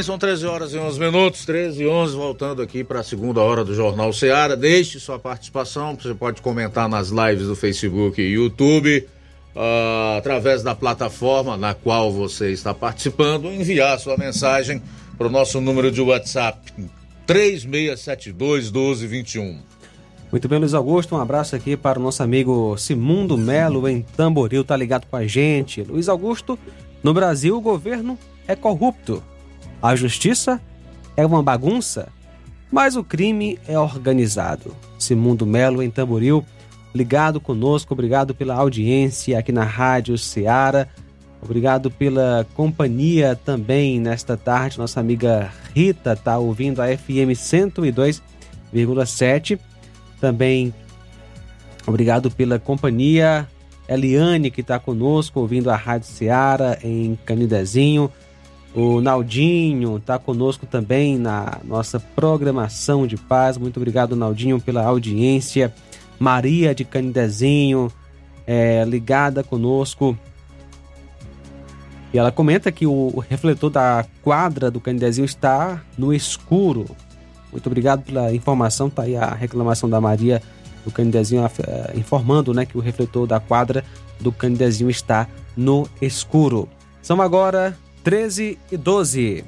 São 0.07 0.17
13 0.17 0.45
horas 0.45 0.73
e 0.73 0.77
11 0.77 0.99
minutos, 1.01 1.45
13 1.45 1.83
e 1.83 1.85
11, 1.87 2.15
voltando 2.15 2.61
aqui 2.61 2.81
para 2.81 3.01
a 3.01 3.03
segunda 3.03 3.41
hora 3.41 3.65
do 3.65 3.75
Jornal 3.75 4.13
Seara. 4.13 4.55
Deixe 4.55 5.01
sua 5.01 5.19
participação, 5.19 5.97
você 6.01 6.13
pode 6.13 6.41
comentar 6.41 6.87
nas 6.87 7.09
lives 7.09 7.45
do 7.45 7.57
Facebook 7.57 8.21
e 8.21 8.31
YouTube, 8.31 9.05
ah, 9.53 10.15
através 10.17 10.63
da 10.63 10.73
plataforma 10.73 11.57
na 11.57 11.73
qual 11.73 12.09
você 12.09 12.53
está 12.53 12.73
participando, 12.73 13.51
enviar 13.51 13.99
sua 13.99 14.15
mensagem 14.15 14.81
para 15.17 15.27
o 15.27 15.29
nosso 15.29 15.59
número 15.59 15.91
de 15.91 15.99
WhatsApp, 15.99 16.57
3672 17.25 18.71
1221. 18.71 19.59
Muito 20.31 20.47
bem, 20.47 20.57
Luiz 20.57 20.73
Augusto, 20.73 21.15
um 21.15 21.19
abraço 21.19 21.53
aqui 21.53 21.75
para 21.75 21.99
o 21.99 22.01
nosso 22.01 22.23
amigo 22.23 22.77
Simundo 22.77 23.37
Melo 23.37 23.89
em 23.89 24.03
Tamboril, 24.15 24.63
tá 24.63 24.77
ligado 24.77 25.05
com 25.05 25.17
a 25.17 25.27
gente. 25.27 25.83
Luiz 25.83 26.07
Augusto, 26.07 26.57
no 27.03 27.13
Brasil 27.13 27.57
o 27.57 27.61
governo 27.61 28.17
é 28.47 28.55
corrupto, 28.55 29.21
a 29.81 29.95
justiça 29.95 30.61
é 31.15 31.25
uma 31.25 31.41
bagunça, 31.41 32.09
mas 32.71 32.95
o 32.95 33.03
crime 33.03 33.59
é 33.67 33.77
organizado. 33.77 34.73
Simundo 34.97 35.45
Melo 35.45 35.83
em 35.83 35.89
Tamboril, 35.89 36.45
ligado 36.93 37.39
conosco, 37.39 37.93
obrigado 37.93 38.35
pela 38.35 38.55
audiência 38.55 39.37
aqui 39.37 39.51
na 39.51 39.63
Rádio 39.63 40.17
Ceará. 40.17 40.87
Obrigado 41.41 41.89
pela 41.91 42.47
companhia 42.55 43.37
também 43.45 43.99
nesta 43.99 44.35
tarde. 44.35 44.79
Nossa 44.79 44.99
amiga 44.99 45.53
Rita 45.73 46.13
está 46.13 46.39
ouvindo 46.39 46.81
a 46.81 46.87
FM 46.87 47.35
102,7. 47.35 49.59
Também 50.19 50.73
obrigado 51.85 52.31
pela 52.31 52.57
companhia. 52.57 53.47
Eliane, 53.87 54.49
que 54.51 54.61
está 54.61 54.79
conosco, 54.79 55.39
ouvindo 55.39 55.69
a 55.69 55.75
Rádio 55.75 56.09
Seara 56.09 56.79
em 56.83 57.15
Canidezinho. 57.23 58.11
O 58.79 59.01
Naldinho 59.01 59.97
está 59.97 60.19
conosco 60.19 60.67
também 60.67 61.17
na 61.17 61.57
nossa 61.63 61.99
programação 61.99 63.07
de 63.07 63.17
paz. 63.17 63.57
Muito 63.57 63.77
obrigado, 63.77 64.15
Naldinho, 64.15 64.61
pela 64.61 64.85
audiência. 64.85 65.73
Maria 66.19 66.75
de 66.75 66.85
Canidezinho, 66.85 67.91
é, 68.45 68.85
ligada 68.85 69.43
conosco. 69.43 70.15
E 72.13 72.19
ela 72.19 72.31
comenta 72.31 72.71
que 72.71 72.85
o 72.85 73.17
refletor 73.17 73.71
da 73.71 74.05
quadra 74.21 74.69
do 74.69 74.79
Canidezinho 74.79 75.25
está 75.25 75.81
no 75.97 76.13
escuro. 76.13 76.85
Muito 77.51 77.65
obrigado 77.65 78.03
pela 78.03 78.31
informação. 78.31 78.91
Tá 78.91 79.01
aí 79.01 79.15
a 79.15 79.33
reclamação 79.33 79.89
da 79.89 79.99
Maria 79.99 80.39
do 80.85 80.91
Canidezinho 80.91 81.43
eh, 81.43 81.93
informando 81.95 82.53
né, 82.53 82.63
que 82.63 82.77
o 82.77 82.81
refletor 82.81 83.25
da 83.25 83.39
quadra 83.39 83.83
do 84.19 84.31
Canidezinho 84.31 84.91
está 84.91 85.27
no 85.55 85.89
escuro. 85.99 86.69
São 87.01 87.19
agora 87.23 87.75
13 88.07 88.57
e 88.71 88.77
12. 88.77 89.43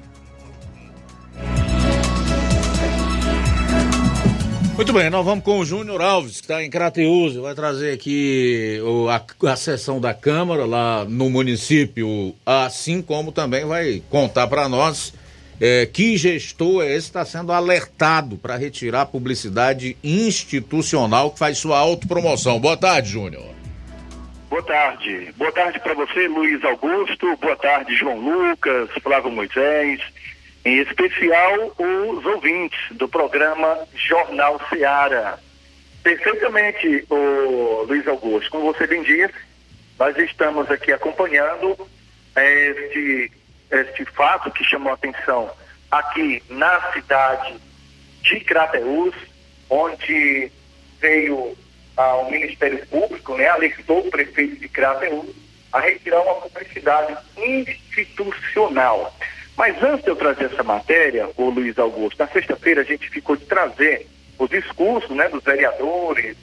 Muito 4.76 4.92
bem, 4.92 5.10
nós 5.10 5.24
vamos 5.24 5.46
com 5.46 5.60
o 5.60 5.66
Júnior 5.66 6.02
Alves, 6.02 6.42
que 6.42 6.42
está 6.42 6.62
em 6.62 6.70
Crateus, 6.70 7.38
vai 7.38 7.56
trazer 7.56 7.94
aqui 7.94 8.78
a, 9.10 9.50
a 9.50 9.56
sessão 9.56 10.02
da 10.02 10.14
Câmara 10.14 10.66
lá 10.66 11.06
no 11.06 11.30
município, 11.30 12.36
assim 12.46 13.02
como 13.02 13.32
também 13.32 13.64
vai 13.64 14.04
contar 14.10 14.46
para 14.48 14.68
nós 14.68 15.14
é, 15.58 15.86
que 15.86 16.18
gestor 16.18 16.84
é 16.84 16.88
esse 16.88 17.08
está 17.08 17.24
sendo 17.24 17.54
alertado 17.54 18.36
para 18.36 18.58
retirar 18.58 19.04
a 19.04 19.06
publicidade 19.06 19.96
institucional 20.04 21.32
que 21.32 21.40
faz 21.40 21.58
sua 21.58 21.80
autopromoção. 21.80 22.60
Boa 22.60 22.76
tarde, 22.76 23.10
Júnior. 23.12 23.59
Boa 24.50 24.64
tarde. 24.64 25.34
Boa 25.38 25.52
tarde 25.52 25.80
para 25.80 25.94
você, 25.94 26.28
Luiz 26.28 26.64
Augusto. 26.64 27.38
Boa 27.38 27.56
tarde, 27.56 27.96
João 27.96 28.18
Lucas, 28.18 28.90
Flávio 29.02 29.32
Moisés 29.32 30.02
em 30.66 30.80
especial 30.80 31.74
os 31.78 32.26
ouvintes 32.26 32.80
do 32.92 33.08
programa 33.08 33.88
Jornal 33.94 34.60
Seara. 34.70 35.40
Perfeitamente, 36.04 37.06
o 37.10 37.86
Luiz 37.88 38.08
Augusto, 38.08 38.50
como 38.52 38.74
você 38.74 38.88
bem 38.88 39.04
disse, 39.04 39.34
nós 39.98 40.18
estamos 40.18 40.70
aqui 40.70 40.92
acompanhando 40.92 41.78
este, 42.36 43.32
este 43.72 44.06
fato 44.06 44.52
que 44.52 44.64
chamou 44.64 44.92
a 44.92 44.96
atenção 44.96 45.50
aqui 45.92 46.42
na 46.50 46.92
cidade 46.94 47.56
de 48.22 48.40
Crateús, 48.42 49.16
onde 49.70 50.52
veio 51.00 51.58
ao 52.00 52.32
Ministério 52.32 52.86
Público, 52.88 53.36
né, 53.36 53.48
alertou 53.50 54.00
o 54.00 54.10
prefeito 54.10 54.56
de 54.56 54.70
Crateús 54.70 55.36
a 55.72 55.82
retirar 55.82 56.22
uma 56.22 56.36
publicidade 56.36 57.18
institucional. 57.38 59.14
Mas 59.58 59.84
antes 59.84 60.06
de 60.06 60.10
eu 60.10 60.16
trazer 60.16 60.46
essa 60.46 60.64
matéria, 60.64 61.30
o 61.36 61.50
Luiz 61.50 61.78
Augusto, 61.78 62.18
na 62.18 62.28
sexta-feira 62.30 62.82
a 62.82 62.86
gente 62.86 63.10
ficou 63.10 63.36
de 63.36 63.46
trazer 63.46 64.08
os 64.38 64.50
discursos 64.50 65.10
né, 65.10 65.28
dos 65.28 65.44
vereadores 65.44 66.38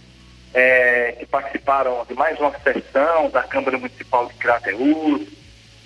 é, 0.52 1.12
que 1.12 1.24
participaram 1.24 2.04
de 2.07 2.12
mais 2.12 2.38
uma 2.38 2.52
sessão 2.59 3.30
da 3.30 3.42
Câmara 3.42 3.78
Municipal 3.78 4.26
de 4.26 4.34
Crateús, 4.34 5.26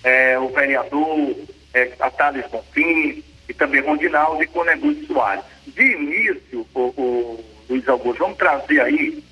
é, 0.03 0.37
o 0.37 0.49
vereador 0.49 1.37
é, 1.73 1.93
Atales 2.01 2.47
Bonfim 2.49 3.23
e 3.49 3.55
também 3.55 3.83
Rondinaldo 3.83 4.43
e 4.43 4.49
Conegus 4.49 5.07
Soares. 5.07 5.45
De 5.69 5.93
início, 5.93 6.67
o, 6.75 6.81
o 6.81 7.45
Luiz 7.69 7.89
Augusto, 7.89 8.19
vamos 8.19 8.37
trazer 8.37 8.81
aí 8.81 9.30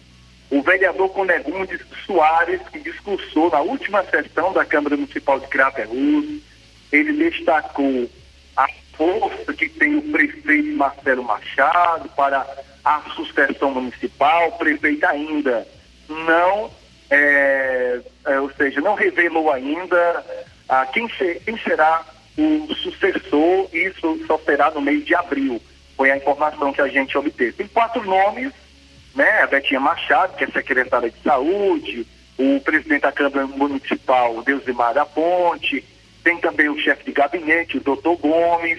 o 0.51 0.63
vereador 0.63 1.11
Conegundes 1.11 1.81
Soares, 2.07 2.61
que 2.73 2.79
discursou 2.79 3.51
na 3.51 3.61
última 3.61 4.03
sessão 4.05 4.53
da 4.53 4.65
Câmara 4.65 4.97
Municipal 4.97 5.39
de 5.39 5.47
Crateús, 5.49 6.41
ele 6.91 7.13
destacou 7.13 8.09
a 8.57 8.67
força 8.97 9.53
que 9.53 9.69
tem 9.69 9.97
o 9.97 10.03
prefeito 10.11 10.77
Marcelo 10.77 11.23
Machado 11.23 12.09
para 12.11 12.47
a 12.85 13.03
sucessão 13.15 13.73
municipal. 13.73 14.49
O 14.49 14.53
prefeito 14.53 15.05
ainda 15.05 15.67
não, 16.09 16.71
é, 17.11 18.01
é, 18.27 18.41
ou 18.41 18.51
seja, 18.53 18.81
não 18.81 18.95
revelou 18.95 19.53
ainda 19.53 20.25
ah, 20.69 20.87
quem, 20.87 21.09
ser, 21.11 21.43
quem 21.45 21.59
será 21.59 22.05
o 22.39 22.75
sucessor. 22.75 23.69
Isso 23.73 24.25
só 24.27 24.39
será 24.39 24.71
no 24.71 24.81
mês 24.81 25.05
de 25.05 25.15
abril. 25.15 25.61
Foi 25.95 26.11
a 26.11 26.17
informação 26.17 26.73
que 26.73 26.81
a 26.81 26.89
gente 26.89 27.19
obteve. 27.19 27.53
Tem 27.53 27.69
quatro 27.69 28.03
nomes, 28.05 28.53
né? 29.15 29.43
A 29.43 29.47
Betinha 29.47 29.81
Machado, 29.81 30.37
que 30.37 30.45
é 30.45 30.47
secretária 30.49 31.11
de 31.11 31.23
saúde, 31.23 32.07
o 32.39 32.61
presidente 32.61 33.03
da 33.03 33.13
Câmara 33.13 33.47
Municipal, 33.47 34.43
Deusimar 34.43 34.95
da 34.95 35.05
Ponte, 35.05 35.85
tem 36.23 36.39
também 36.39 36.69
o 36.69 36.79
chefe 36.79 37.05
de 37.05 37.13
gabinete, 37.13 37.79
o 37.79 37.81
doutor 37.81 38.17
Gomes, 38.17 38.79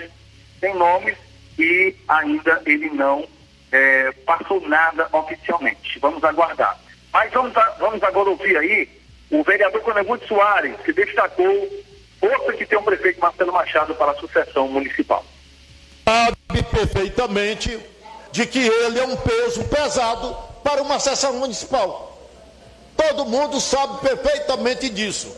tem 0.61 0.73
nomes 0.75 1.17
e 1.57 1.93
ainda 2.07 2.61
ele 2.65 2.89
não 2.91 3.27
é, 3.71 4.11
passou 4.25 4.61
nada 4.67 5.07
oficialmente. 5.11 5.99
Vamos 5.99 6.23
aguardar. 6.23 6.79
Mas 7.11 7.31
vamos, 7.33 7.55
a, 7.57 7.69
vamos 7.79 8.01
agora 8.03 8.29
ouvir 8.29 8.57
aí 8.57 8.87
o 9.29 9.43
vereador 9.43 9.81
Conemude 9.81 10.27
Soares, 10.27 10.75
que 10.85 10.93
destacou 10.93 11.69
outra 12.21 12.53
que 12.53 12.65
tem 12.65 12.77
o 12.77 12.83
prefeito 12.83 13.19
Marcelo 13.19 13.53
Machado 13.53 13.93
para 13.95 14.11
a 14.11 14.15
sucessão 14.15 14.67
municipal. 14.67 15.25
Sabe 16.07 16.63
perfeitamente 16.71 17.79
de 18.31 18.45
que 18.45 18.59
ele 18.59 18.99
é 18.99 19.05
um 19.05 19.15
peso 19.15 19.63
pesado 19.65 20.35
para 20.63 20.81
uma 20.81 20.99
sessão 20.99 21.33
municipal. 21.33 22.17
Todo 22.95 23.25
mundo 23.25 23.59
sabe 23.59 23.99
perfeitamente 24.01 24.89
disso. 24.89 25.31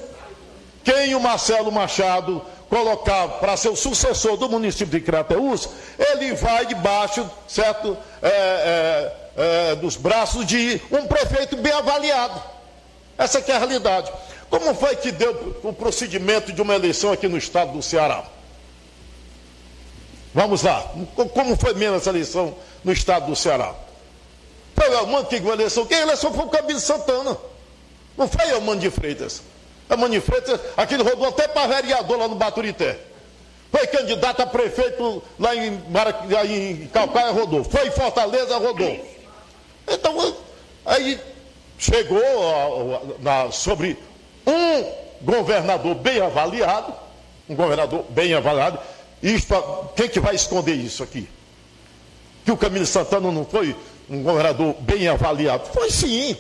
Quem 0.84 1.14
o 1.14 1.20
Marcelo 1.20 1.72
Machado 1.72 2.42
colocar 2.70 3.28
para 3.40 3.56
ser 3.58 3.70
o 3.70 3.76
sucessor 3.76 4.38
do 4.38 4.50
município 4.50 5.00
de 5.00 5.06
Crateús, 5.06 5.70
ele 6.00 6.34
vai 6.34 6.66
debaixo, 6.66 7.30
certo, 7.48 7.98
é, 8.22 8.30
é, 8.30 9.72
é, 9.72 9.76
dos 9.76 9.96
braços 9.96 10.46
de 10.46 10.82
um 10.90 11.06
prefeito 11.06 11.58
bem 11.58 11.74
avaliado. 11.74 12.42
Essa 13.18 13.40
é 13.40 13.52
a 13.52 13.60
realidade. 13.60 14.12
Como 14.50 14.74
foi 14.74 14.96
que 14.96 15.12
deu 15.12 15.60
o 15.64 15.72
procedimento 15.72 16.52
de 16.52 16.62
uma 16.62 16.74
eleição 16.74 17.12
aqui 17.12 17.28
no 17.28 17.38
estado 17.38 17.74
do 17.74 17.82
Ceará? 17.82 18.24
Vamos 20.34 20.64
lá. 20.64 20.92
Como 21.34 21.56
foi 21.58 21.74
mesmo 21.74 21.98
essa 21.98 22.10
eleição 22.10 22.56
no 22.84 22.92
estado 22.92 23.28
do 23.28 23.36
Ceará? 23.36 23.74
Foi 24.76 24.90
o 24.90 24.98
Almando 24.98 25.28
que 25.28 25.40
ganhou 25.40 25.52
a 25.52 25.56
eleição. 25.56 25.86
Quem 25.86 26.00
eleição 26.00 26.34
foi 26.34 26.46
o 26.46 26.50
Camilo 26.50 26.80
Santana. 26.80 27.38
Não 28.18 28.28
foi 28.28 28.52
o 28.52 28.56
Almando 28.56 28.82
de 28.82 28.90
Freitas 28.90 29.42
a 29.92 29.98
manifesta, 29.98 30.60
aquele 30.78 31.04
rodou 31.04 31.28
até 31.28 31.50
para 31.50 31.68
vereador 31.68 32.18
lá 32.18 32.28
no 32.28 32.36
Baturité. 32.36 32.98
Foi 33.70 33.86
candidato 33.88 34.42
a 34.42 34.46
prefeito 34.46 35.22
lá 35.38 35.54
em, 35.54 35.82
em 36.46 36.88
Calcaia, 36.88 37.32
rodou. 37.32 37.64
Foi 37.66 37.88
em 37.88 37.92
Fortaleza, 37.92 38.58
rodou. 38.58 39.06
Então, 39.88 40.36
aí 40.86 41.20
chegou 41.78 42.22
na, 43.20 43.52
sobre 43.52 43.98
um 44.48 44.86
governador 45.22 45.96
bem 45.96 46.22
avaliado, 46.22 46.94
um 47.50 47.56
governador 47.56 48.06
bem 48.10 48.34
avaliado, 48.34 48.80
isto, 49.22 49.54
quem 49.96 50.08
que 50.08 50.22
vai 50.22 50.36
esconder 50.36 50.76
isso 50.76 51.04
aqui? 51.04 51.28
Que 52.46 52.52
o 52.52 52.58
Camilo 52.58 52.86
Santana 52.86 53.32
não 53.32 53.46
foi 53.46 53.76
um 54.10 54.24
governador 54.24 54.76
bem 54.80 55.08
avaliado? 55.08 55.68
Foi 55.74 55.90
sim. 55.90 56.36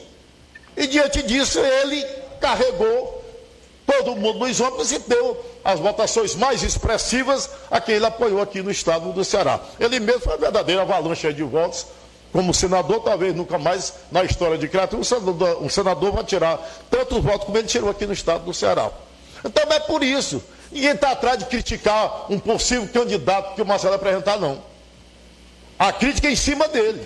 E 0.76 0.88
diante 0.88 1.22
disso 1.24 1.60
ele 1.60 2.04
carregou 2.39 3.22
todo 3.86 4.16
mundo 4.16 4.39
nos 4.39 4.60
ombros 4.60 4.91
e 4.91 4.99
deu 4.99 5.38
as 5.64 5.80
votações 5.80 6.36
mais 6.36 6.64
expressivas 6.64 7.49
a 7.70 7.80
quem 7.80 7.95
ele 7.95 8.06
apoiou 8.06 8.41
aqui 8.41 8.62
no 8.62 8.72
estado 8.72 9.12
do 9.12 9.24
Ceará. 9.24 9.60
Ele 9.80 9.99
mesmo 9.99 10.22
foi 10.22 10.34
uma 10.34 10.39
verdadeira 10.39 10.82
avalanche 10.82 11.32
de 11.34 11.43
votos. 11.43 11.86
Como 12.32 12.54
senador, 12.54 13.02
talvez 13.02 13.36
nunca 13.36 13.58
mais 13.58 13.93
na 14.10 14.24
história 14.24 14.58
de 14.58 14.66
Crato 14.70 14.95
um 14.95 15.04
senador, 15.04 15.62
um 15.62 15.68
senador 15.68 16.14
vai 16.14 16.24
tirar 16.24 16.58
tantos 16.90 17.22
votos 17.22 17.45
como 17.45 17.57
ele 17.57 17.68
tirou 17.68 17.90
aqui 17.90 18.06
no 18.06 18.14
estado 18.14 18.45
do 18.45 18.53
Ceará. 18.53 18.90
Então 19.44 19.64
é 19.69 19.80
por 19.82 20.02
isso. 20.02 20.41
Ninguém 20.72 20.91
está 20.91 21.11
atrás 21.11 21.38
de 21.38 21.45
criticar 21.45 22.28
um 22.30 22.40
possível 22.40 22.88
candidato 22.88 23.56
que 23.56 23.61
o 23.61 23.65
Marcelo 23.65 23.95
apresentar, 23.95 24.40
não. 24.40 24.70
A 25.82 25.91
crítica 25.91 26.28
é 26.28 26.32
em 26.32 26.36
cima 26.36 26.68
dele. 26.68 27.02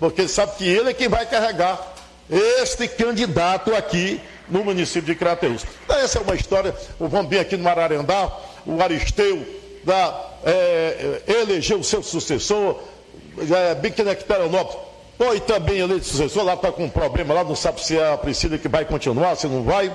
porque 0.00 0.22
ele 0.22 0.28
sabe 0.28 0.56
que 0.56 0.66
ele 0.66 0.88
é 0.88 0.94
quem 0.94 1.08
vai 1.08 1.26
carregar 1.26 1.92
este 2.30 2.88
candidato 2.88 3.74
aqui 3.74 4.18
no 4.48 4.64
município 4.64 5.02
de 5.02 5.14
Crateus. 5.14 5.62
Então, 5.84 5.98
essa 5.98 6.18
é 6.18 6.22
uma 6.22 6.34
história. 6.34 6.74
Vamos 6.98 7.28
ver 7.28 7.40
aqui 7.40 7.54
no 7.54 7.64
Mararendá, 7.64 8.32
o 8.64 8.82
Aristeu 8.82 9.46
da, 9.84 10.24
é, 10.42 11.20
elegeu 11.26 11.80
o 11.80 11.84
seu 11.84 12.02
sucessor, 12.02 12.80
é, 13.38 13.74
Biquinectaronópolis 13.74 14.78
foi 15.18 15.38
também 15.40 15.80
eleito 15.80 16.06
sucessor, 16.06 16.44
lá 16.44 16.54
está 16.54 16.72
com 16.72 16.84
um 16.84 16.90
problema, 16.90 17.34
lá 17.34 17.44
não 17.44 17.54
sabe 17.54 17.84
se 17.84 17.98
é 17.98 18.10
a 18.10 18.16
Priscila 18.16 18.56
que 18.56 18.68
vai 18.68 18.86
continuar, 18.86 19.36
se 19.36 19.46
não 19.46 19.62
vai. 19.64 19.94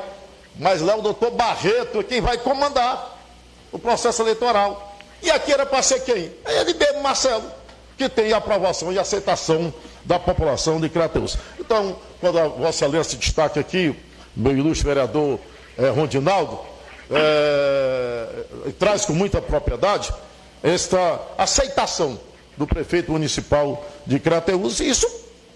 Mas 0.55 0.81
lá 0.81 0.95
o 0.95 1.01
doutor 1.01 1.31
Barreto 1.31 1.99
é 1.99 2.03
quem 2.03 2.21
vai 2.21 2.37
comandar 2.37 3.17
o 3.71 3.79
processo 3.79 4.21
eleitoral. 4.21 4.95
E 5.23 5.31
aqui 5.31 5.51
era 5.51 5.65
para 5.65 5.81
ser 5.81 6.01
quem? 6.01 6.31
É 6.45 6.61
ele 6.61 6.75
mesmo, 6.75 7.01
Marcelo, 7.01 7.57
que 7.97 8.07
tem 8.07 8.31
aprovação 8.31 8.93
e 8.93 8.99
aceitação 8.99 9.73
da 10.05 10.19
população 10.19 10.79
de 10.79 10.87
Crateus. 10.87 11.37
Então, 11.59 11.97
quando 12.21 12.39
a 12.39 12.47
Vossa 12.47 12.85
Excelência 12.85 13.17
destaca 13.17 13.59
aqui, 13.59 13.95
meu 14.35 14.55
ilustre 14.55 14.87
vereador 14.87 15.39
é, 15.77 15.89
Rondinaldo, 15.89 16.59
é, 17.09 18.43
traz 18.77 19.05
com 19.05 19.13
muita 19.13 19.41
propriedade 19.41 20.13
esta 20.61 21.19
aceitação 21.37 22.19
do 22.55 22.67
prefeito 22.67 23.11
municipal 23.11 23.85
de 24.05 24.19
Crateus, 24.19 24.79
e 24.79 24.89
isso, 24.89 25.07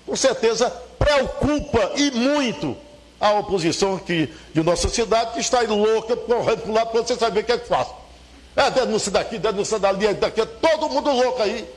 com 0.06 0.16
certeza, 0.16 0.70
preocupa 0.98 1.92
e 1.96 2.12
muito 2.12 2.76
a 3.20 3.34
oposição 3.34 3.96
aqui 3.96 4.34
de 4.54 4.64
nossa 4.64 4.90
cidade, 4.90 5.34
que 5.34 5.40
está 5.40 5.60
aí 5.60 5.68
louca, 5.68 6.16
correndo 6.16 6.62
para 6.62 6.72
o 6.72 6.74
lado, 6.74 6.92
para 6.92 7.02
você 7.02 7.16
saber 7.16 7.42
o 7.42 7.44
que 7.44 7.52
é 7.52 7.58
que 7.58 7.68
faz. 7.68 7.88
É 8.56 8.70
denúncia 8.70 9.12
daqui, 9.12 9.38
denúncia 9.38 9.80
dali, 9.80 10.14
daqui, 10.16 10.46
todo 10.46 10.90
mundo 10.90 11.12
louco 11.12 11.42
aí, 11.42 11.68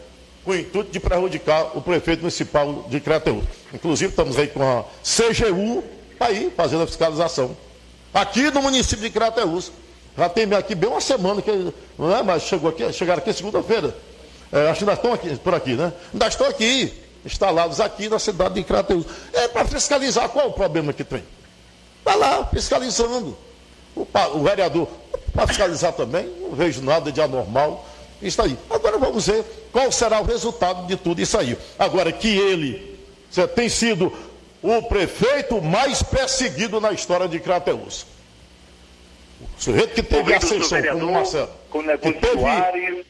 com 0.45 0.51
o 0.51 0.57
intuito 0.57 0.91
de 0.91 1.01
prejudicar 1.01 1.77
o 1.77 1.81
prefeito 1.81 2.21
municipal 2.21 2.85
de 2.89 3.01
Crateus. 3.01 3.45
Inclusive, 3.73 4.11
estamos 4.11 4.39
aí 4.39 4.49
com 4.49 4.63
a 4.63 4.85
CGU 5.03 5.83
aí 6.21 6.53
fazendo 6.57 6.83
a 6.83 6.87
fiscalização. 6.87 7.57
Aqui 8.13 8.51
no 8.51 8.63
município 8.63 9.03
de 9.03 9.11
Crateus. 9.11 9.73
Já 10.17 10.29
tem 10.29 10.53
aqui 10.55 10.77
bem 10.77 10.89
uma 10.89 11.01
semana, 11.01 11.43
que, 11.43 11.73
não 11.99 12.15
é? 12.15 12.23
mas 12.23 12.45
chegou 12.45 12.71
aqui, 12.71 12.93
chegaram 12.93 13.21
aqui 13.21 13.33
segunda-feira. 13.33 13.97
É, 14.53 14.69
acho 14.69 14.79
que 14.79 14.85
ainda 14.85 14.93
estão 14.93 15.13
aqui, 15.13 15.37
por 15.37 15.55
aqui, 15.55 15.73
né? 15.73 15.93
Ainda 16.13 16.29
estão 16.29 16.47
aqui, 16.47 16.95
instalados 17.25 17.81
aqui 17.81 18.09
na 18.09 18.21
cidade 18.21 18.55
de 18.55 18.63
Crateus. 18.63 19.05
É 19.33 19.49
para 19.49 19.65
fiscalizar 19.65 20.29
qual 20.29 20.49
o 20.49 20.53
problema 20.53 20.93
que 20.93 21.03
tem. 21.03 21.25
Está 21.99 22.15
lá, 22.15 22.47
fiscalizando. 22.47 23.37
O, 23.97 24.07
o 24.35 24.43
vereador, 24.45 24.87
para 25.33 25.49
fiscalizar 25.49 25.93
também, 25.93 26.27
não 26.41 26.53
vejo 26.53 26.81
nada 26.81 27.11
de 27.11 27.21
anormal. 27.21 27.85
Está 28.23 28.45
aí. 28.45 28.57
Agora 28.71 28.99
vamos 28.99 29.27
ver 29.27 29.45
qual 29.71 29.91
será 29.93 30.21
o 30.21 30.25
resultado 30.25 30.87
de 30.87 30.97
tudo 30.97 31.21
isso 31.21 31.39
aí. 31.39 31.57
Agora, 31.79 32.11
que 32.11 32.37
ele 32.39 32.99
tem 33.55 33.69
sido 33.69 34.13
o 34.63 34.83
prefeito 34.83 35.61
mais 35.61 36.03
perseguido 36.03 36.81
na 36.81 36.93
história 36.93 37.29
de 37.29 37.39
Crateus. 37.39 38.07
O 39.59 39.61
sujeito 39.63 39.95
que 39.95 40.03
teve 40.03 40.33
ascensão, 40.33 40.83
como 40.83 41.13
Marcelo. 41.13 41.51
Que 42.01 42.13
teve... 42.13 43.05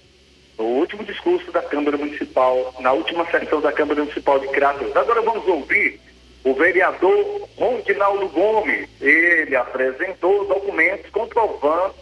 O 0.56 0.62
último 0.62 1.04
discurso 1.04 1.50
da 1.50 1.60
Câmara 1.62 1.96
Municipal, 1.96 2.74
na 2.78 2.92
última 2.92 3.28
sessão 3.30 3.60
da 3.60 3.72
Câmara 3.72 4.00
Municipal 4.00 4.38
de 4.38 4.46
Crateus. 4.48 4.96
Agora 4.96 5.20
vamos 5.20 5.46
ouvir 5.48 6.00
o 6.44 6.54
vereador 6.54 7.48
Rondinaldo 7.56 8.28
Gomes. 8.28 8.88
Ele 9.00 9.56
apresentou 9.56 10.46
documentos 10.46 11.10
comprovando 11.10 11.94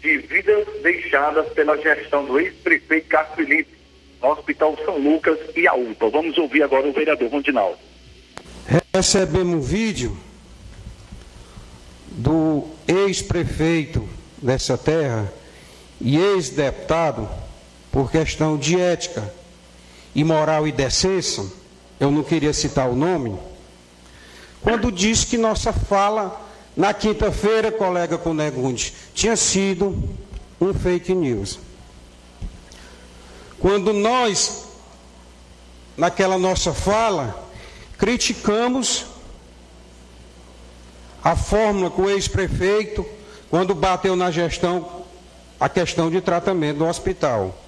de 0.00 0.18
vidas 0.18 0.66
deixadas 0.82 1.48
pela 1.52 1.76
gestão 1.76 2.24
do 2.24 2.38
ex-prefeito 2.38 3.08
Carlos 3.08 3.34
Felipe 3.34 3.70
no 4.22 4.30
Hospital 4.30 4.76
São 4.84 4.98
Lucas 4.98 5.38
e 5.56 5.66
a 5.66 5.74
UPA. 5.74 6.10
Vamos 6.10 6.36
ouvir 6.38 6.62
agora 6.62 6.86
o 6.86 6.92
vereador 6.92 7.30
Rondinaldo. 7.30 7.78
Recebemos 8.94 9.54
um 9.54 9.60
vídeo 9.60 10.16
do 12.08 12.64
ex-prefeito 12.86 14.08
dessa 14.42 14.76
terra 14.76 15.32
e 16.00 16.16
ex-deputado 16.16 17.28
por 17.90 18.10
questão 18.10 18.56
de 18.56 18.78
ética 18.78 19.32
e 20.14 20.24
moral 20.24 20.66
e 20.66 20.72
decência, 20.72 21.44
eu 22.00 22.10
não 22.10 22.22
queria 22.22 22.52
citar 22.52 22.88
o 22.88 22.94
nome, 22.94 23.38
quando 24.60 24.90
disse 24.90 25.26
que 25.26 25.38
nossa 25.38 25.72
fala 25.72 26.47
na 26.78 26.94
quinta-feira, 26.94 27.72
colega 27.72 28.16
Conegundes, 28.16 28.92
tinha 29.12 29.36
sido 29.36 30.00
um 30.60 30.72
fake 30.72 31.12
news. 31.12 31.58
Quando 33.58 33.92
nós, 33.92 34.66
naquela 35.96 36.38
nossa 36.38 36.72
fala, 36.72 37.50
criticamos 37.98 39.06
a 41.24 41.34
fórmula 41.34 41.90
que 41.90 42.00
o 42.00 42.08
ex-prefeito, 42.08 43.04
quando 43.50 43.74
bateu 43.74 44.14
na 44.14 44.30
gestão, 44.30 45.02
a 45.58 45.68
questão 45.68 46.08
de 46.08 46.20
tratamento 46.20 46.78
do 46.78 46.86
hospital. 46.86 47.58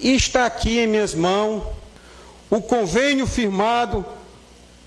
Está 0.00 0.46
aqui 0.46 0.78
em 0.78 0.86
minhas 0.86 1.14
mãos 1.14 1.62
o 2.48 2.62
convênio 2.62 3.26
firmado 3.26 4.06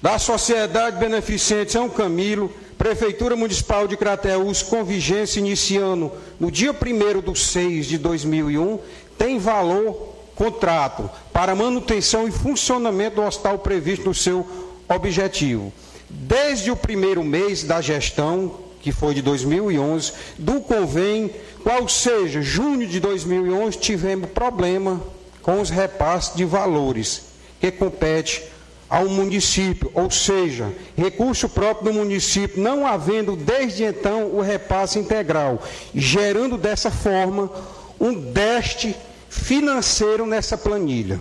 da 0.01 0.17
Sociedade 0.17 0.97
Beneficente 0.97 1.71
São 1.71 1.89
Camilo, 1.89 2.51
Prefeitura 2.77 3.35
Municipal 3.35 3.87
de 3.87 3.97
Crateús, 3.97 4.63
com 4.63 4.83
vigência 4.83 5.39
iniciando 5.39 6.11
no 6.39 6.49
dia 6.49 6.71
1 6.71 7.31
de 7.33 7.39
6 7.39 7.85
de 7.85 7.97
2001, 7.97 8.79
tem 9.17 9.37
valor 9.37 10.15
contrato 10.35 11.09
para 11.33 11.53
manutenção 11.53 12.25
e 12.25 12.31
funcionamento 12.31 13.17
do 13.17 13.23
hospital 13.23 13.59
previsto 13.59 14.05
no 14.05 14.15
seu 14.15 14.47
objetivo. 14.87 15.73
Desde 16.09 16.71
o 16.71 16.77
primeiro 16.77 17.21
mês 17.21 17.63
da 17.63 17.81
gestão, 17.81 18.55
que 18.81 18.93
foi 18.93 19.13
de 19.13 19.21
2011, 19.21 20.13
do 20.37 20.61
convênio, 20.61 21.29
qual 21.61 21.89
seja, 21.89 22.41
junho 22.41 22.87
de 22.87 23.01
2011, 23.01 23.77
tivemos 23.77 24.29
problema 24.29 25.01
com 25.41 25.59
os 25.59 25.69
repasses 25.69 26.33
de 26.33 26.45
valores 26.45 27.23
que 27.59 27.69
compete 27.69 28.41
ao 28.89 29.07
município, 29.07 29.91
ou 29.93 30.09
seja, 30.09 30.73
recurso 30.97 31.47
próprio 31.47 31.91
do 31.91 31.99
município, 31.99 32.61
não 32.61 32.87
havendo 32.87 33.35
desde 33.35 33.83
então 33.83 34.31
o 34.33 34.41
repasse 34.41 34.97
integral, 34.97 35.61
gerando 35.93 36.57
dessa 36.57 36.89
forma 36.89 37.51
um 37.99 38.13
déficit 38.13 38.95
financeiro 39.29 40.25
nessa 40.25 40.57
planilha. 40.57 41.19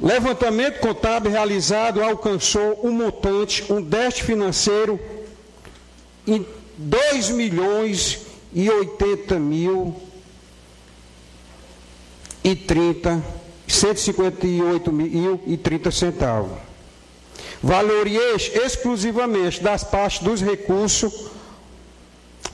Levantamento 0.00 0.78
contábil 0.78 1.30
realizado 1.30 2.02
alcançou 2.02 2.80
um 2.84 2.92
montante, 2.92 3.72
um 3.72 3.80
déficit 3.80 4.24
financeiro 4.24 5.00
em 6.26 6.46
2 6.76 7.30
milhões 7.30 8.20
e 8.52 8.70
80 8.70 9.38
mil 9.38 9.96
e 12.44 12.54
30, 12.54 13.22
158 13.68 14.90
mil 14.92 15.40
e 15.46 15.56
30 15.56 15.90
centavos. 15.90 16.58
Valor 17.62 18.06
este 18.06 18.58
exclusivamente 18.58 19.62
das 19.62 19.84
partes 19.84 20.20
dos 20.20 20.40
recursos 20.40 21.28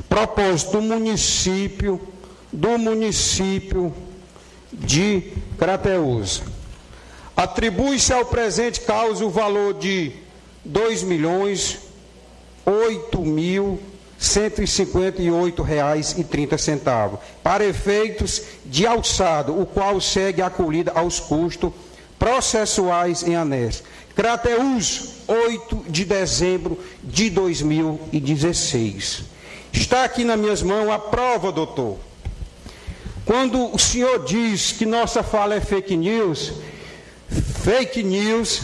propósito 0.09 0.73
do 0.73 0.83
município 0.83 2.01
do 2.53 2.79
município 2.79 3.93
de 4.73 5.33
Crateús. 5.59 6.43
Atribui-se 7.37 8.13
ao 8.13 8.25
presente 8.25 8.81
causa 8.81 9.25
o 9.25 9.31
valor 9.31 9.75
de 9.75 10.13
dois 10.65 11.03
milhões 11.03 11.81
oito 12.65 13.21
mil 13.21 13.81
cento 14.25 14.63
e 14.63 14.67
cinquenta 14.67 15.21
e 15.23 15.31
oito 15.31 15.63
reais 15.63 16.15
e 16.17 16.25
trinta 16.25 16.57
centavos 16.57 17.21
para 17.43 17.65
efeitos 17.65 18.43
de 18.65 18.87
alçado, 18.87 19.61
o 19.61 19.67
qual 19.67 20.01
segue 20.01 20.41
acolhida 20.41 20.93
aos 20.95 21.21
custos 21.21 21.73
processuais 22.19 23.23
em 23.23 23.37
anexo. 23.37 23.83
Crateús, 24.15 25.15
8 25.27 25.85
de 25.89 26.05
dezembro 26.05 26.79
de 27.03 27.29
2016. 27.31 29.25
Está 29.73 30.05
aqui 30.05 30.25
nas 30.25 30.39
minhas 30.39 30.63
mãos 30.63 30.89
a 30.91 30.99
prova, 30.99 31.51
doutor, 31.51 31.99
quando 33.25 33.75
o 33.75 33.79
senhor 33.79 34.25
diz 34.25 34.73
que 34.73 34.87
nossa 34.87 35.23
fala 35.23 35.55
é 35.55 35.61
fake 35.61 35.97
news, 35.97 36.53
fake 37.63 38.03
news 38.03 38.63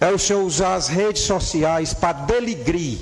é 0.00 0.10
o 0.10 0.18
senhor 0.18 0.42
usar 0.42 0.74
as 0.74 0.88
redes 0.88 1.22
sociais 1.22 1.94
para 1.94 2.12
deligrir 2.12 2.98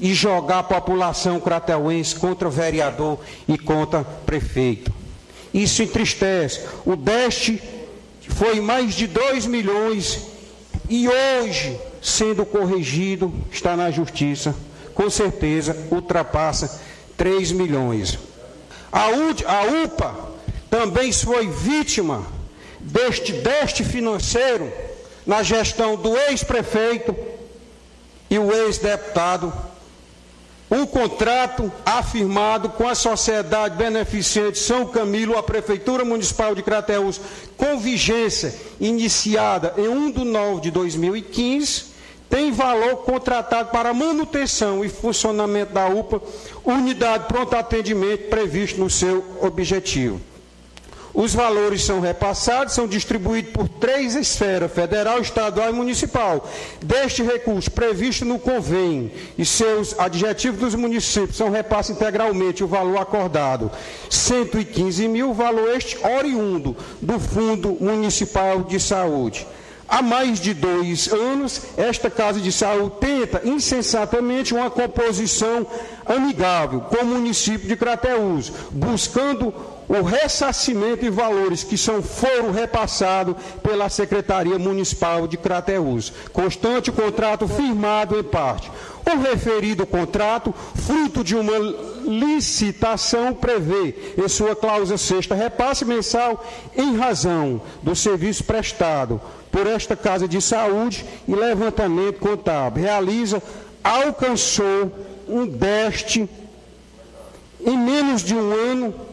e 0.00 0.14
jogar 0.14 0.60
a 0.60 0.62
população 0.62 1.40
crateuense 1.40 2.14
contra 2.14 2.46
o 2.46 2.50
vereador 2.50 3.18
e 3.46 3.58
contra 3.58 4.04
prefeito. 4.04 4.92
Isso 5.52 5.82
entristece. 5.82 6.60
O 6.84 6.94
DEST 6.94 7.60
foi 8.28 8.60
mais 8.60 8.94
de 8.94 9.06
2 9.06 9.46
milhões 9.46 10.20
e 10.88 11.08
hoje, 11.08 11.78
sendo 12.00 12.46
corrigido, 12.46 13.32
está 13.50 13.76
na 13.76 13.90
justiça, 13.90 14.54
com 14.94 15.10
certeza 15.10 15.76
ultrapassa 15.90 16.80
3 17.16 17.52
milhões. 17.52 18.18
A, 18.90 19.08
UPA 19.84 20.14
também 20.70 21.12
foi 21.12 21.48
vítima 21.48 22.24
deste 22.80 23.32
deste 23.32 23.84
financeiro 23.84 24.72
na 25.26 25.42
gestão 25.42 25.96
do 25.96 26.16
ex-prefeito 26.16 27.14
e 28.30 28.38
o 28.38 28.52
ex-deputado 28.52 29.52
um 30.70 30.84
contrato 30.86 31.72
afirmado 31.84 32.68
com 32.70 32.86
a 32.86 32.94
Sociedade 32.94 33.76
Beneficente 33.76 34.58
São 34.58 34.86
Camilo, 34.86 35.38
a 35.38 35.42
Prefeitura 35.42 36.04
Municipal 36.04 36.54
de 36.54 36.62
Crateús, 36.62 37.20
com 37.56 37.78
vigência 37.78 38.54
iniciada 38.80 39.74
em 39.78 39.88
1 39.88 40.10
de 40.12 40.24
nove 40.24 40.60
de 40.62 40.70
2015, 40.70 41.86
tem 42.28 42.52
valor 42.52 42.98
contratado 42.98 43.70
para 43.70 43.94
manutenção 43.94 44.84
e 44.84 44.88
funcionamento 44.88 45.72
da 45.72 45.88
UPA, 45.88 46.20
unidade 46.62 47.24
pronto 47.26 47.56
atendimento 47.56 48.28
previsto 48.28 48.78
no 48.78 48.90
seu 48.90 49.24
objetivo. 49.40 50.20
Os 51.18 51.34
valores 51.34 51.82
são 51.82 51.98
repassados, 51.98 52.74
são 52.74 52.86
distribuídos 52.86 53.50
por 53.50 53.68
três 53.68 54.14
esferas, 54.14 54.70
federal, 54.70 55.20
estadual 55.20 55.70
e 55.70 55.72
municipal. 55.72 56.48
Deste 56.80 57.24
recurso 57.24 57.72
previsto 57.72 58.24
no 58.24 58.38
convênio 58.38 59.10
e 59.36 59.44
seus 59.44 59.98
adjetivos 59.98 60.60
dos 60.60 60.74
municípios 60.76 61.36
são 61.36 61.50
repassados 61.50 61.90
integralmente 61.90 62.62
o 62.62 62.68
valor 62.68 62.98
acordado. 62.98 63.68
115 64.08 65.08
mil, 65.08 65.34
valor 65.34 65.74
este 65.74 65.98
oriundo 66.06 66.76
do 67.02 67.18
Fundo 67.18 67.76
Municipal 67.80 68.62
de 68.62 68.78
Saúde. 68.78 69.44
Há 69.88 70.00
mais 70.00 70.38
de 70.38 70.54
dois 70.54 71.12
anos, 71.12 71.62
esta 71.76 72.08
Casa 72.08 72.38
de 72.38 72.52
Saúde 72.52 72.94
tenta 73.00 73.42
insensatamente 73.44 74.54
uma 74.54 74.70
composição 74.70 75.66
amigável 76.06 76.82
com 76.82 76.98
o 76.98 77.06
município 77.06 77.66
de 77.66 77.74
Crateús, 77.74 78.52
buscando 78.70 79.52
o 79.88 80.02
ressarcimento 80.02 81.04
e 81.04 81.10
valores 81.10 81.64
que 81.64 81.78
são 81.78 82.02
foram 82.02 82.52
repassados 82.52 83.34
pela 83.62 83.88
Secretaria 83.88 84.58
Municipal 84.58 85.26
de 85.26 85.38
Crateús. 85.38 86.12
Constante 86.32 86.92
contrato 86.92 87.48
firmado 87.48 88.18
em 88.18 88.22
parte. 88.22 88.70
O 89.10 89.20
referido 89.20 89.86
contrato, 89.86 90.54
fruto 90.74 91.24
de 91.24 91.34
uma 91.34 91.56
licitação, 92.04 93.32
prevê 93.32 93.94
em 94.18 94.28
sua 94.28 94.54
cláusula 94.54 94.98
sexta 94.98 95.34
repasse 95.34 95.86
mensal 95.86 96.44
em 96.76 96.94
razão 96.94 97.62
do 97.82 97.96
serviço 97.96 98.44
prestado 98.44 99.18
por 99.50 99.66
esta 99.66 99.96
Casa 99.96 100.28
de 100.28 100.42
Saúde 100.42 101.06
e 101.26 101.34
levantamento 101.34 102.18
contábil. 102.18 102.82
Realiza, 102.82 103.42
alcançou 103.82 104.92
um 105.26 105.46
deste 105.46 106.28
em 107.64 107.78
menos 107.78 108.22
de 108.22 108.34
um 108.34 108.52
ano 108.52 109.07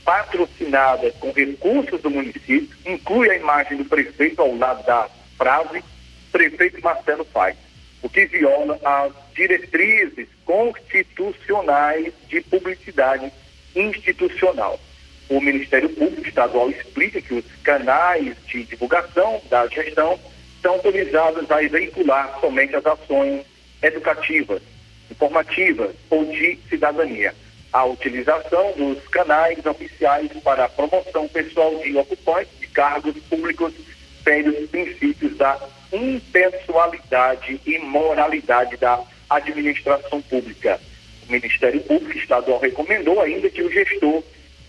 patrocinada 0.07 1.13
com 1.21 1.31
recursos 1.33 2.01
do 2.01 2.09
município, 2.09 2.71
inclui 2.87 3.29
a 3.29 3.37
imagem 3.37 3.77
do 3.77 3.85
prefeito 3.85 4.41
ao 4.41 4.57
lado 4.57 4.83
da 4.87 5.07
frase 5.37 5.85
prefeito 6.33 6.81
Marcelo 6.83 7.27
Paes, 7.27 7.59
o 8.01 8.09
que 8.09 8.25
viola 8.25 8.81
as 8.83 9.13
diretrizes 9.35 10.27
constitucionais 10.47 12.15
de 12.27 12.41
publicidade 12.41 13.31
institucional. 13.77 14.81
O 15.29 15.43
Ministério 15.43 15.91
Público 15.91 16.27
Estadual 16.27 16.71
explica 16.71 17.21
que 17.21 17.35
os 17.35 17.45
canais 17.63 18.35
de 18.47 18.65
divulgação 18.65 19.43
da 19.51 19.67
gestão 19.67 20.19
são 20.63 20.73
autorizados 20.73 21.51
a 21.51 21.57
veicular 21.57 22.39
somente 22.41 22.75
as 22.75 22.87
ações 22.87 23.45
educativas, 23.83 24.63
informativas 25.11 25.95
ou 26.09 26.25
de 26.25 26.59
cidadania 26.71 27.35
a 27.73 27.85
utilização 27.85 28.73
dos 28.73 29.07
canais 29.09 29.65
oficiais 29.65 30.31
para 30.43 30.65
a 30.65 30.69
promoção 30.69 31.29
pessoal 31.29 31.77
de 31.79 31.97
ocupantes 31.97 32.59
de 32.59 32.67
cargos 32.69 33.17
públicos 33.29 33.73
fere 34.25 34.49
os 34.49 34.71
princípios 34.71 35.37
da 35.37 35.59
impessoalidade 35.93 37.61
e 37.67 37.79
moralidade 37.79 38.77
da 38.77 39.03
administração 39.29 40.21
pública. 40.23 40.81
O 41.29 41.33
Ministério 41.33 41.81
Público 41.83 42.19
Estadual 42.19 42.59
recomendou 42.59 43.21
ainda 43.21 43.51
que 43.51 43.63
o 43.63 43.71
gestor 43.71 44.23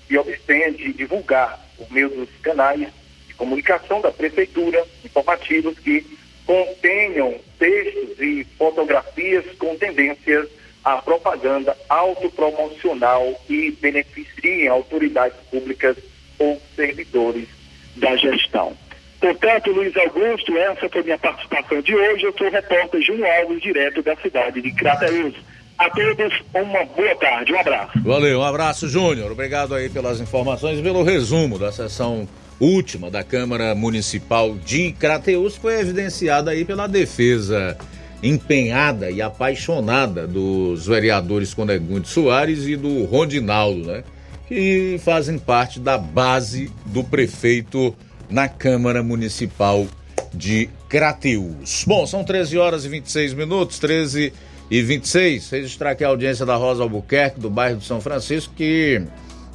se 0.08 0.18
abstenha 0.18 0.72
de 0.72 0.94
divulgar, 0.94 1.60
por 1.78 1.90
meio 1.92 2.10
dos 2.10 2.30
canais 2.42 2.88
de 3.28 3.34
comunicação 3.36 4.02
da 4.02 4.12
Prefeitura, 4.12 4.84
informativos 5.06 5.78
que 5.80 6.06
contenham 6.46 7.36
textos 7.58 8.20
e 8.20 8.46
fotografias 8.58 9.46
com 9.58 9.78
tendências 9.78 10.50
a 10.84 10.98
propaganda 10.98 11.76
autopromocional 11.90 13.40
e 13.50 13.72
beneficiem 13.72 14.68
autoridades 14.68 15.38
públicas 15.52 15.98
ou 16.38 16.62
servidores 16.76 17.48
da 17.96 18.16
gestão. 18.16 18.76
Portanto, 19.20 19.72
Luiz 19.72 19.96
Augusto, 19.98 20.58
essa 20.58 20.88
foi 20.88 21.04
minha 21.04 21.18
participação 21.18 21.82
de 21.82 21.94
hoje. 21.94 22.24
Eu 22.24 22.34
sou 22.38 22.48
o 22.48 22.52
repórter 22.52 23.02
Júnior 23.02 23.28
Alves, 23.42 23.62
direto 23.62 24.02
da 24.02 24.16
cidade 24.16 24.62
de 24.62 24.72
Crateús. 24.72 25.36
A 25.78 25.90
todos, 25.90 26.34
uma 26.54 26.86
boa 26.86 27.16
tarde, 27.16 27.54
um 27.54 27.60
abraço. 27.60 28.00
Valeu, 28.02 28.40
um 28.40 28.44
abraço, 28.44 28.88
Júnior. 28.88 29.32
Obrigado 29.32 29.76
aí 29.76 29.90
pelas 29.90 30.20
informações 30.20 30.80
e 30.80 30.84
pelo 30.84 31.04
resumo 31.04 31.58
da 31.58 31.72
sessão 31.72 32.28
última 32.60 33.10
da 33.10 33.24
Câmara 33.24 33.74
Municipal 33.74 34.56
de 34.56 34.92
Crateús, 34.94 35.56
que 35.56 35.62
foi 35.62 35.80
evidenciada 35.80 36.52
aí 36.52 36.66
pela 36.66 36.88
defesa 36.88 37.78
empenhada 38.22 39.10
e 39.10 39.22
apaixonada 39.22 40.28
dos 40.28 40.88
vereadores 40.88 41.54
Conegunde 41.54 42.08
Soares 42.08 42.66
e 42.66 42.76
do 42.76 43.06
Rondinaldo, 43.06 43.86
né? 43.86 44.04
Que 44.48 45.00
fazem 45.04 45.38
parte 45.38 45.80
da 45.80 45.98
base 45.98 46.72
do 46.86 47.04
prefeito 47.04 47.96
na 48.30 48.48
Câmara 48.48 49.02
Municipal 49.02 49.86
de 50.34 50.70
Crateús. 50.88 51.84
Bom, 51.88 52.06
são 52.06 52.24
13 52.24 52.58
horas 52.58 52.86
e 52.86 52.90
26 52.90 53.34
minutos, 53.34 53.80
13 53.80 54.34
e 54.70 54.82
26. 54.82 55.50
Registrar 55.50 55.92
aqui 55.92 56.04
a 56.04 56.08
audiência 56.08 56.46
da 56.46 56.56
Rosa 56.56 56.84
Albuquerque, 56.84 57.40
do 57.40 57.50
bairro 57.50 57.78
de 57.78 57.86
São 57.86 58.02
Francisco, 58.02 58.54
que 58.56 59.02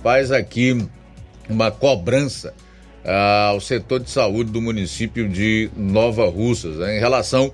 faz 0.03 0.31
aqui 0.33 0.87
uma 1.49 1.71
cobrança 1.71 2.55
ao 3.51 3.61
setor 3.61 4.01
de 4.01 4.11
saúde 4.11 4.51
do 4.51 4.63
município 4.63 5.29
de 5.29 5.71
Nova 5.77 6.27
Russas, 6.27 6.77
né, 6.77 6.97
em 6.97 7.01
relação 7.01 7.53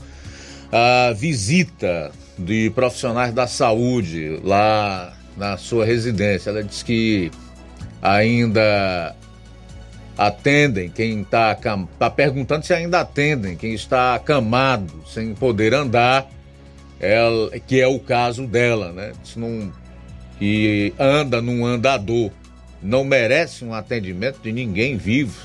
a 0.73 1.13
visita 1.13 2.13
de 2.39 2.71
profissionais 2.71 3.33
da 3.33 3.47
saúde 3.47 4.41
lá 4.43 5.13
na 5.37 5.57
sua 5.57 5.85
residência. 5.85 6.51
Ela 6.51 6.63
diz 6.63 6.83
que 6.83 7.31
ainda 8.01 9.15
atendem 10.17 10.91
quem 10.91 11.23
está 11.23 11.57
tá 11.99 12.11
perguntando 12.11 12.65
se 12.65 12.75
ainda 12.75 13.01
atendem 13.01 13.57
quem 13.57 13.73
está 13.73 14.15
acamado 14.15 15.03
sem 15.07 15.35
poder 15.35 15.73
andar, 15.73 16.29
ela, 16.99 17.51
que 17.61 17.81
é 17.81 17.87
o 17.87 17.99
caso 17.99 18.47
dela, 18.47 18.93
né? 18.93 19.13
Se 19.25 19.39
não, 19.39 19.73
que 20.39 20.93
anda 20.99 21.41
num 21.41 21.65
andador, 21.65 22.31
não 22.83 23.03
merece 23.03 23.65
um 23.65 23.73
atendimento 23.73 24.41
de 24.43 24.53
ninguém 24.53 24.97
vivo, 24.97 25.41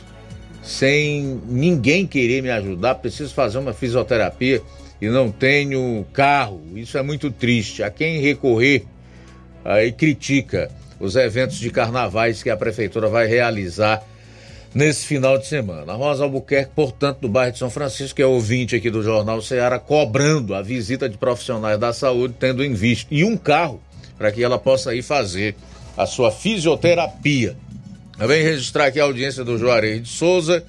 sem 0.62 1.42
ninguém 1.48 2.06
querer 2.06 2.42
me 2.42 2.50
ajudar, 2.50 2.96
preciso 2.96 3.34
fazer 3.34 3.58
uma 3.58 3.74
fisioterapia 3.74 4.62
e 5.06 5.10
não 5.10 5.32
tenho 5.32 6.06
carro. 6.14 6.62
Isso 6.76 6.98
é 6.98 7.02
muito 7.02 7.32
triste. 7.32 7.84
A 7.84 7.90
quem 7.90 8.20
recorrer 8.20 8.84
aí 9.64 9.92
critica 9.92 10.70
os 11.00 11.16
eventos 11.16 11.58
de 11.58 11.70
carnavais 11.70 12.42
que 12.42 12.50
a 12.50 12.58
prefeitura 12.58 13.08
vai 13.08 13.28
realizar 13.28 14.04
nesse 14.74 15.06
final 15.06 15.38
de 15.38 15.48
semana. 15.48 15.94
A 15.94 15.96
Rosa 15.96 16.24
Albuquerque, 16.24 16.72
portanto, 16.76 17.20
do 17.20 17.30
bairro 17.30 17.54
de 17.54 17.60
São 17.60 17.70
Francisco, 17.70 18.16
que 18.16 18.22
é 18.22 18.26
ouvinte 18.26 18.76
aqui 18.76 18.90
do 18.90 19.02
Jornal 19.02 19.42
Ceará, 19.42 19.80
cobrando 19.80 20.54
a 20.54 20.62
visita 20.62 21.08
de 21.08 21.18
profissionais 21.18 21.80
da 21.80 21.94
saúde, 21.94 22.36
tendo 22.38 22.64
em 22.64 22.74
vista, 22.74 23.08
e 23.10 23.24
um 23.24 23.38
carro 23.38 23.82
para 24.18 24.32
que 24.32 24.44
ela 24.44 24.60
possa 24.60 24.94
ir 24.94 25.02
fazer 25.02 25.56
a 25.96 26.06
sua 26.06 26.30
fisioterapia. 26.30 27.56
Também 28.18 28.44
registrar 28.44 28.88
aqui 28.88 29.00
a 29.00 29.04
audiência 29.04 29.44
do 29.44 29.58
Juarez 29.58 30.04
de 30.04 30.10
Souza, 30.10 30.64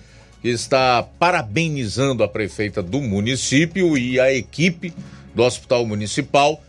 está 0.48 1.02
parabenizando 1.02 2.22
a 2.22 2.28
prefeita 2.28 2.82
do 2.82 3.00
município 3.00 3.96
e 3.96 4.18
a 4.20 4.32
equipe 4.32 4.92
do 5.34 5.42
Hospital 5.42 5.86
Municipal, 5.86 6.62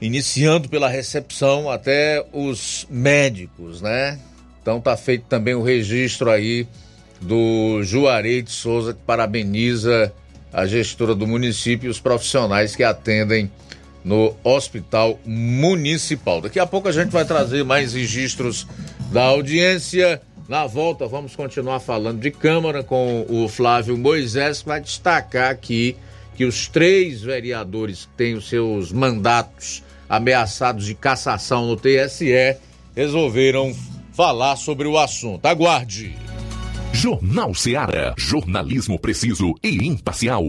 iniciando 0.00 0.68
pela 0.68 0.88
recepção 0.88 1.70
até 1.70 2.24
os 2.32 2.86
médicos, 2.90 3.82
né? 3.82 4.18
Então 4.62 4.80
tá 4.80 4.96
feito 4.96 5.24
também 5.28 5.54
o 5.54 5.62
registro 5.62 6.30
aí 6.30 6.66
do 7.20 7.82
Juarez 7.82 8.44
de 8.44 8.50
Souza, 8.50 8.94
que 8.94 9.00
parabeniza 9.00 10.12
a 10.52 10.66
gestora 10.66 11.14
do 11.14 11.26
município 11.26 11.88
e 11.88 11.90
os 11.90 12.00
profissionais 12.00 12.74
que 12.74 12.82
atendem 12.82 13.50
no 14.04 14.34
Hospital 14.42 15.18
Municipal. 15.26 16.40
Daqui 16.40 16.58
a 16.58 16.66
pouco 16.66 16.88
a 16.88 16.92
gente 16.92 17.10
vai 17.10 17.24
trazer 17.24 17.64
mais 17.64 17.92
registros 17.92 18.66
da 19.12 19.24
audiência. 19.24 20.20
Na 20.48 20.66
volta, 20.66 21.06
vamos 21.06 21.36
continuar 21.36 21.78
falando 21.78 22.20
de 22.20 22.30
Câmara 22.30 22.82
com 22.82 23.26
o 23.28 23.46
Flávio 23.48 23.98
Moisés, 23.98 24.62
que 24.62 24.68
vai 24.68 24.80
destacar 24.80 25.50
aqui 25.50 25.94
que 26.34 26.46
os 26.46 26.66
três 26.66 27.20
vereadores 27.20 28.06
que 28.06 28.12
têm 28.16 28.34
os 28.34 28.48
seus 28.48 28.90
mandatos 28.90 29.82
ameaçados 30.08 30.86
de 30.86 30.94
cassação 30.94 31.66
no 31.66 31.76
TSE 31.76 32.56
resolveram 32.96 33.76
falar 34.14 34.56
sobre 34.56 34.88
o 34.88 34.96
assunto. 34.96 35.44
Aguarde! 35.44 36.16
Jornal 36.94 37.54
Seara. 37.54 38.14
Jornalismo 38.16 38.98
preciso 38.98 39.54
e 39.62 39.86
imparcial. 39.86 40.42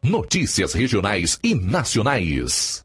Notícias 0.00 0.72
regionais 0.74 1.40
e 1.42 1.56
nacionais. 1.56 2.84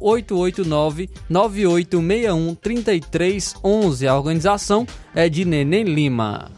889-9861-3311. 1.30 4.06
A 4.06 4.16
organização 4.16 4.86
é 5.14 5.28
de 5.28 5.44
Neném 5.44 5.84
Lima. 5.84 6.50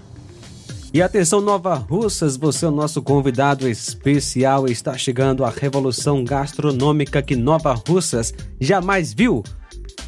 E 0.92 1.00
atenção 1.00 1.40
Nova 1.40 1.74
Russas, 1.74 2.36
você 2.36 2.64
é 2.64 2.68
o 2.68 2.72
nosso 2.72 3.00
convidado 3.00 3.68
especial. 3.68 4.66
Está 4.66 4.98
chegando 4.98 5.44
a 5.44 5.50
revolução 5.50 6.24
gastronômica 6.24 7.22
que 7.22 7.36
Nova 7.36 7.72
Russas 7.72 8.34
jamais 8.60 9.12
viu. 9.12 9.44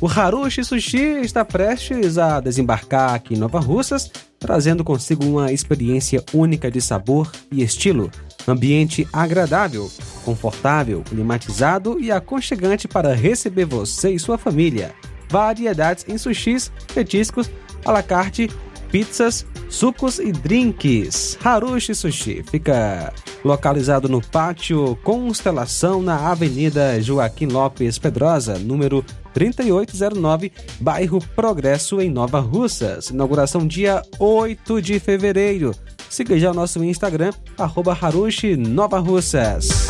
O 0.01 0.09
Harushi 0.09 0.65
Sushi 0.65 1.21
está 1.23 1.45
prestes 1.45 2.19
a 2.19 2.41
desembarcar 2.41 3.15
aqui 3.15 3.35
em 3.35 3.39
Nova 3.39 3.61
Russas, 3.61 4.11
trazendo 4.41 4.83
consigo 4.83 5.25
uma 5.25 5.53
experiência 5.53 6.25
única 6.35 6.69
de 6.69 6.81
sabor 6.81 7.31
e 7.53 7.63
estilo. 7.63 8.11
Ambiente 8.47 9.07
agradável, 9.13 9.91
confortável, 10.25 11.03
climatizado 11.03 12.01
e 12.01 12.11
aconchegante 12.11 12.89
para 12.89 13.15
receber 13.15 13.65
você 13.65 14.11
e 14.11 14.19
sua 14.19 14.37
família. 14.37 14.93
Variedades 15.29 16.05
em 16.09 16.19
sushis, 16.19 16.71
petiscos, 16.93 17.51
à 17.85 17.93
la 17.93 18.03
carte, 18.03 18.51
pizzas, 18.91 19.47
sucos 19.69 20.19
e 20.19 20.33
drinks. 20.33 21.39
Harushi 21.43 21.95
Sushi 21.95 22.43
fica 22.43 23.13
localizado 23.45 24.09
no 24.09 24.21
pátio 24.21 24.97
Constelação 25.03 26.03
na 26.03 26.31
Avenida 26.31 27.01
Joaquim 27.01 27.47
Lopes 27.47 27.99
Pedrosa, 27.99 28.59
número 28.59 29.05
3809, 29.33 30.53
bairro 30.81 31.19
Progresso, 31.35 32.01
em 32.01 32.11
Nova 32.11 32.39
Russas. 32.39 33.11
Inauguração 33.11 33.67
dia 33.67 34.03
8 34.19 34.83
de 34.83 35.01
fevereiro. 35.01 35.75
Siga 36.13 36.39
já 36.39 36.51
o 36.51 36.55
nosso 36.55 36.85
Instagram, 36.85 37.33
arroba 37.57 37.97
Harushi 37.99 38.55
Nova 38.55 38.99
Russas. 38.99 39.87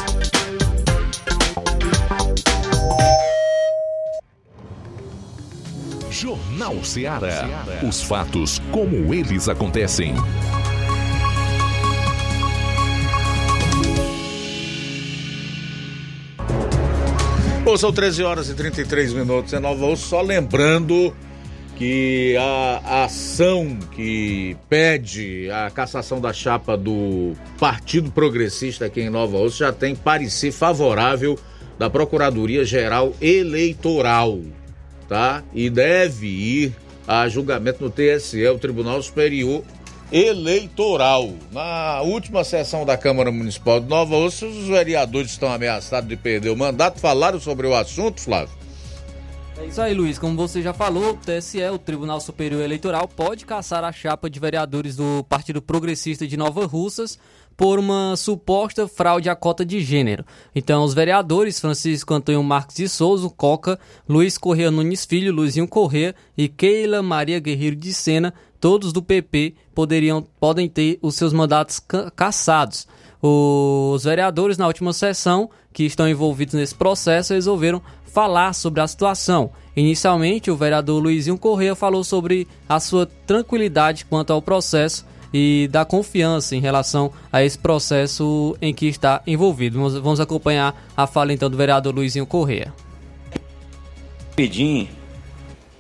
Jornal 6.09 6.85
Ceará. 6.85 7.49
Os 7.83 8.05
fatos 8.05 8.61
como 8.71 9.13
eles 9.13 9.49
acontecem. 9.49 10.15
Bom, 17.65 17.77
são 17.77 17.93
13 17.93 18.23
horas 18.23 18.49
e 18.49 18.55
33 18.55 19.13
minutos 19.13 19.53
em 19.53 19.59
Nova 19.59 19.87
Osso. 19.87 20.07
Só 20.07 20.23
lembrando 20.23 21.13
que 21.77 22.37
a 22.39 23.05
ação 23.05 23.79
que 23.95 24.57
pede 24.69 25.51
a 25.51 25.71
cassação 25.71 26.21
da 26.21 26.33
chapa 26.33 26.77
do 26.77 27.33
Partido 27.59 28.11
Progressista 28.11 28.87
aqui 28.87 29.01
em 29.01 29.11
Nova 29.11 29.37
Osso 29.39 29.59
já 29.59 29.73
tem 29.73 29.95
parecer 29.95 30.53
favorável 30.53 31.39
da 31.79 31.91
Procuradoria 31.91 32.65
Geral 32.65 33.13
Eleitoral, 33.21 34.41
tá? 35.09 35.43
E 35.53 35.69
deve 35.69 36.27
ir 36.27 36.77
a 37.07 37.29
julgamento 37.29 37.83
no 37.83 37.91
TSE, 37.91 38.47
o 38.47 38.59
Tribunal 38.59 39.03
Superior 39.03 39.63
Eleitoral. 40.13 41.33
Na 41.51 42.03
última 42.03 42.45
sessão 42.45 42.85
da 42.85 42.97
Câmara 42.97 43.33
Municipal 43.33 43.81
de 43.81 43.89
Nova 43.89 44.15
Osso, 44.15 44.47
os 44.47 44.69
vereadores 44.69 45.31
estão 45.31 45.51
ameaçados 45.51 46.09
de 46.09 46.17
perder 46.17 46.51
o 46.51 46.57
mandato. 46.57 47.01
Falaram 47.01 47.41
sobre 47.41 47.67
o 47.67 47.75
assunto, 47.75 48.21
Flávio? 48.21 48.62
É 49.63 49.67
isso 49.67 49.81
aí, 49.81 49.95
Luiz. 49.95 50.19
Como 50.19 50.37
você 50.37 50.61
já 50.61 50.75
falou, 50.75 51.13
o 51.13 51.17
TSE, 51.17 51.63
o 51.73 51.79
Tribunal 51.79 52.21
Superior 52.21 52.61
Eleitoral, 52.61 53.07
pode 53.07 53.47
caçar 53.47 53.85
a 53.85 53.93
chapa 53.93 54.29
de 54.29 54.41
vereadores 54.41 54.97
do 54.97 55.25
Partido 55.29 55.63
Progressista 55.63 56.27
de 56.27 56.37
Nova 56.37 56.67
Russas 56.67 57.17
por 57.57 57.79
uma 57.79 58.17
suposta 58.17 58.89
fraude 58.89 59.31
à 59.31 59.37
cota 59.37 59.65
de 59.65 59.81
gênero. 59.81 60.25
Então, 60.53 60.83
os 60.83 60.95
vereadores 60.95 61.61
Francisco 61.61 62.13
Antônio 62.13 62.43
Marques 62.43 62.75
de 62.75 62.89
Souza, 62.89 63.31
Coca, 63.31 63.79
Luiz 64.09 64.37
Correia 64.37 64.69
Nunes 64.69 65.05
Filho, 65.05 65.33
Luizinho 65.33 65.69
Correia 65.69 66.13
e 66.37 66.49
Keila 66.49 67.01
Maria 67.01 67.39
Guerreiro 67.39 67.77
de 67.77 67.95
Sena, 67.95 68.35
todos 68.61 68.93
do 68.93 69.01
PP, 69.01 69.55
poderiam, 69.73 70.27
podem 70.41 70.69
ter 70.69 70.99
os 71.01 71.15
seus 71.15 71.33
mandatos 71.33 71.79
ca 71.79 72.11
cassados. 72.11 72.89
Os 73.23 74.03
vereadores, 74.03 74.59
na 74.59 74.67
última 74.67 74.93
sessão, 74.93 75.49
que 75.73 75.85
estão 75.85 76.09
envolvidos 76.09 76.55
nesse 76.55 76.75
processo, 76.75 77.33
resolveram 77.33 77.81
falar 78.05 78.53
sobre 78.53 78.81
a 78.81 78.87
situação. 78.87 79.51
Inicialmente, 79.77 80.51
o 80.51 80.57
vereador 80.57 81.01
Luizinho 81.01 81.39
Correia 81.39 81.75
falou 81.77 82.03
sobre 82.03 82.49
a 82.69 82.81
sua 82.81 83.07
tranquilidade 83.07 84.05
quanto 84.05 84.33
ao 84.33 84.43
processo 84.43 85.07
e 85.33 85.69
da 85.71 85.85
confiança 85.85 86.55
em 86.55 86.61
relação 86.61 87.11
a 87.33 87.43
esse 87.43 87.57
processo 87.57 88.57
em 88.61 88.75
que 88.75 88.87
está 88.87 89.23
envolvido. 89.27 89.79
Vamos, 90.03 90.21
acompanhar 90.21 90.75
a 90.97 91.07
fala 91.07 91.33
então 91.33 91.49
do 91.49 91.57
vereador 91.57 91.95
Luizinho 91.95 92.27
Correia. 92.27 92.75
Pedim, 94.37 94.89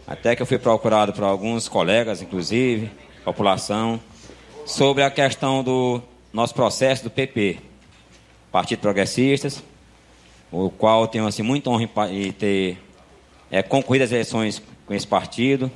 até 0.06 0.34
que 0.34 0.42
eu 0.42 0.46
fui 0.46 0.58
procurado 0.58 1.12
por 1.12 1.24
alguns 1.24 1.68
colegas, 1.68 2.22
inclusive, 2.22 2.90
população, 3.24 4.00
sobre 4.64 5.02
a 5.02 5.10
questão 5.10 5.62
do 5.62 6.00
nosso 6.32 6.54
processo 6.54 7.04
do 7.04 7.10
PP, 7.10 7.58
Partido 8.50 8.80
Progressistas, 8.80 9.62
o 10.50 10.70
qual 10.70 11.06
tenho 11.06 11.26
assim, 11.26 11.42
muito 11.42 11.70
honra 11.70 11.88
em 12.10 12.32
ter 12.32 12.78
é, 13.50 13.62
concorrido 13.62 14.04
as 14.04 14.12
eleições 14.12 14.62
com 14.86 14.94
esse 14.94 15.06
partido. 15.06 15.70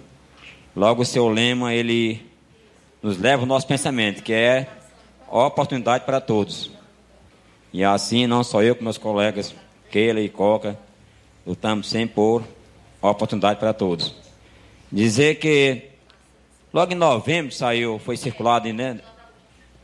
Logo, 0.74 1.02
o 1.02 1.04
seu 1.04 1.28
lema, 1.28 1.74
ele 1.74 2.24
nos 3.02 3.18
leva 3.18 3.42
ao 3.42 3.46
nosso 3.46 3.66
pensamento, 3.66 4.22
que 4.22 4.32
é 4.32 4.68
oportunidade 5.28 6.04
para 6.04 6.20
todos. 6.20 6.70
E 7.72 7.84
assim, 7.84 8.26
não 8.26 8.42
só 8.42 8.62
eu, 8.62 8.74
como 8.74 8.84
meus 8.84 8.98
colegas 8.98 9.54
Keila 9.90 10.20
e 10.20 10.28
Coca, 10.28 10.78
lutamos 11.46 11.88
sempre 11.88 12.14
por 12.14 12.42
oportunidade 13.00 13.60
para 13.60 13.72
todos. 13.72 14.14
Dizer 14.90 15.38
que 15.38 15.82
logo 16.72 16.92
em 16.92 16.96
novembro 16.96 17.52
saiu, 17.52 17.98
foi 17.98 18.16
circulado 18.16 18.72
né, 18.72 19.00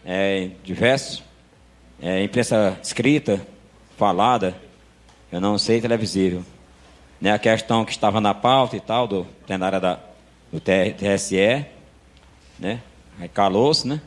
é, 0.05 0.51
diversos, 0.65 1.23
é, 2.01 2.23
imprensa 2.23 2.79
escrita, 2.83 3.47
falada, 3.97 4.57
eu 5.31 5.41
não 5.41 5.57
sei 5.59 5.81
televisível. 5.81 6.45
Né, 7.21 7.33
a 7.33 7.39
questão 7.39 7.85
que 7.85 7.93
estava 7.93 8.21
na 8.21 8.35
pauta 8.35 8.77
e 8.77 8.81
tal, 8.81 9.07
do 9.07 9.27
plenário 9.47 9.81
da, 9.81 10.01
do 10.53 10.61
TSE, 10.61 11.65
né? 12.59 12.81
Aí 13.19 13.29
calou-se, 13.29 13.87
né? 13.87 14.01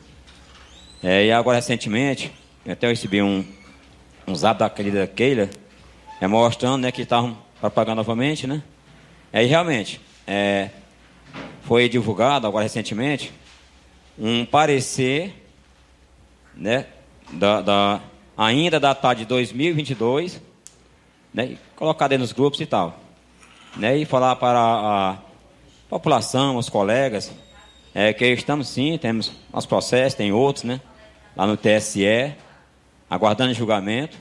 É, 1.02 1.26
e 1.26 1.32
agora 1.32 1.56
recentemente, 1.56 2.32
eu 2.64 2.72
até 2.72 2.88
recebi 2.88 3.22
um, 3.22 3.44
um 4.26 4.34
zap 4.34 4.58
da 4.58 4.68
querida 4.68 5.06
Keila, 5.06 5.48
é, 6.20 6.26
mostrando 6.26 6.82
né, 6.82 6.92
que 6.92 7.02
estavam 7.02 7.38
propagando 7.60 7.96
novamente, 7.96 8.46
né? 8.46 8.62
É, 9.32 9.42
e 9.42 9.46
realmente, 9.46 10.00
é, 10.26 10.70
foi 11.62 11.88
divulgado 11.88 12.46
agora 12.46 12.64
recentemente 12.64 13.32
um 14.18 14.44
parecer, 14.44 15.45
né? 16.56 16.86
Da, 17.32 17.60
da, 17.60 18.00
ainda 18.36 18.80
da 18.80 18.94
tarde 18.94 19.22
de 19.22 19.28
2022, 19.28 20.40
né, 21.34 21.56
colocado 21.74 22.12
aí 22.12 22.18
nos 22.18 22.32
grupos 22.32 22.60
e 22.60 22.66
tal. 22.66 22.98
Né, 23.76 23.98
e 23.98 24.04
falar 24.04 24.36
para 24.36 24.58
a 24.58 25.18
população, 25.88 26.56
os 26.56 26.68
colegas, 26.68 27.30
é, 27.94 28.12
que 28.12 28.26
estamos 28.26 28.68
sim, 28.68 28.98
temos 28.98 29.32
os 29.52 29.66
processos, 29.66 30.14
tem 30.14 30.32
outros, 30.32 30.64
né? 30.64 30.80
Lá 31.34 31.46
no 31.46 31.56
TSE, 31.56 32.34
aguardando 33.08 33.54
julgamento. 33.54 34.18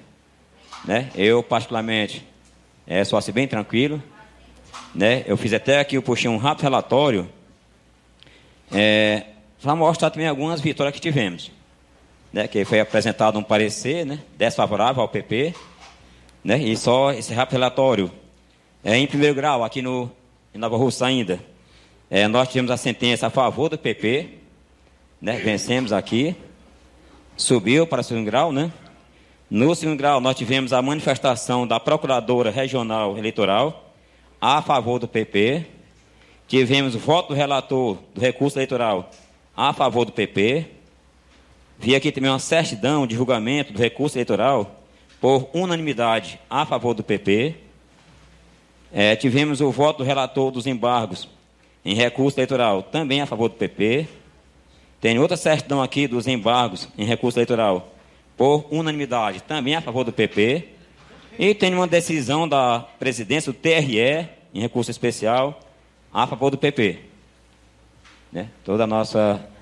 Né? 0.86 1.10
Eu, 1.16 1.42
particularmente, 1.42 2.26
é, 2.88 3.04
sou 3.04 3.18
assim 3.18 3.32
bem 3.32 3.48
tranquilo. 3.48 4.02
Né? 4.94 5.24
Eu 5.26 5.36
fiz 5.36 5.52
até 5.54 5.80
aqui, 5.80 5.96
eu 5.96 6.02
puxei 6.02 6.30
um 6.30 6.38
rápido 6.38 6.64
relatório 6.64 7.30
é, 8.72 9.26
para 9.62 9.76
mostrar 9.76 10.10
também 10.10 10.28
algumas 10.28 10.62
vitórias 10.62 10.94
que 10.94 11.02
tivemos. 11.02 11.52
Né? 12.36 12.48
Que 12.48 12.66
foi 12.66 12.80
apresentado 12.80 13.40
um 13.40 13.44
parecer 13.44 14.06
né? 14.06 14.20
desfavorável 14.38 15.02
ao 15.02 15.10
PP 15.10 15.56
né? 16.46 16.60
E 16.60 16.78
só 16.78 17.12
esse 17.12 17.34
rápido 17.34 17.54
relatório. 17.54 18.12
É, 18.84 18.96
em 18.96 19.08
primeiro 19.08 19.34
grau, 19.34 19.64
aqui 19.64 19.82
no, 19.82 20.12
em 20.54 20.60
Nova 20.60 20.78
Rússia 20.78 21.08
ainda, 21.08 21.40
é, 22.08 22.28
nós 22.28 22.48
tivemos 22.50 22.70
a 22.70 22.78
sentença 22.78 23.26
a 23.26 23.30
favor 23.32 23.68
do 23.68 23.80
PP, 23.80 24.30
né? 25.20 25.38
vencemos 25.38 25.92
aqui, 25.92 26.36
subiu 27.36 27.88
para 27.88 28.02
o 28.02 28.04
segundo 28.04 28.26
grau, 28.26 28.52
né? 28.52 28.72
No 29.50 29.74
segundo 29.74 29.98
grau, 29.98 30.22
nós 30.22 30.38
tivemos 30.38 30.72
a 30.72 30.84
manifestação 30.84 31.66
da 31.66 31.80
Procuradora 31.80 32.52
Regional 32.52 33.18
Eleitoral, 33.18 33.92
a 34.40 34.62
favor 34.62 35.00
do 35.00 35.08
PP. 35.08 35.66
Tivemos 36.48 36.94
o 36.94 37.00
voto 37.00 37.30
do 37.30 37.34
relator 37.34 37.98
do 38.14 38.22
recurso 38.22 38.60
eleitoral 38.60 39.10
a 39.58 39.74
favor 39.74 40.06
do 40.06 40.12
PP. 40.12 40.75
Vi 41.86 41.96
aqui 41.96 42.12
também 42.12 42.32
uma 42.32 42.40
certidão 42.40 43.06
de 43.06 43.14
julgamento 43.14 43.72
do 43.72 43.78
recurso 43.78 44.18
eleitoral 44.18 44.84
por 45.22 45.48
unanimidade 45.54 46.40
a 46.50 46.66
favor 46.66 46.96
do 46.96 47.04
PP. 47.04 47.54
É, 48.92 49.16
tivemos 49.16 49.62
o 49.62 49.70
voto 49.70 50.00
do 50.00 50.04
relator 50.04 50.50
dos 50.50 50.66
embargos 50.66 51.30
em 51.86 51.94
recurso 51.94 52.40
eleitoral 52.40 52.82
também 52.82 53.22
a 53.22 53.28
favor 53.28 53.50
do 53.50 53.54
PP. 53.54 54.08
Tem 55.00 55.20
outra 55.20 55.38
certidão 55.38 55.80
aqui 55.80 56.08
dos 56.08 56.26
embargos 56.26 56.90
em 56.98 57.06
recurso 57.06 57.38
eleitoral 57.38 57.94
por 58.36 58.66
unanimidade 58.72 59.44
também 59.44 59.76
a 59.76 59.82
favor 59.82 60.04
do 60.04 60.12
PP. 60.12 60.68
E 61.38 61.54
tem 61.54 61.72
uma 61.76 61.86
decisão 61.86 62.50
da 62.50 62.80
presidência 62.98 63.54
do 63.54 63.60
TRE 63.60 64.28
em 64.56 64.60
recurso 64.60 64.90
especial 64.90 65.60
a 66.12 66.26
favor 66.26 66.50
do 66.50 66.58
PP. 66.58 66.98
Né? 68.32 68.50
Toda 68.64 68.86
a 68.86 68.88
nossa 68.88 69.54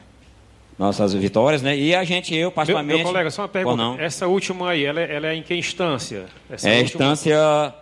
nossas 0.77 1.13
vitórias, 1.13 1.61
né? 1.61 1.77
E 1.77 1.95
a 1.95 2.03
gente, 2.03 2.35
eu 2.35 2.51
particularmente... 2.51 2.97
Meu, 2.97 3.05
meu 3.05 3.13
colega, 3.13 3.29
só 3.29 3.43
uma 3.43 3.47
pergunta. 3.47 4.01
Essa 4.01 4.27
última 4.27 4.71
aí, 4.71 4.85
ela, 4.85 4.99
é, 4.99 5.15
ela, 5.15 5.27
é 5.27 5.35
em 5.35 5.43
que 5.43 5.53
instância? 5.55 6.25
Essa 6.49 6.69
é 6.69 6.71
a 6.71 6.81
última... 6.81 7.05
instância 7.05 7.73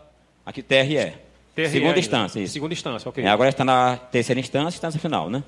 aqui 0.45 0.61
TRE. 0.61 1.13
TRE 1.55 1.69
Segunda 1.69 1.87
ainda. 1.89 1.99
instância, 1.99 2.39
isso. 2.39 2.53
Segunda 2.53 2.73
instância, 2.73 3.09
ok. 3.09 3.23
É, 3.23 3.27
agora 3.27 3.49
está 3.49 3.63
na 3.63 3.97
terceira 3.97 4.39
instância, 4.39 4.77
instância 4.77 4.99
final, 4.99 5.29
né? 5.29 5.43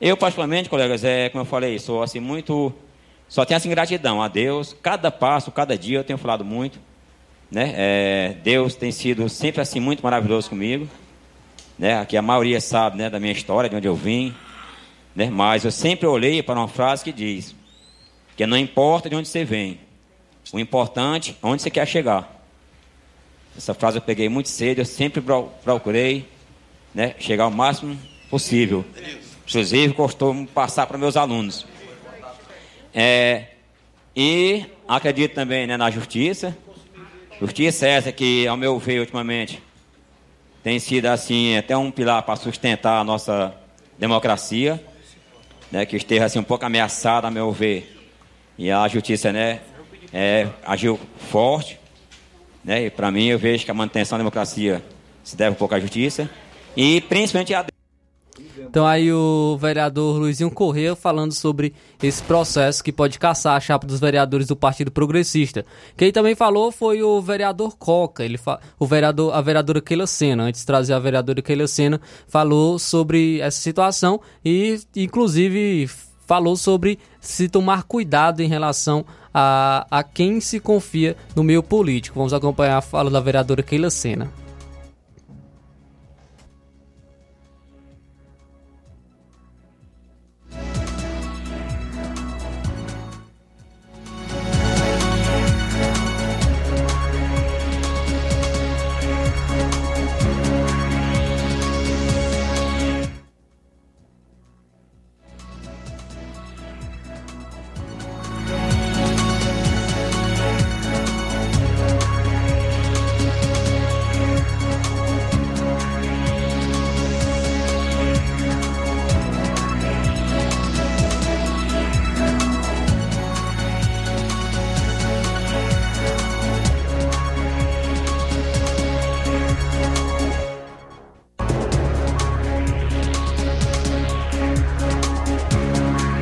Eu, 0.00 0.16
particularmente, 0.16 0.68
colegas, 0.68 1.02
é, 1.04 1.28
como 1.28 1.42
eu 1.42 1.46
falei, 1.46 1.78
sou 1.78 2.02
assim 2.02 2.20
muito... 2.20 2.72
Só 3.28 3.44
tenho 3.44 3.56
assim 3.56 3.68
gratidão 3.68 4.22
a 4.22 4.28
Deus. 4.28 4.74
Cada 4.82 5.10
passo, 5.10 5.50
cada 5.50 5.76
dia, 5.76 5.98
eu 5.98 6.04
tenho 6.04 6.18
falado 6.18 6.44
muito. 6.44 6.78
Né? 7.50 7.74
É, 7.76 8.36
Deus 8.42 8.74
tem 8.74 8.90
sido 8.90 9.28
sempre 9.28 9.60
assim 9.60 9.80
muito 9.80 10.02
maravilhoso 10.02 10.48
comigo. 10.48 10.88
Né? 11.78 11.98
Aqui 11.98 12.16
a 12.16 12.22
maioria 12.22 12.60
sabe 12.60 12.98
né, 12.98 13.10
da 13.10 13.20
minha 13.20 13.32
história, 13.32 13.68
de 13.68 13.76
onde 13.76 13.86
eu 13.86 13.94
vim. 13.94 14.34
Né? 15.18 15.28
Mas 15.28 15.64
eu 15.64 15.72
sempre 15.72 16.06
olhei 16.06 16.44
para 16.44 16.54
uma 16.54 16.68
frase 16.68 17.02
que 17.02 17.10
diz 17.10 17.52
que 18.36 18.46
não 18.46 18.56
importa 18.56 19.10
de 19.10 19.16
onde 19.16 19.26
você 19.26 19.44
vem, 19.44 19.80
o 20.52 20.60
importante 20.60 21.36
é 21.42 21.46
onde 21.46 21.60
você 21.60 21.68
quer 21.68 21.88
chegar. 21.88 22.40
Essa 23.56 23.74
frase 23.74 23.98
eu 23.98 24.02
peguei 24.02 24.28
muito 24.28 24.48
cedo, 24.48 24.78
eu 24.78 24.84
sempre 24.84 25.20
procurei 25.64 26.24
né, 26.94 27.16
chegar 27.18 27.48
o 27.48 27.50
máximo 27.50 27.98
possível. 28.30 28.84
Inclusive, 29.44 29.92
costumo 29.92 30.46
passar 30.46 30.86
para 30.86 30.96
meus 30.96 31.16
alunos. 31.16 31.66
É, 32.94 33.46
e 34.14 34.64
acredito 34.86 35.34
também 35.34 35.66
né, 35.66 35.76
na 35.76 35.90
justiça. 35.90 36.56
Justiça 37.40 37.88
é 37.88 37.90
essa 37.90 38.12
que, 38.12 38.46
ao 38.46 38.56
meu 38.56 38.78
ver, 38.78 39.00
ultimamente, 39.00 39.60
tem 40.62 40.78
sido 40.78 41.06
assim 41.06 41.56
até 41.56 41.76
um 41.76 41.90
pilar 41.90 42.22
para 42.22 42.36
sustentar 42.36 43.00
a 43.00 43.04
nossa 43.04 43.52
democracia, 43.98 44.80
né, 45.70 45.86
que 45.86 45.96
esteja 45.96 46.24
assim 46.24 46.38
um 46.38 46.44
pouco 46.44 46.64
ameaçada, 46.64 47.28
a 47.28 47.30
meu 47.30 47.52
ver. 47.52 47.96
E 48.56 48.70
a 48.70 48.86
justiça, 48.88 49.32
né, 49.32 49.60
é, 50.12 50.48
agiu 50.64 50.98
forte, 51.30 51.78
né, 52.64 52.86
e 52.86 52.90
para 52.90 53.10
mim 53.10 53.26
eu 53.26 53.38
vejo 53.38 53.64
que 53.64 53.70
a 53.70 53.74
manutenção 53.74 54.18
da 54.18 54.22
democracia 54.22 54.82
se 55.22 55.36
deve 55.36 55.50
um 55.50 55.54
pouco 55.54 55.74
à 55.74 55.80
justiça 55.80 56.28
e 56.76 57.00
principalmente 57.02 57.54
a 57.54 57.64
Então 58.64 58.86
aí 58.86 59.12
o 59.12 59.56
vereador 59.60 60.18
Luizinho 60.18 60.50
Corrêa 60.50 60.96
falando 60.96 61.32
sobre 61.32 61.72
esse 62.02 62.22
processo 62.22 62.82
que 62.82 62.92
pode 62.92 63.18
caçar 63.18 63.56
a 63.56 63.60
chapa 63.60 63.86
dos 63.86 64.00
vereadores 64.00 64.46
do 64.46 64.56
Partido 64.56 64.90
Progressista. 64.90 65.64
Quem 65.96 66.12
também 66.12 66.34
falou 66.34 66.72
foi 66.72 67.02
o 67.02 67.20
vereador 67.20 67.76
Coca, 67.76 68.24
ele 68.24 68.38
fa... 68.38 68.60
o 68.78 68.86
vereador, 68.86 69.34
a 69.34 69.40
vereadora 69.40 69.80
Keila 69.80 70.06
Sena, 70.06 70.44
antes 70.44 70.60
de 70.60 70.66
trazer 70.66 70.92
a 70.92 70.98
vereadora 70.98 71.42
Keila 71.42 71.66
Sena, 71.66 72.00
falou 72.26 72.78
sobre 72.78 73.40
essa 73.40 73.60
situação 73.60 74.20
e 74.44 74.80
inclusive 74.96 75.88
falou 76.26 76.56
sobre 76.56 76.98
se 77.20 77.48
tomar 77.48 77.84
cuidado 77.84 78.40
em 78.40 78.48
relação 78.48 79.04
a, 79.32 79.86
a 79.90 80.02
quem 80.02 80.40
se 80.40 80.60
confia 80.60 81.16
no 81.34 81.42
meio 81.42 81.62
político. 81.62 82.18
Vamos 82.18 82.34
acompanhar 82.34 82.76
a 82.76 82.82
fala 82.82 83.10
da 83.10 83.20
vereadora 83.20 83.62
Keila 83.62 83.88
Sena. 83.88 84.30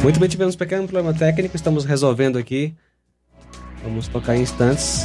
Muito 0.06 0.20
bem, 0.20 0.28
tivemos 0.28 0.54
um 0.54 0.58
pequeno 0.58 0.84
problema 0.86 1.12
técnico, 1.12 1.56
estamos 1.56 1.84
resolvendo 1.84 2.38
aqui. 2.38 2.72
Vamos 3.82 4.06
tocar 4.06 4.36
em 4.36 4.42
instantes. 4.42 5.04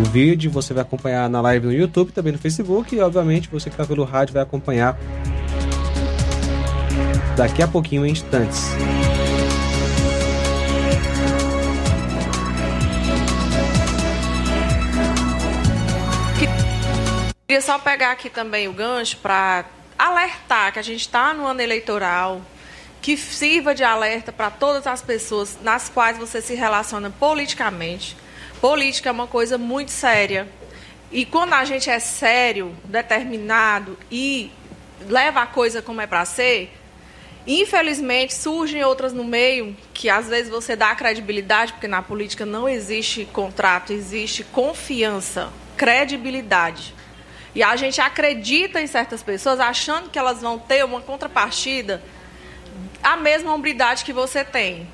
O 0.00 0.08
vídeo 0.10 0.48
você 0.48 0.72
vai 0.72 0.82
acompanhar 0.82 1.28
na 1.28 1.40
live 1.40 1.66
no 1.66 1.72
YouTube, 1.72 2.12
também 2.12 2.32
no 2.32 2.38
Facebook 2.38 2.94
e, 2.94 3.00
obviamente, 3.00 3.48
você 3.48 3.68
que 3.68 3.74
está 3.74 3.84
pelo 3.84 4.04
rádio 4.04 4.32
vai 4.32 4.44
acompanhar 4.44 4.96
daqui 7.36 7.64
a 7.64 7.66
pouquinho 7.66 8.06
em 8.06 8.12
instantes. 8.12 8.64
Queria 17.48 17.60
só 17.60 17.76
pegar 17.80 18.12
aqui 18.12 18.30
também 18.30 18.68
o 18.68 18.72
gancho 18.72 19.16
para 19.16 19.64
alertar 19.98 20.72
que 20.72 20.78
a 20.78 20.82
gente 20.82 21.00
está 21.00 21.34
no 21.34 21.44
ano 21.44 21.60
eleitoral, 21.60 22.40
que 23.04 23.18
sirva 23.18 23.74
de 23.74 23.84
alerta 23.84 24.32
para 24.32 24.50
todas 24.50 24.86
as 24.86 25.02
pessoas 25.02 25.58
nas 25.60 25.90
quais 25.90 26.16
você 26.16 26.40
se 26.40 26.54
relaciona 26.54 27.10
politicamente. 27.10 28.16
Política 28.62 29.10
é 29.10 29.12
uma 29.12 29.26
coisa 29.26 29.58
muito 29.58 29.90
séria. 29.90 30.48
E 31.12 31.26
quando 31.26 31.52
a 31.52 31.66
gente 31.66 31.90
é 31.90 31.98
sério, 31.98 32.74
determinado 32.84 33.98
e 34.10 34.50
leva 35.06 35.42
a 35.42 35.46
coisa 35.46 35.82
como 35.82 36.00
é 36.00 36.06
para 36.06 36.24
ser, 36.24 36.72
infelizmente 37.46 38.32
surgem 38.32 38.82
outras 38.82 39.12
no 39.12 39.22
meio 39.22 39.76
que 39.92 40.08
às 40.08 40.28
vezes 40.28 40.48
você 40.48 40.74
dá 40.74 40.94
credibilidade, 40.94 41.74
porque 41.74 41.86
na 41.86 42.00
política 42.00 42.46
não 42.46 42.66
existe 42.66 43.26
contrato, 43.26 43.92
existe 43.92 44.42
confiança, 44.44 45.50
credibilidade. 45.76 46.94
E 47.54 47.62
a 47.62 47.76
gente 47.76 48.00
acredita 48.00 48.80
em 48.80 48.86
certas 48.86 49.22
pessoas 49.22 49.60
achando 49.60 50.08
que 50.08 50.18
elas 50.18 50.40
vão 50.40 50.58
ter 50.58 50.82
uma 50.86 51.02
contrapartida 51.02 52.02
a 53.04 53.16
mesma 53.16 53.54
hombridade 53.54 54.04
que 54.04 54.12
você 54.12 54.42
tem. 54.44 54.88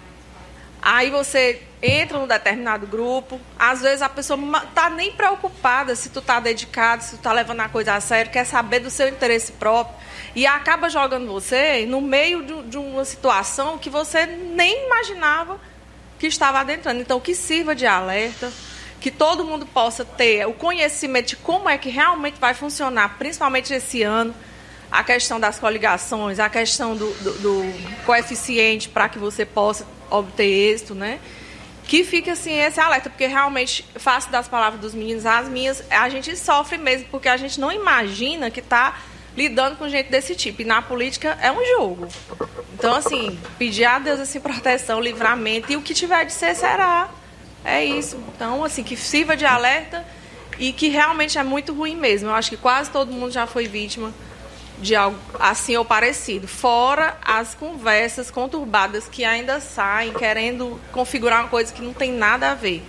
Aí 0.83 1.11
você 1.11 1.63
entra 1.83 2.19
num 2.19 2.27
determinado 2.27 2.87
grupo, 2.87 3.41
às 3.59 3.81
vezes 3.81 4.03
a 4.03 4.09
pessoa 4.09 4.37
não 4.37 4.63
está 4.63 4.91
nem 4.91 5.13
preocupada 5.13 5.95
se 5.95 6.11
tu 6.11 6.19
está 6.19 6.41
dedicado, 6.41 7.03
se 7.03 7.11
tu 7.11 7.17
está 7.17 7.33
levando 7.33 7.61
a 7.61 7.69
coisa 7.69 7.95
a 7.95 8.01
sério, 8.01 8.31
quer 8.31 8.45
saber 8.45 8.81
do 8.81 8.91
seu 8.91 9.09
interesse 9.09 9.53
próprio 9.53 9.97
e 10.35 10.47
acaba 10.47 10.91
jogando 10.91 11.27
você 11.27 11.87
no 11.87 12.01
meio 12.01 12.45
de, 12.45 12.63
de 12.65 12.77
uma 12.77 13.05
situação 13.05 13.79
que 13.79 13.89
você 13.89 14.27
nem 14.27 14.87
imaginava 14.87 15.59
que 16.19 16.27
estava 16.27 16.61
adentrando. 16.61 17.01
Então, 17.01 17.19
que 17.19 17.35
sirva 17.35 17.75
de 17.75 17.87
alerta, 17.87 18.53
que 19.01 19.11
todo 19.11 19.45
mundo 19.45 19.65
possa 19.67 20.05
ter 20.05 20.47
o 20.47 20.53
conhecimento 20.53 21.29
de 21.29 21.37
como 21.37 21.69
é 21.69 21.79
que 21.79 21.89
realmente 21.89 22.39
vai 22.39 22.53
funcionar, 22.53 23.17
principalmente 23.19 23.73
esse 23.73 24.03
ano, 24.03 24.35
a 24.91 25.05
questão 25.05 25.39
das 25.39 25.59
coligações, 25.59 26.39
a 26.39 26.49
questão 26.49 26.97
do, 26.97 27.13
do, 27.15 27.33
do 27.39 28.05
coeficiente 28.05 28.89
para 28.89 29.09
que 29.09 29.19
você 29.19 29.47
possa 29.47 29.87
obter 30.11 30.45
êxito, 30.45 30.95
né? 30.95 31.21
Que 31.85 32.05
fique 32.05 32.31
assim 32.31 32.59
esse 32.59 32.81
alerta, 32.81 33.09
porque 33.09 33.27
realmente, 33.27 33.85
faço 33.97 34.31
das 34.31 34.49
palavras 34.49 34.81
dos 34.81 34.95
meninos 34.95 35.27
as 35.27 35.49
minhas, 35.49 35.83
a 35.91 36.09
gente 36.09 36.37
sofre 36.37 36.79
mesmo, 36.79 37.07
porque 37.11 37.29
a 37.29 37.37
gente 37.37 37.61
não 37.61 37.71
imagina 37.71 38.51
que 38.51 38.61
está 38.61 39.01
lidando 39.37 39.77
com 39.77 39.89
gente 39.89 40.11
desse 40.11 40.35
tipo. 40.35 40.63
E 40.63 40.65
na 40.65 40.83
política 40.83 41.39
é 41.41 41.51
um 41.53 41.65
jogo. 41.77 42.09
Então, 42.75 42.95
assim, 42.95 43.39
pedir 43.59 43.85
a 43.85 43.99
Deus 43.99 44.19
assim, 44.19 44.41
proteção, 44.41 45.01
livramento, 45.01 45.73
e 45.73 45.77
o 45.77 45.83
que 45.83 45.95
tiver 45.95 46.25
de 46.25 46.33
ser 46.33 46.55
será. 46.55 47.09
É 47.65 47.85
isso. 47.85 48.17
Então, 48.35 48.65
assim, 48.65 48.83
que 48.83 48.97
sirva 48.97 49.37
de 49.37 49.45
alerta 49.45 50.05
e 50.59 50.73
que 50.73 50.89
realmente 50.89 51.39
é 51.39 51.43
muito 51.43 51.73
ruim 51.73 51.97
mesmo. 51.97 52.29
Eu 52.29 52.35
acho 52.35 52.51
que 52.51 52.57
quase 52.57 52.91
todo 52.91 53.13
mundo 53.13 53.31
já 53.31 53.47
foi 53.47 53.67
vítima 53.67 54.13
de 54.81 54.97
algo 54.97 55.19
assim 55.39 55.77
ou 55.77 55.85
parecido. 55.85 56.49
Fora 56.49 57.17
as 57.23 57.55
conversas 57.55 58.31
conturbadas 58.31 59.07
que 59.09 59.25
ainda 59.25 59.61
saem 59.61 60.13
querendo 60.13 60.81
configurar 60.93 61.41
uma 61.41 61.49
coisa 61.49 61.73
que 61.73 61.83
não 61.83 61.93
tem 61.93 62.13
nada 62.13 62.51
a 62.51 62.55
ver. 62.55 62.83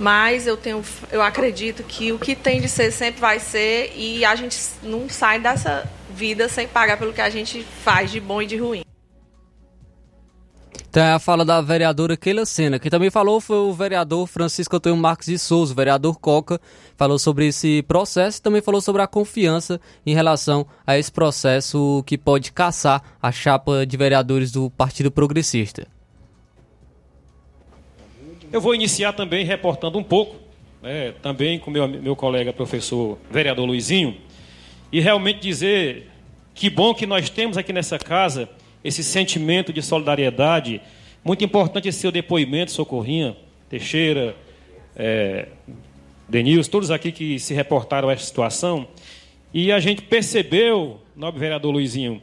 Mas 0.00 0.46
eu 0.46 0.56
tenho, 0.56 0.82
eu 1.10 1.22
acredito 1.22 1.84
que 1.84 2.12
o 2.12 2.18
que 2.18 2.34
tem 2.34 2.60
de 2.60 2.68
ser 2.68 2.90
sempre 2.90 3.20
vai 3.20 3.38
ser 3.38 3.92
e 3.94 4.24
a 4.24 4.34
gente 4.34 4.58
não 4.82 5.08
sai 5.08 5.38
dessa 5.38 5.88
vida 6.10 6.48
sem 6.48 6.66
pagar 6.66 6.96
pelo 6.96 7.12
que 7.12 7.20
a 7.20 7.30
gente 7.30 7.64
faz 7.84 8.10
de 8.10 8.18
bom 8.18 8.42
e 8.42 8.46
de 8.46 8.56
ruim. 8.56 8.82
Então 10.92 11.02
é 11.02 11.12
a 11.12 11.18
fala 11.18 11.42
da 11.42 11.60
vereadora 11.60 12.16
Keila 12.18 12.44
Sena. 12.44 12.78
Quem 12.78 12.90
também 12.90 13.08
falou 13.08 13.40
foi 13.40 13.56
o 13.56 13.72
vereador 13.72 14.26
Francisco 14.26 14.76
Antônio 14.76 14.98
Marques 14.98 15.26
de 15.26 15.38
Souza, 15.38 15.72
o 15.72 15.76
vereador 15.76 16.18
Coca, 16.20 16.60
falou 16.98 17.18
sobre 17.18 17.46
esse 17.46 17.82
processo 17.82 18.38
e 18.38 18.42
também 18.42 18.60
falou 18.60 18.80
sobre 18.80 19.00
a 19.00 19.06
confiança 19.06 19.80
em 20.04 20.14
relação 20.14 20.66
a 20.86 20.98
esse 20.98 21.10
processo 21.10 22.02
que 22.06 22.18
pode 22.18 22.52
caçar 22.52 23.02
a 23.22 23.32
chapa 23.32 23.86
de 23.86 23.96
vereadores 23.96 24.52
do 24.52 24.68
Partido 24.70 25.10
Progressista. 25.10 25.86
Eu 28.52 28.60
vou 28.60 28.74
iniciar 28.74 29.14
também 29.14 29.46
reportando 29.46 29.98
um 29.98 30.04
pouco, 30.04 30.36
né, 30.82 31.12
também 31.22 31.58
com 31.58 31.70
meu, 31.70 31.88
meu 31.88 32.14
colega 32.14 32.52
professor 32.52 33.16
vereador 33.30 33.64
Luizinho, 33.64 34.18
e 34.92 35.00
realmente 35.00 35.40
dizer 35.40 36.10
que 36.54 36.68
bom 36.68 36.92
que 36.92 37.06
nós 37.06 37.30
temos 37.30 37.56
aqui 37.56 37.72
nessa 37.72 37.98
casa 37.98 38.46
esse 38.84 39.02
sentimento 39.04 39.72
de 39.72 39.82
solidariedade. 39.82 40.80
Muito 41.24 41.44
importante 41.44 41.88
esse 41.88 42.00
seu 42.00 42.10
depoimento, 42.10 42.72
Socorrinha, 42.72 43.36
Teixeira, 43.68 44.34
é, 44.96 45.48
Denils, 46.28 46.68
todos 46.68 46.90
aqui 46.90 47.12
que 47.12 47.38
se 47.38 47.54
reportaram 47.54 48.08
a 48.08 48.12
essa 48.12 48.24
situação. 48.24 48.86
E 49.54 49.70
a 49.70 49.78
gente 49.78 50.02
percebeu, 50.02 51.00
nobre 51.14 51.40
vereador 51.40 51.70
Luizinho, 51.72 52.22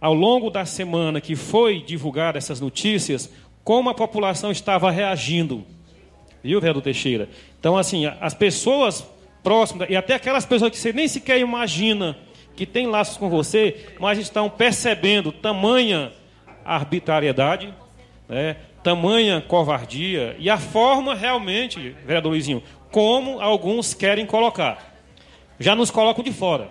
ao 0.00 0.14
longo 0.14 0.48
da 0.48 0.64
semana 0.64 1.20
que 1.20 1.34
foi 1.34 1.82
divulgada 1.82 2.38
essas 2.38 2.60
notícias, 2.60 3.30
como 3.64 3.90
a 3.90 3.94
população 3.94 4.50
estava 4.50 4.90
reagindo. 4.90 5.64
Viu, 6.42 6.60
vereador 6.60 6.82
Teixeira? 6.82 7.28
Então, 7.58 7.76
assim, 7.76 8.06
as 8.06 8.32
pessoas 8.32 9.04
próximas, 9.42 9.90
e 9.90 9.96
até 9.96 10.14
aquelas 10.14 10.46
pessoas 10.46 10.70
que 10.70 10.78
você 10.78 10.92
nem 10.92 11.08
sequer 11.08 11.38
imagina 11.38 12.16
que 12.58 12.66
têm 12.66 12.88
laços 12.88 13.16
com 13.16 13.30
você, 13.30 13.86
mas 14.00 14.18
estão 14.18 14.50
percebendo 14.50 15.30
tamanha 15.30 16.10
arbitrariedade, 16.64 17.72
né, 18.28 18.56
tamanha 18.82 19.40
covardia 19.40 20.34
e 20.40 20.50
a 20.50 20.58
forma 20.58 21.14
realmente, 21.14 21.94
vereador 22.04 22.32
Luizinho, 22.32 22.60
como 22.90 23.40
alguns 23.40 23.94
querem 23.94 24.26
colocar. 24.26 24.92
Já 25.60 25.76
nos 25.76 25.88
colocam 25.88 26.24
de 26.24 26.32
fora. 26.32 26.68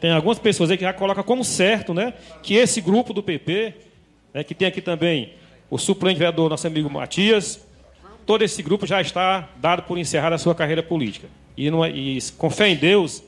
Tem 0.00 0.12
algumas 0.12 0.38
pessoas 0.38 0.70
aí 0.70 0.78
que 0.78 0.84
já 0.84 0.94
colocam 0.94 1.22
como 1.24 1.44
certo, 1.44 1.92
né, 1.92 2.14
que 2.42 2.54
esse 2.54 2.80
grupo 2.80 3.12
do 3.12 3.22
PP, 3.22 3.74
né, 4.32 4.42
que 4.42 4.54
tem 4.54 4.66
aqui 4.66 4.80
também 4.80 5.34
o 5.68 5.76
suplente 5.76 6.18
vereador, 6.18 6.48
nosso 6.48 6.66
amigo 6.66 6.88
Matias, 6.88 7.68
todo 8.24 8.42
esse 8.42 8.62
grupo 8.62 8.86
já 8.86 8.98
está 9.02 9.46
dado 9.58 9.82
por 9.82 9.98
encerrada 9.98 10.36
a 10.36 10.38
sua 10.38 10.54
carreira 10.54 10.82
política. 10.82 11.28
E, 11.54 11.70
não 11.70 11.84
é, 11.84 11.90
e 11.90 12.18
com 12.38 12.48
fé 12.48 12.68
em 12.70 12.76
Deus, 12.76 13.22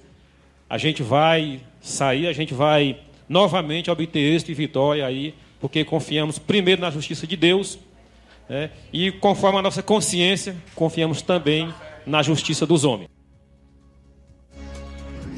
a 0.72 0.78
gente 0.78 1.02
vai 1.02 1.60
sair, 1.82 2.26
a 2.26 2.32
gente 2.32 2.54
vai 2.54 2.96
novamente 3.28 3.90
obter 3.90 4.20
êxito 4.20 4.52
e 4.52 4.54
vitória 4.54 5.04
aí, 5.04 5.34
porque 5.60 5.84
confiamos 5.84 6.38
primeiro 6.38 6.80
na 6.80 6.90
justiça 6.90 7.26
de 7.26 7.36
Deus, 7.36 7.78
né? 8.48 8.70
e 8.90 9.12
conforme 9.12 9.58
a 9.58 9.62
nossa 9.62 9.82
consciência, 9.82 10.56
confiamos 10.74 11.20
também 11.20 11.68
na 12.06 12.22
justiça 12.22 12.64
dos 12.64 12.84
homens. 12.84 13.10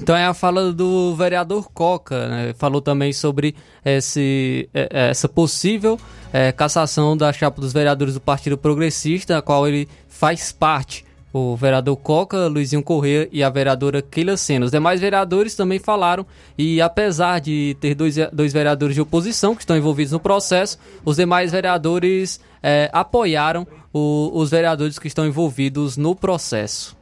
Então 0.01 0.15
é 0.15 0.25
a 0.25 0.33
fala 0.33 0.73
do 0.73 1.17
vereador 1.17 1.69
Coca, 1.73 2.29
né? 2.29 2.55
falou 2.57 2.81
também 2.81 3.13
sobre 3.13 3.57
esse, 3.85 4.69
é, 4.73 4.83
é, 4.83 5.11
essa 5.11 5.29
possível 5.29 5.99
é, 6.33 6.53
cassação 6.53 7.17
da 7.17 7.33
chapa 7.33 7.61
dos 7.61 7.73
vereadores 7.73 8.15
do 8.15 8.21
Partido 8.21 8.57
Progressista, 8.57 9.39
a 9.39 9.43
qual 9.43 9.67
ele 9.67 9.89
faz 10.07 10.53
parte 10.53 11.05
o 11.35 11.57
vereador 11.57 11.97
Coca, 11.97 12.47
Luizinho 12.47 12.81
Corrêa 12.81 13.29
e 13.33 13.43
a 13.43 13.51
vereadora 13.51 14.01
Keila 14.01 14.37
Sena. 14.37 14.67
Os 14.67 14.71
demais 14.71 15.01
vereadores 15.01 15.57
também 15.57 15.81
falaram 15.81 16.25
e 16.57 16.81
apesar 16.81 17.41
de 17.41 17.77
ter 17.81 17.97
dois, 17.97 18.15
dois 18.33 18.53
vereadores 18.53 18.95
de 18.95 19.01
oposição 19.01 19.53
que 19.53 19.63
estão 19.63 19.77
envolvidos 19.77 20.13
no 20.13 20.21
processo, 20.21 20.79
os 21.05 21.17
demais 21.17 21.51
vereadores 21.51 22.39
é, 22.63 22.89
apoiaram 22.93 23.67
o, 23.93 24.31
os 24.33 24.53
vereadores 24.53 24.97
que 24.97 25.09
estão 25.09 25.27
envolvidos 25.27 25.97
no 25.97 26.15
processo. 26.15 26.97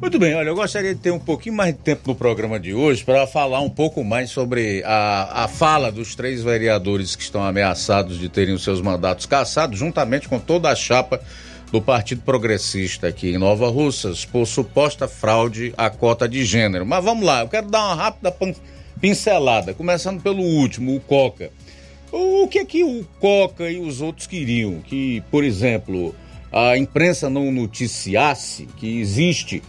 Muito 0.00 0.18
bem, 0.18 0.34
olha, 0.34 0.48
eu 0.48 0.56
gostaria 0.56 0.92
de 0.94 1.00
ter 1.00 1.12
um 1.12 1.18
pouquinho 1.18 1.54
mais 1.54 1.72
de 1.72 1.80
tempo 1.80 2.02
no 2.06 2.16
programa 2.16 2.58
de 2.58 2.74
hoje 2.74 3.04
para 3.04 3.26
falar 3.28 3.60
um 3.60 3.70
pouco 3.70 4.02
mais 4.02 4.30
sobre 4.30 4.82
a, 4.84 5.44
a 5.44 5.48
fala 5.48 5.92
dos 5.92 6.16
três 6.16 6.42
vereadores 6.42 7.14
que 7.14 7.22
estão 7.22 7.44
ameaçados 7.44 8.18
de 8.18 8.28
terem 8.28 8.54
os 8.54 8.64
seus 8.64 8.80
mandatos 8.80 9.24
cassados, 9.24 9.78
juntamente 9.78 10.28
com 10.28 10.40
toda 10.40 10.68
a 10.68 10.74
chapa 10.74 11.20
do 11.72 11.80
Partido 11.80 12.20
Progressista 12.20 13.08
aqui 13.08 13.30
em 13.30 13.38
Nova 13.38 13.70
Russas 13.70 14.26
por 14.26 14.46
suposta 14.46 15.08
fraude 15.08 15.72
à 15.74 15.88
cota 15.88 16.28
de 16.28 16.44
gênero. 16.44 16.84
Mas 16.84 17.02
vamos 17.02 17.24
lá, 17.24 17.40
eu 17.40 17.48
quero 17.48 17.70
dar 17.70 17.86
uma 17.86 17.94
rápida 17.94 18.36
pincelada, 19.00 19.72
começando 19.72 20.22
pelo 20.22 20.42
último, 20.42 20.94
o 20.94 21.00
Coca. 21.00 21.50
O 22.12 22.46
que 22.46 22.58
é 22.58 22.64
que 22.66 22.84
o 22.84 23.06
Coca 23.18 23.70
e 23.70 23.78
os 23.78 24.02
outros 24.02 24.26
queriam? 24.26 24.82
Que, 24.82 25.22
por 25.30 25.42
exemplo, 25.42 26.14
a 26.52 26.76
imprensa 26.76 27.30
não 27.30 27.50
noticiasse 27.50 28.68
que 28.76 29.00
existe 29.00 29.62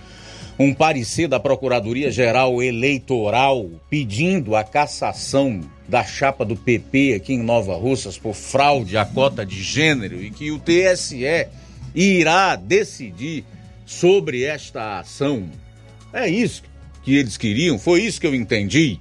um 0.60 0.74
parecer 0.74 1.30
da 1.30 1.40
Procuradoria-Geral 1.40 2.62
Eleitoral 2.62 3.70
pedindo 3.90 4.58
a 4.58 4.64
cassação 4.64 5.62
da 5.88 6.04
chapa 6.04 6.44
do 6.44 6.56
PP 6.56 7.14
aqui 7.14 7.34
em 7.34 7.42
Nova 7.42 7.76
Russas 7.76 8.18
por 8.18 8.34
fraude 8.34 8.98
à 8.98 9.06
cota 9.06 9.46
de 9.46 9.64
gênero 9.64 10.22
e 10.22 10.30
que 10.30 10.52
o 10.52 10.60
TSE 10.60 11.26
irá 11.94 12.56
decidir 12.56 13.46
sobre 13.86 14.44
esta 14.44 15.00
ação. 15.00 15.50
É 16.12 16.28
isso 16.28 16.64
que 17.04 17.16
eles 17.16 17.38
queriam, 17.38 17.78
foi 17.78 18.02
isso 18.02 18.20
que 18.20 18.28
eu 18.28 18.36
entendi. 18.36 19.00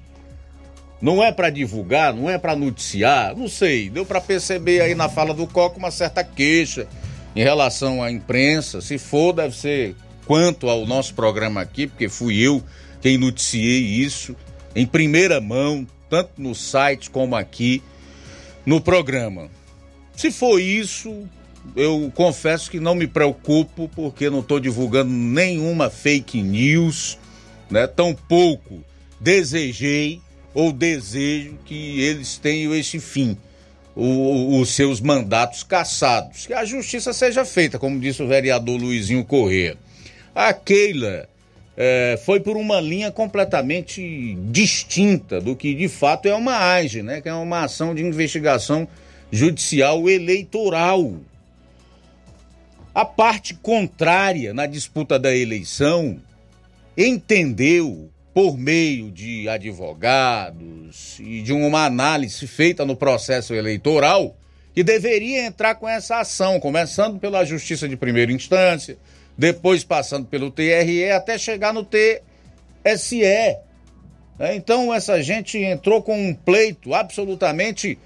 Não 1.01 1.23
é 1.23 1.32
para 1.32 1.51
divulgar, 1.51 2.14
não 2.14 2.31
é 2.31 2.39
para 2.39 2.55
noticiar, 2.55 3.36
não 3.36 3.48
sei. 3.48 3.90
Deu 3.90 4.06
para 4.06 4.20
perceber 4.20 4.81
aí 4.81 4.94
na 4.94 5.09
fala 5.09 5.35
do 5.35 5.47
Coco 5.47 5.78
uma 5.78 5.90
certa 5.90 6.23
queixa 6.23 6.86
em 7.35 7.43
relação 7.43 8.02
à 8.02 8.10
imprensa. 8.10 8.81
Se 8.81 8.98
for, 8.98 9.32
deve 9.32 9.56
ser 9.56 9.97
quanto 10.27 10.69
ao 10.69 10.86
nosso 10.86 11.14
programa 11.14 11.60
aqui, 11.60 11.89
porque 11.89 12.09
fui 12.09 12.39
eu 12.39 12.62
quem 13.01 13.19
noticiei 13.19 13.81
isso 13.81 14.36
em 14.77 14.86
primeira 14.86 15.40
mão, 15.40 15.86
tanto 16.09 16.31
no 16.39 16.55
site 16.55 17.10
como 17.10 17.35
aqui 17.35 17.82
no 18.64 18.81
programa. 18.81 19.51
Se 20.16 20.31
for 20.31 20.60
isso, 20.60 21.28
eu 21.76 22.10
confesso 22.14 22.70
que 22.70 22.80
não 22.80 22.94
me 22.94 23.06
preocupo 23.06 23.89
porque 23.94 24.28
não 24.28 24.40
estou 24.40 24.60
divulgando 24.60 25.10
nenhuma 25.10 25.89
fake 25.89 26.43
news, 26.43 27.18
né? 27.70 27.86
Tampouco 27.86 28.82
desejei 29.20 30.20
ou 30.52 30.72
desejo 30.72 31.56
que 31.64 32.01
eles 32.01 32.36
tenham 32.36 32.74
esse 32.74 32.98
fim, 32.98 33.36
o, 33.94 34.59
os 34.59 34.70
seus 34.70 35.01
mandatos 35.01 35.62
cassados, 35.62 36.47
que 36.47 36.52
a 36.52 36.64
justiça 36.64 37.12
seja 37.12 37.44
feita, 37.44 37.78
como 37.78 38.01
disse 38.01 38.22
o 38.22 38.26
vereador 38.26 38.78
Luizinho 38.78 39.24
Corrêa. 39.24 39.76
A 40.34 40.52
Keila 40.52 41.28
é, 41.76 42.18
foi 42.24 42.40
por 42.40 42.56
uma 42.56 42.80
linha 42.80 43.10
completamente 43.10 44.36
distinta 44.51 45.40
do 45.40 45.55
que 45.55 45.74
de 45.74 45.89
fato 45.89 46.26
é 46.26 46.34
uma 46.34 46.56
AGE, 46.74 47.02
né? 47.02 47.20
Que 47.20 47.28
é 47.28 47.34
uma 47.34 47.64
ação 47.64 47.94
de 47.94 48.02
investigação 48.02 48.89
judicial 49.30 50.09
eleitoral 50.10 51.14
a 52.94 53.05
parte 53.05 53.55
contrária 53.55 54.52
na 54.52 54.66
disputa 54.66 55.19
da 55.19 55.35
eleição 55.35 56.20
entendeu, 56.97 58.10
por 58.35 58.56
meio 58.56 59.10
de 59.10 59.47
advogados 59.48 61.19
e 61.20 61.43
de 61.43 61.52
uma 61.52 61.85
análise 61.85 62.47
feita 62.47 62.85
no 62.85 62.97
processo 62.97 63.55
eleitoral, 63.55 64.35
que 64.74 64.82
deveria 64.82 65.44
entrar 65.44 65.74
com 65.74 65.86
essa 65.86 66.19
ação, 66.20 66.59
começando 66.59 67.19
pela 67.19 67.44
Justiça 67.44 67.86
de 67.86 67.97
Primeira 67.97 68.32
Instância, 68.32 68.97
depois 69.36 69.85
passando 69.85 70.27
pelo 70.27 70.51
TRE 70.51 71.10
até 71.10 71.36
chegar 71.36 71.74
no 71.74 71.85
TSE. 71.85 73.23
É, 73.23 73.60
então 74.55 74.93
essa 74.93 75.23
gente 75.23 75.59
entrou 75.59 76.02
com 76.02 76.19
um 76.19 76.35
pleito 76.35 76.94
absolutamente 76.94 77.98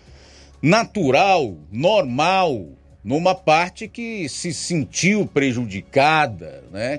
natural, 0.61 1.57
normal, 1.71 2.67
numa 3.07 3.37
parte 3.37 3.87
que 3.87 4.29
se 4.29 4.53
sentiu 4.53 5.25
prejudicada, 5.27 6.65
né? 6.73 6.99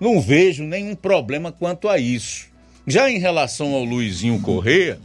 Não 0.00 0.18
vejo 0.18 0.64
nenhum 0.64 0.94
problema 0.94 1.52
quanto 1.52 1.90
a 1.90 1.98
isso. 1.98 2.46
Já 2.86 3.10
em 3.10 3.18
relação 3.18 3.74
ao 3.74 3.84
Luizinho 3.84 4.40
Correia, 4.40 4.98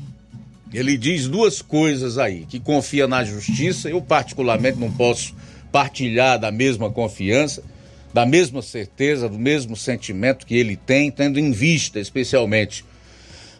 ele 0.73 0.97
diz 0.97 1.27
duas 1.27 1.61
coisas 1.61 2.17
aí, 2.17 2.45
que 2.45 2.61
confia 2.61 3.09
na 3.09 3.25
justiça, 3.25 3.89
eu 3.89 4.01
particularmente 4.01 4.79
não 4.79 4.89
posso 4.89 5.35
partilhar 5.69 6.39
da 6.39 6.49
mesma 6.49 6.89
confiança, 6.89 7.61
da 8.13 8.25
mesma 8.25 8.61
certeza, 8.61 9.27
do 9.27 9.37
mesmo 9.37 9.75
sentimento 9.75 10.45
que 10.45 10.55
ele 10.55 10.77
tem, 10.77 11.11
tendo 11.11 11.37
em 11.37 11.51
vista 11.51 11.99
especialmente 11.99 12.85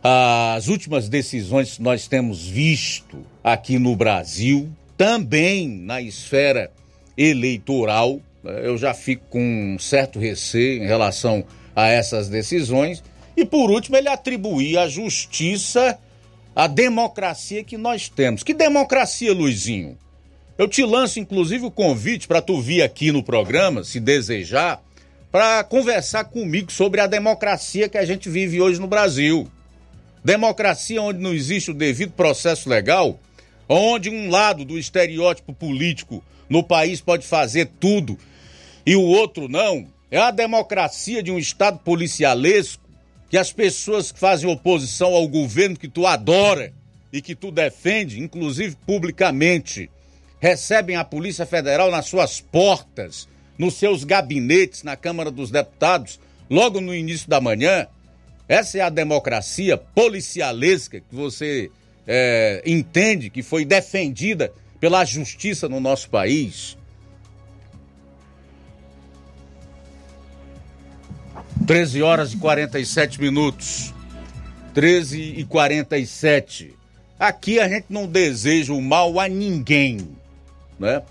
as 0.01 0.69
últimas 0.69 1.09
decisões 1.09 1.75
que 1.75 1.81
nós 1.81 2.07
temos 2.07 2.47
visto 2.47 3.25
aqui 3.43 3.77
no 3.77 3.93
Brasil, 3.93 4.71
também 4.97 5.67
na 5.67 6.01
esfera 6.01 6.71
eleitoral. 7.17 8.21
Eu 8.43 8.77
já 8.77 8.93
fico 8.93 9.25
com 9.29 9.75
um 9.75 9.79
certo 9.79 10.19
receio 10.19 10.83
em 10.83 10.87
relação 10.87 11.45
a 11.75 11.87
essas 11.87 12.27
decisões. 12.27 13.03
E 13.35 13.45
por 13.45 13.71
último, 13.71 13.97
ele 13.97 14.09
atribuir 14.09 14.77
à 14.77 14.87
justiça 14.87 15.97
a 16.55 16.67
democracia 16.67 17.63
que 17.63 17.77
nós 17.77 18.09
temos. 18.09 18.43
Que 18.43 18.53
democracia, 18.53 19.33
Luizinho? 19.33 19.97
Eu 20.57 20.67
te 20.67 20.83
lanço 20.83 21.19
inclusive 21.19 21.65
o 21.65 21.71
convite 21.71 22.27
para 22.27 22.41
tu 22.41 22.61
vir 22.61 22.83
aqui 22.83 23.11
no 23.11 23.23
programa, 23.23 23.83
se 23.83 23.99
desejar, 23.99 24.83
para 25.31 25.63
conversar 25.63 26.25
comigo 26.25 26.71
sobre 26.71 27.01
a 27.01 27.07
democracia 27.07 27.89
que 27.89 27.97
a 27.97 28.05
gente 28.05 28.29
vive 28.29 28.61
hoje 28.61 28.79
no 28.79 28.85
Brasil. 28.85 29.47
Democracia 30.23 31.01
onde 31.01 31.19
não 31.19 31.33
existe 31.33 31.71
o 31.71 31.73
devido 31.73 32.11
processo 32.11 32.69
legal, 32.69 33.19
onde 33.67 34.09
um 34.09 34.29
lado 34.29 34.65
do 34.65 34.77
estereótipo 34.77 35.53
político 35.53 36.23
no 36.49 36.63
país 36.63 37.01
pode 37.01 37.25
fazer 37.25 37.69
tudo 37.79 38.17
e 38.85 38.95
o 38.95 39.01
outro 39.01 39.47
não. 39.47 39.87
É 40.11 40.17
a 40.17 40.31
democracia 40.31 41.23
de 41.23 41.31
um 41.31 41.39
Estado 41.39 41.79
policialesco 41.79 42.83
que 43.29 43.37
as 43.37 43.51
pessoas 43.51 44.11
que 44.11 44.19
fazem 44.19 44.49
oposição 44.49 45.15
ao 45.15 45.27
governo 45.27 45.75
que 45.75 45.87
tu 45.87 46.05
adora 46.05 46.71
e 47.11 47.21
que 47.21 47.33
tu 47.33 47.51
defende, 47.51 48.19
inclusive 48.19 48.75
publicamente, 48.85 49.89
recebem 50.39 50.95
a 50.95 51.03
Polícia 51.03 51.45
Federal 51.45 51.89
nas 51.89 52.05
suas 52.05 52.39
portas, 52.39 53.27
nos 53.57 53.75
seus 53.75 54.03
gabinetes 54.03 54.83
na 54.83 54.95
Câmara 54.95 55.31
dos 55.31 55.49
Deputados, 55.49 56.19
logo 56.49 56.79
no 56.79 56.93
início 56.93 57.27
da 57.27 57.41
manhã. 57.41 57.87
Essa 58.47 58.79
é 58.79 58.81
a 58.81 58.89
democracia 58.89 59.77
policialesca 59.77 60.99
que 60.99 61.15
você 61.15 61.71
é, 62.07 62.61
entende 62.65 63.29
que 63.29 63.41
foi 63.41 63.65
defendida 63.65 64.51
pela 64.79 65.05
justiça 65.05 65.69
no 65.69 65.79
nosso 65.79 66.09
país. 66.09 66.77
13 71.65 72.01
horas 72.01 72.33
e 72.33 72.37
47 72.37 73.21
minutos. 73.21 73.93
13 74.73 75.21
e 75.37 75.45
47. 75.45 76.75
Aqui 77.19 77.59
a 77.59 77.69
gente 77.69 77.85
não 77.89 78.07
deseja 78.07 78.73
o 78.73 78.81
mal 78.81 79.19
a 79.19 79.27
ninguém, 79.27 80.09
né? 80.79 81.01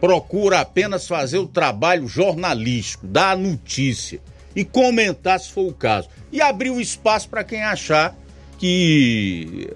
Procura 0.00 0.60
apenas 0.60 1.06
fazer 1.06 1.38
o 1.38 1.46
trabalho 1.46 2.06
jornalístico, 2.06 3.06
dar 3.06 3.32
a 3.32 3.36
notícia 3.36 4.20
e 4.54 4.64
comentar 4.64 5.40
se 5.40 5.50
for 5.50 5.68
o 5.68 5.72
caso. 5.72 6.08
E 6.30 6.40
abrir 6.42 6.70
o 6.70 6.80
espaço 6.80 7.28
para 7.28 7.44
quem 7.44 7.62
achar 7.62 8.14
que, 8.58 9.70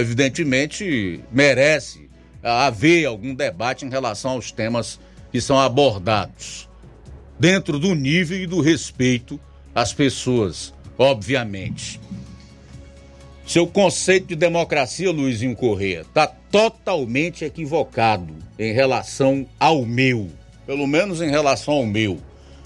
evidentemente, 0.00 1.20
merece 1.30 2.08
haver 2.42 3.06
algum 3.06 3.34
debate 3.34 3.84
em 3.84 3.90
relação 3.90 4.32
aos 4.32 4.52
temas 4.52 5.00
que 5.32 5.40
são 5.40 5.58
abordados 5.58 6.68
dentro 7.38 7.78
do 7.78 7.94
nível 7.94 8.38
e 8.38 8.46
do 8.46 8.60
respeito 8.60 9.40
às 9.74 9.92
pessoas, 9.92 10.72
obviamente. 10.96 12.00
Seu 13.46 13.66
conceito 13.66 14.28
de 14.28 14.36
democracia, 14.36 15.10
Luizinho 15.10 15.56
Corrêa, 15.56 16.02
está 16.02 16.26
totalmente 16.26 17.44
equivocado 17.44 18.34
em 18.58 18.72
relação 18.72 19.46
ao 19.58 19.84
meu. 19.84 20.30
Pelo 20.66 20.86
menos 20.86 21.20
em 21.20 21.28
relação 21.28 21.74
ao 21.74 21.86
meu. 21.86 22.18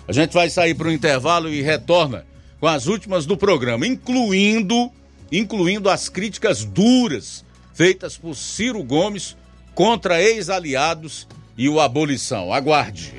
A 0.07 0.13
gente 0.13 0.33
vai 0.33 0.49
sair 0.49 0.75
para 0.75 0.89
o 0.89 0.93
intervalo 0.93 1.49
e 1.49 1.63
retorna 1.63 2.25
com 2.61 2.67
as 2.67 2.87
últimas 2.87 3.27
do 3.27 3.37
programa, 3.37 3.87
incluindo, 3.87 4.91
incluindo 5.31 5.89
as 5.89 6.09
críticas 6.09 6.65
duras 6.65 7.45
feitas 7.75 8.17
por 8.17 8.35
Ciro 8.35 8.83
Gomes 8.83 9.37
contra 9.75 10.21
ex-aliados 10.21 11.29
e 11.57 11.69
o 11.69 11.81
abolição. 11.81 12.53
Aguarde. 12.53 13.15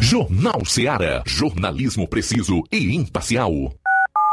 Jornal 0.00 0.64
Seara. 0.66 1.22
Jornalismo 1.26 2.06
preciso 2.06 2.62
e 2.70 2.94
imparcial. 2.94 3.72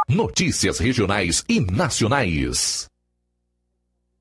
Notícias 0.09 0.79
regionais 0.79 1.43
e 1.47 1.61
nacionais. 1.61 2.90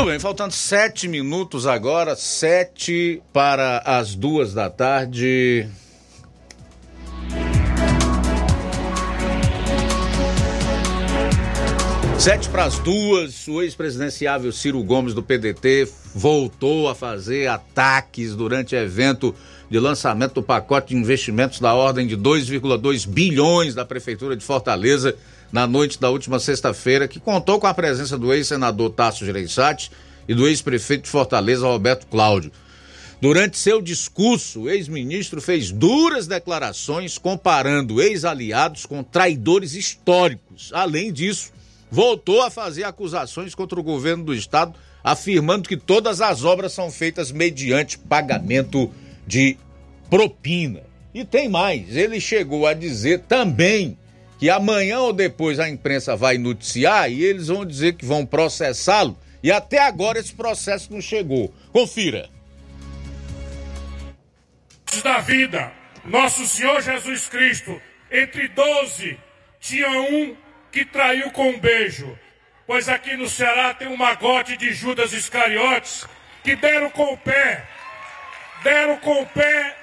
Tudo 0.02 0.10
bem, 0.10 0.18
faltando 0.18 0.52
sete 0.52 1.06
minutos 1.06 1.64
agora, 1.64 2.16
sete 2.16 3.22
para 3.32 3.78
as 3.86 4.16
duas 4.16 4.52
da 4.52 4.68
tarde. 4.68 5.68
Sete 12.18 12.48
para 12.48 12.64
as 12.64 12.80
duas, 12.80 13.46
o 13.46 13.62
ex-presidenciável 13.62 14.50
Ciro 14.50 14.82
Gomes 14.82 15.14
do 15.14 15.22
PDT 15.22 15.88
voltou 16.12 16.88
a 16.88 16.96
fazer 16.96 17.46
ataques 17.46 18.34
durante 18.34 18.74
evento 18.74 19.32
de 19.70 19.78
lançamento 19.78 20.34
do 20.34 20.42
pacote 20.42 20.88
de 20.88 21.00
investimentos 21.00 21.60
da 21.60 21.74
ordem 21.74 22.08
de 22.08 22.16
2,2 22.16 23.06
bilhões 23.06 23.72
da 23.72 23.84
Prefeitura 23.84 24.36
de 24.36 24.44
Fortaleza 24.44 25.16
na 25.52 25.66
noite 25.66 26.00
da 26.00 26.08
última 26.08 26.40
sexta-feira, 26.40 27.06
que 27.06 27.20
contou 27.20 27.60
com 27.60 27.66
a 27.66 27.74
presença 27.74 28.16
do 28.16 28.32
ex-senador 28.32 28.90
Tasso 28.90 29.24
Gereissati 29.24 29.90
e 30.26 30.34
do 30.34 30.48
ex-prefeito 30.48 31.04
de 31.04 31.10
Fortaleza, 31.10 31.66
Roberto 31.66 32.06
Cláudio. 32.06 32.50
Durante 33.20 33.56
seu 33.56 33.80
discurso, 33.80 34.62
o 34.62 34.70
ex-ministro 34.70 35.40
fez 35.40 35.70
duras 35.70 36.26
declarações 36.26 37.18
comparando 37.18 38.02
ex-aliados 38.02 38.84
com 38.84 39.04
traidores 39.04 39.74
históricos. 39.74 40.72
Além 40.72 41.12
disso, 41.12 41.52
voltou 41.88 42.42
a 42.42 42.50
fazer 42.50 42.82
acusações 42.82 43.54
contra 43.54 43.78
o 43.78 43.82
governo 43.82 44.24
do 44.24 44.34
estado, 44.34 44.74
afirmando 45.04 45.68
que 45.68 45.76
todas 45.76 46.20
as 46.20 46.42
obras 46.42 46.72
são 46.72 46.90
feitas 46.90 47.30
mediante 47.30 47.98
pagamento 47.98 48.90
de 49.26 49.56
propina. 50.10 50.80
E 51.14 51.24
tem 51.24 51.48
mais, 51.48 51.94
ele 51.94 52.18
chegou 52.18 52.66
a 52.66 52.74
dizer 52.74 53.20
também 53.28 53.98
que 54.43 54.51
amanhã 54.51 54.98
ou 54.98 55.12
depois 55.12 55.60
a 55.60 55.69
imprensa 55.69 56.16
vai 56.16 56.36
noticiar 56.36 57.09
e 57.09 57.23
eles 57.23 57.47
vão 57.47 57.64
dizer 57.64 57.93
que 57.93 58.05
vão 58.05 58.27
processá-lo. 58.27 59.16
E 59.40 59.52
até 59.52 59.78
agora 59.78 60.19
esse 60.19 60.35
processo 60.35 60.93
não 60.93 61.01
chegou. 61.01 61.55
Confira. 61.73 62.28
Da 65.01 65.20
vida, 65.20 65.73
nosso 66.05 66.44
Senhor 66.48 66.82
Jesus 66.82 67.28
Cristo, 67.28 67.81
entre 68.10 68.48
doze, 68.48 69.16
tinha 69.60 69.89
um 69.89 70.36
que 70.73 70.85
traiu 70.85 71.31
com 71.31 71.51
um 71.51 71.60
beijo. 71.60 72.19
Pois 72.66 72.89
aqui 72.89 73.16
no 73.16 73.28
Ceará 73.28 73.73
tem 73.73 73.86
um 73.86 73.97
magote 73.97 74.56
de 74.56 74.73
Judas 74.73 75.12
Iscariotes 75.12 76.05
que 76.43 76.56
deram 76.56 76.90
com 76.90 77.12
o 77.12 77.16
pé, 77.16 77.64
deram 78.64 78.97
com 78.97 79.23
o 79.23 79.27
pé 79.27 79.77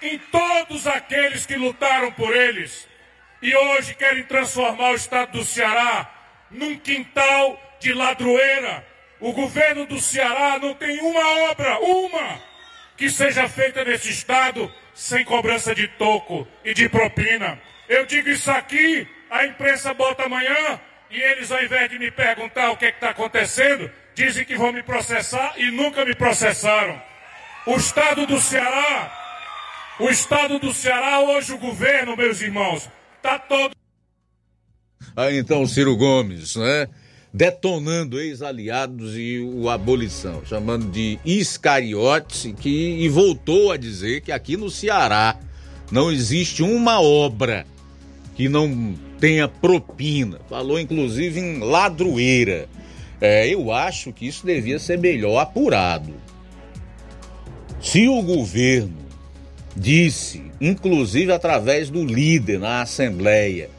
em 0.00 0.18
todos 0.18 0.86
aqueles 0.86 1.44
que 1.44 1.56
lutaram 1.56 2.10
por 2.12 2.34
eles 2.34 2.93
e 3.44 3.54
hoje 3.54 3.94
querem 3.94 4.22
transformar 4.22 4.92
o 4.92 4.94
estado 4.94 5.32
do 5.32 5.44
Ceará 5.44 6.10
num 6.50 6.78
quintal 6.78 7.60
de 7.78 7.92
ladroeira. 7.92 8.82
O 9.20 9.34
governo 9.34 9.84
do 9.84 10.00
Ceará 10.00 10.58
não 10.58 10.72
tem 10.72 10.98
uma 11.00 11.50
obra, 11.50 11.78
uma, 11.78 12.40
que 12.96 13.10
seja 13.10 13.46
feita 13.46 13.84
nesse 13.84 14.08
estado 14.08 14.72
sem 14.94 15.22
cobrança 15.26 15.74
de 15.74 15.86
toco 15.88 16.48
e 16.64 16.72
de 16.72 16.88
propina. 16.88 17.60
Eu 17.86 18.06
digo 18.06 18.30
isso 18.30 18.50
aqui, 18.50 19.06
a 19.30 19.44
imprensa 19.44 19.92
bota 19.92 20.24
amanhã 20.24 20.80
e 21.10 21.20
eles, 21.20 21.52
ao 21.52 21.62
invés 21.62 21.90
de 21.90 21.98
me 21.98 22.10
perguntar 22.10 22.70
o 22.70 22.78
que 22.78 22.86
é 22.86 22.88
está 22.88 23.10
acontecendo, 23.10 23.92
dizem 24.14 24.46
que 24.46 24.56
vão 24.56 24.72
me 24.72 24.82
processar 24.82 25.52
e 25.58 25.70
nunca 25.70 26.02
me 26.02 26.14
processaram. 26.14 27.00
O 27.66 27.76
estado 27.76 28.26
do 28.26 28.40
Ceará, 28.40 29.12
o 30.00 30.08
estado 30.08 30.58
do 30.58 30.72
Ceará, 30.72 31.20
hoje 31.20 31.52
o 31.52 31.58
governo, 31.58 32.16
meus 32.16 32.40
irmãos, 32.40 32.88
Tá 33.24 33.38
todo. 33.38 33.70
Aí 35.16 35.38
então 35.38 35.62
o 35.62 35.66
Ciro 35.66 35.96
Gomes, 35.96 36.56
né? 36.56 36.88
Detonando 37.32 38.20
ex-aliados 38.20 39.16
e 39.16 39.40
o 39.40 39.70
abolição, 39.70 40.44
chamando 40.44 40.90
de 40.90 41.18
iscariotes, 41.24 42.52
que, 42.60 42.68
e 42.68 43.08
voltou 43.08 43.72
a 43.72 43.78
dizer 43.78 44.20
que 44.20 44.30
aqui 44.30 44.58
no 44.58 44.68
Ceará 44.68 45.38
não 45.90 46.12
existe 46.12 46.62
uma 46.62 47.00
obra 47.00 47.66
que 48.36 48.46
não 48.46 48.94
tenha 49.18 49.48
propina. 49.48 50.38
Falou 50.50 50.78
inclusive 50.78 51.40
em 51.40 51.60
ladroeira. 51.60 52.68
É, 53.22 53.48
eu 53.48 53.72
acho 53.72 54.12
que 54.12 54.26
isso 54.26 54.44
devia 54.44 54.78
ser 54.78 54.98
melhor 54.98 55.38
apurado. 55.38 56.12
Se 57.80 58.06
o 58.06 58.20
governo 58.20 59.03
disse, 59.76 60.42
inclusive 60.60 61.32
através 61.32 61.90
do 61.90 62.04
líder 62.04 62.58
na 62.58 62.82
Assembleia, 62.82 63.70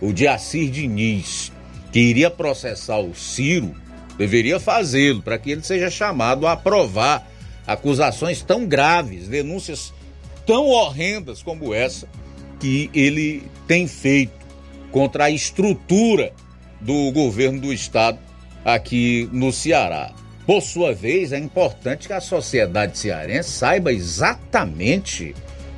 o 0.00 0.12
Diacir 0.12 0.70
Diniz, 0.70 1.52
que 1.92 1.98
iria 1.98 2.30
processar 2.30 2.98
o 2.98 3.14
Ciro, 3.14 3.74
deveria 4.16 4.58
fazê-lo 4.58 5.22
para 5.22 5.38
que 5.38 5.50
ele 5.50 5.62
seja 5.62 5.90
chamado 5.90 6.46
a 6.46 6.52
aprovar 6.52 7.30
acusações 7.66 8.42
tão 8.42 8.66
graves, 8.66 9.28
denúncias 9.28 9.92
tão 10.46 10.66
horrendas 10.66 11.42
como 11.42 11.74
essa 11.74 12.08
que 12.58 12.90
ele 12.94 13.42
tem 13.66 13.86
feito 13.86 14.32
contra 14.90 15.24
a 15.24 15.30
estrutura 15.30 16.32
do 16.80 17.12
governo 17.12 17.60
do 17.60 17.72
estado 17.72 18.18
aqui 18.64 19.28
no 19.32 19.52
Ceará. 19.52 20.12
Por 20.48 20.62
sua 20.62 20.94
vez, 20.94 21.30
é 21.30 21.38
importante 21.38 22.06
que 22.06 22.12
a 22.14 22.22
sociedade 22.22 22.96
cearense 22.96 23.50
saiba 23.50 23.92
exatamente 23.92 25.34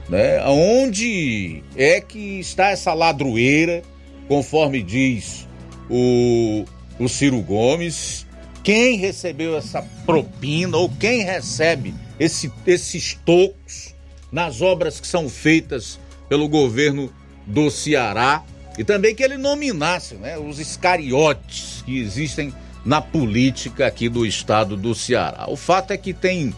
né, 0.08 0.40
onde 0.46 1.60
é 1.74 2.00
que 2.00 2.38
está 2.38 2.68
essa 2.70 2.94
ladroeira, 2.94 3.82
conforme 4.28 4.80
diz 4.80 5.48
o, 5.90 6.64
o 7.00 7.08
Ciro 7.08 7.40
Gomes, 7.42 8.24
quem 8.62 8.96
recebeu 8.96 9.56
essa 9.56 9.82
propina 10.06 10.76
ou 10.76 10.88
quem 10.88 11.24
recebe 11.24 11.92
esse, 12.16 12.52
esses 12.64 13.14
tocos 13.26 13.96
nas 14.30 14.62
obras 14.62 15.00
que 15.00 15.06
são 15.08 15.28
feitas 15.28 15.98
pelo 16.28 16.48
governo 16.48 17.12
do 17.44 17.72
Ceará? 17.72 18.44
E 18.78 18.84
também 18.84 19.16
que 19.16 19.24
ele 19.24 19.36
nominasse 19.36 20.14
né, 20.14 20.38
os 20.38 20.60
escariotes 20.60 21.82
que 21.84 21.98
existem 21.98 22.54
na 22.84 23.00
política 23.00 23.86
aqui 23.86 24.08
do 24.08 24.24
estado 24.24 24.76
do 24.76 24.94
Ceará. 24.94 25.46
O 25.48 25.56
fato 25.56 25.92
é 25.92 25.96
que 25.96 26.12
tem 26.12 26.54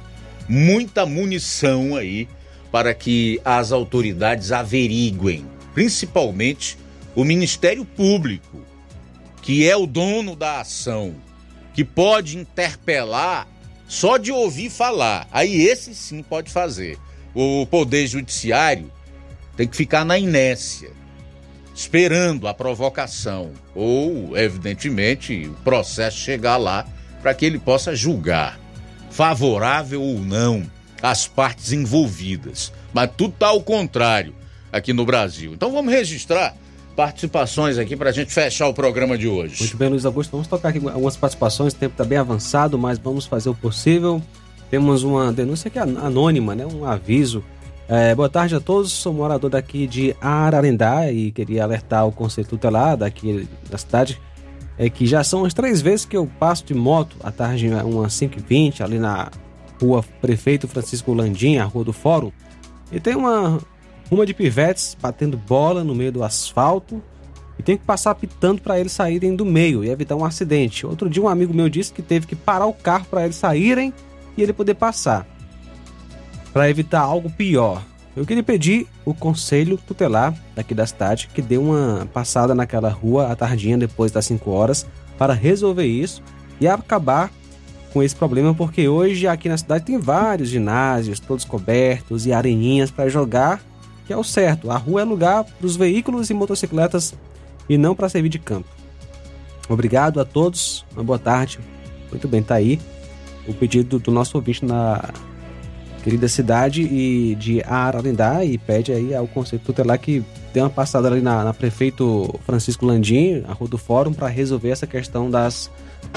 muita 0.49 1.05
munição 1.07 1.97
aí 1.97 2.29
para 2.71 2.95
que 2.95 3.41
as 3.45 3.73
autoridades 3.73 4.53
averiguem, 4.53 5.47
principalmente 5.75 6.79
o 7.15 7.25
Ministério 7.25 7.85
Público, 7.85 8.65
que 9.43 9.69
é 9.69 9.77
o 9.77 9.87
dono 9.87 10.35
da 10.35 10.61
ação, 10.61 11.15
que 11.75 11.85
pode 11.85 12.39
interpelar 12.39 13.49
só 13.87 14.17
de 14.17 14.33
ouvir 14.33 14.71
falar. 14.71 15.29
Aí 15.31 15.63
esse 15.63 15.95
sim 15.95 16.23
pode 16.23 16.51
fazer. 16.51 16.99
O 17.35 17.67
Poder 17.67 18.07
Judiciário 18.07 18.91
tem 19.57 19.67
que 19.67 19.77
ficar 19.77 20.05
na 20.05 20.19
inércia 20.19 20.91
esperando 21.75 22.47
a 22.47 22.55
provocação 22.55 23.51
ou, 23.75 24.37
evidentemente, 24.37 25.47
o 25.47 25.55
processo 25.65 26.19
chegar 26.19 26.57
lá 26.57 26.87
para 27.23 27.35
que 27.35 27.47
ele 27.47 27.59
possa 27.59 27.95
julgar, 27.95 28.59
favorável 29.11 30.03
ou 30.03 30.19
não, 30.19 30.65
as 31.03 31.27
partes 31.27 31.73
envolvidas. 31.73 32.73
Mas 32.93 33.11
tudo 33.17 33.35
está 33.35 33.49
ao 33.49 33.63
contrário 33.63 34.35
aqui 34.73 34.93
no 34.93 35.05
Brasil. 35.05 35.53
Então 35.53 35.73
vamos 35.73 35.93
registrar 35.93 36.55
participações 36.97 37.79
aqui 37.79 37.97
para 37.97 38.11
a 38.11 38.13
gente 38.13 38.33
fechar 38.33 38.69
o 38.69 38.75
programa 38.75 39.17
de 39.17 39.27
hoje. 39.27 39.61
Muito 39.61 39.77
bem, 39.77 39.89
Luiz 39.89 40.05
Augusto. 40.05 40.31
Vamos 40.33 40.47
tocar 40.47 40.69
aqui 40.69 40.79
algumas 40.79 41.17
participações. 41.17 41.73
O 41.73 41.77
tempo 41.77 41.95
está 41.95 42.05
bem 42.05 42.19
avançado, 42.19 42.79
mas 42.79 42.99
vamos 42.99 43.27
fazer 43.27 43.49
o 43.49 43.55
possível. 43.55 44.23
Temos 44.71 45.03
uma 45.03 45.33
denúncia 45.33 45.71
que 45.71 45.79
é 45.79 45.83
anônima, 45.83 46.55
né? 46.55 46.67
Um 46.67 46.85
aviso. 46.85 47.45
É, 47.89 48.15
boa 48.15 48.29
tarde 48.29 48.55
a 48.55 48.61
todos, 48.61 48.93
sou 48.93 49.13
morador 49.13 49.51
daqui 49.51 49.87
de 49.87 50.17
Ararendá 50.21 51.11
e 51.11 51.31
queria 51.33 51.65
alertar 51.65 52.07
o 52.07 52.13
Conselho 52.13 52.47
Tutelar 52.47 52.97
daqui 52.97 53.49
da 53.69 53.77
cidade 53.77 54.21
é 54.79 54.89
que 54.89 55.07
já 55.07 55.23
são 55.23 55.45
as 55.45 55.53
três 55.53 55.81
vezes 55.81 56.05
que 56.05 56.17
eu 56.17 56.27
passo 56.39 56.65
de 56.65 56.75
moto. 56.75 57.17
À 57.23 57.31
tarde, 57.31 57.69
umas 57.69 58.15
5h20, 58.15 58.81
ali 58.81 58.99
na 58.99 59.31
rua 59.81 60.05
Prefeito 60.21 60.67
Francisco 60.67 61.13
Landim, 61.13 61.59
a 61.59 61.65
rua 61.65 61.85
do 61.85 61.93
Fórum, 61.93 62.33
e 62.91 62.99
tem 62.99 63.15
uma 63.15 63.61
uma 64.11 64.27
de 64.27 64.35
pivetes 64.35 64.97
batendo 65.01 65.39
bola 65.39 65.83
no 65.83 65.95
meio 65.95 66.13
do 66.13 66.23
asfalto 66.23 67.03
e 67.59 67.63
tem 67.63 67.79
que 67.79 67.85
passar 67.85 68.15
pitando 68.15 68.61
para 68.61 68.79
eles 68.79 68.93
saírem 68.93 69.35
do 69.35 69.45
meio 69.45 69.83
e 69.83 69.89
evitar 69.89 70.17
um 70.17 70.25
acidente. 70.25 70.87
Outro 70.87 71.09
dia 71.09 71.23
um 71.23 71.29
amigo 71.29 71.55
meu 71.55 71.69
disse 71.69 71.93
que 71.93 72.03
teve 72.03 72.27
que 72.27 72.37
parar 72.37 72.67
o 72.67 72.75
carro 72.75 73.07
para 73.07 73.25
eles 73.25 73.37
saírem 73.37 73.93
e 74.37 74.43
ele 74.43 74.53
poder 74.53 74.75
passar, 74.75 75.27
para 76.53 76.69
evitar 76.69 77.01
algo 77.01 77.31
pior. 77.31 77.83
Eu 78.15 78.27
queria 78.27 78.43
pedir 78.43 78.87
o 79.07 79.15
conselho 79.15 79.79
tutelar 79.79 80.35
daqui 80.55 80.75
da 80.75 80.87
cidade 80.87 81.29
que 81.33 81.41
dê 81.41 81.57
uma 81.57 82.07
passada 82.13 82.55
naquela 82.55 82.91
rua 82.91 83.33
à 83.33 83.37
tardinha 83.37 83.79
depois 83.79 84.13
das 84.13 84.27
5 84.27 84.51
horas 84.51 84.87
para 85.17 85.33
resolver 85.33 85.87
isso 85.87 86.23
e 86.61 86.69
acabar 86.69 87.31
com 87.93 88.03
esse 88.03 88.15
problema, 88.15 88.55
porque 88.55 88.89
hoje 88.89 89.27
aqui 89.27 89.49
na 89.49 89.57
cidade 89.57 89.85
tem 89.85 89.99
vários 89.99 90.49
ginásios, 90.49 91.21
todos 91.21 91.45
cobertos 91.45 92.27
e 92.27 92.33
areninhas 92.33 92.91
para 92.91 93.09
jogar, 93.09 93.61
que 94.07 94.13
é 94.13 94.17
o 94.17 94.25
certo. 94.25 94.71
A 94.71 94.77
rua 94.77 95.03
é 95.03 95.05
lugar 95.05 95.45
para 95.45 95.67
os 95.67 95.77
veículos 95.77 96.31
e 96.31 96.35
motocicletas 96.35 97.15
e 97.69 97.77
não 97.77 97.95
para 97.95 98.09
servir 98.09 98.31
de 98.31 98.39
campo. 98.39 98.69
Obrigado 99.69 100.21
a 100.21 100.25
todos, 100.25 100.85
uma 100.93 101.05
boa 101.05 101.19
tarde. 101.19 101.59
Muito 102.11 102.29
bem, 102.29 102.43
tá 102.43 102.57
aí 102.57 102.81
o 103.47 103.55
pedido 103.55 103.99
do 103.99 104.11
nosso 104.11 104.37
ouvinte 104.37 104.65
na 104.65 105.13
querida 106.03 106.29
cidade 106.29 106.83
e 106.83 107.35
de 107.37 107.63
Ararendá 107.63 108.45
e 108.45 108.59
pede 108.59 108.93
aí 108.93 109.15
ao 109.15 109.27
Conselho 109.27 109.63
Tutelar 109.65 109.99
que 109.99 110.23
dê 110.53 110.61
uma 110.61 110.71
passada 110.71 111.09
ali 111.09 111.21
na, 111.21 111.45
na 111.45 111.55
prefeito 111.55 112.35
Francisco 112.45 112.85
Landim, 112.85 113.45
a 113.49 113.53
rua 113.53 113.69
do 113.69 113.79
Fórum, 113.79 114.13
para 114.13 114.29
resolver 114.29 114.71
essa 114.71 114.87
questão 114.87 115.31
das, 115.31 115.71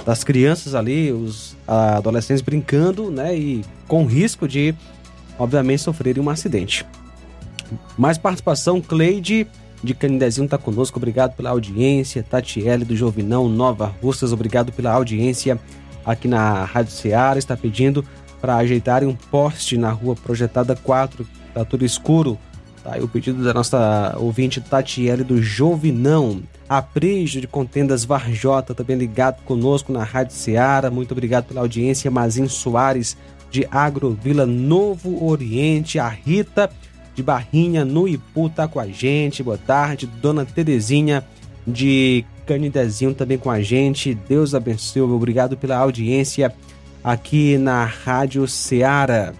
das 0.05 0.23
crianças 0.23 0.75
ali, 0.75 1.11
os 1.11 1.55
adolescentes 1.67 2.41
brincando, 2.41 3.11
né, 3.11 3.35
e 3.37 3.63
com 3.87 4.05
risco 4.05 4.47
de, 4.47 4.73
obviamente, 5.37 5.81
sofrerem 5.81 6.21
um 6.21 6.29
acidente. 6.29 6.85
Mais 7.97 8.17
participação, 8.17 8.81
Cleide 8.81 9.47
de 9.83 9.93
Canidezinho 9.93 10.45
está 10.45 10.57
conosco, 10.57 10.97
obrigado 10.97 11.35
pela 11.35 11.51
audiência, 11.51 12.23
Tatiele 12.23 12.83
do 12.83 12.95
Jovinão, 12.95 13.47
Nova 13.47 13.93
Russas, 14.01 14.33
obrigado 14.33 14.71
pela 14.71 14.91
audiência 14.91 15.59
aqui 16.03 16.27
na 16.27 16.63
Rádio 16.63 16.91
Ceará, 16.91 17.37
está 17.37 17.55
pedindo 17.55 18.03
para 18.45 18.57
ajeitarem 18.57 19.09
um 19.09 19.15
poste 19.15 19.75
na 19.75 19.89
rua 19.89 20.15
projetada 20.15 20.75
4, 20.75 21.25
tá 21.51 21.65
tudo 21.65 21.83
escuro. 21.83 22.37
Tá 22.83 22.93
aí 22.93 23.01
o 23.01 23.07
pedido 23.07 23.43
da 23.43 23.51
nossa 23.51 24.15
ouvinte 24.19 24.61
Tatiele 24.61 25.23
do 25.23 25.41
Jovinão. 25.41 26.43
Aprígio 26.69 27.41
de 27.41 27.47
Contendas 27.47 28.05
Varjota, 28.05 28.75
também 28.75 28.97
ligado 28.97 29.41
conosco 29.45 29.91
na 29.91 30.03
Rádio 30.03 30.35
Ceará. 30.35 30.91
Muito 30.91 31.11
obrigado 31.11 31.45
pela 31.45 31.61
audiência. 31.61 32.11
Mazin 32.11 32.47
Soares 32.47 33.17
de 33.49 33.67
Agrovila 33.71 34.45
Novo 34.45 35.25
Oriente. 35.25 35.97
A 35.97 36.07
Rita 36.07 36.69
de 37.15 37.23
Barrinha 37.23 37.83
no 37.83 38.07
Ipu 38.07 38.47
tá 38.47 38.67
com 38.67 38.79
a 38.79 38.85
gente. 38.85 39.41
Boa 39.41 39.57
tarde. 39.57 40.05
Dona 40.05 40.45
Terezinha 40.45 41.25
de 41.65 42.23
Canidezinho 42.45 43.15
também 43.15 43.39
com 43.39 43.49
a 43.49 43.59
gente. 43.59 44.13
Deus 44.13 44.53
abençoe. 44.53 45.01
Obrigado 45.01 45.57
pela 45.57 45.77
audiência 45.77 46.53
aqui 47.05 47.55
na 47.59 47.85
Rádio 47.85 48.47
Ceará. 48.47 49.31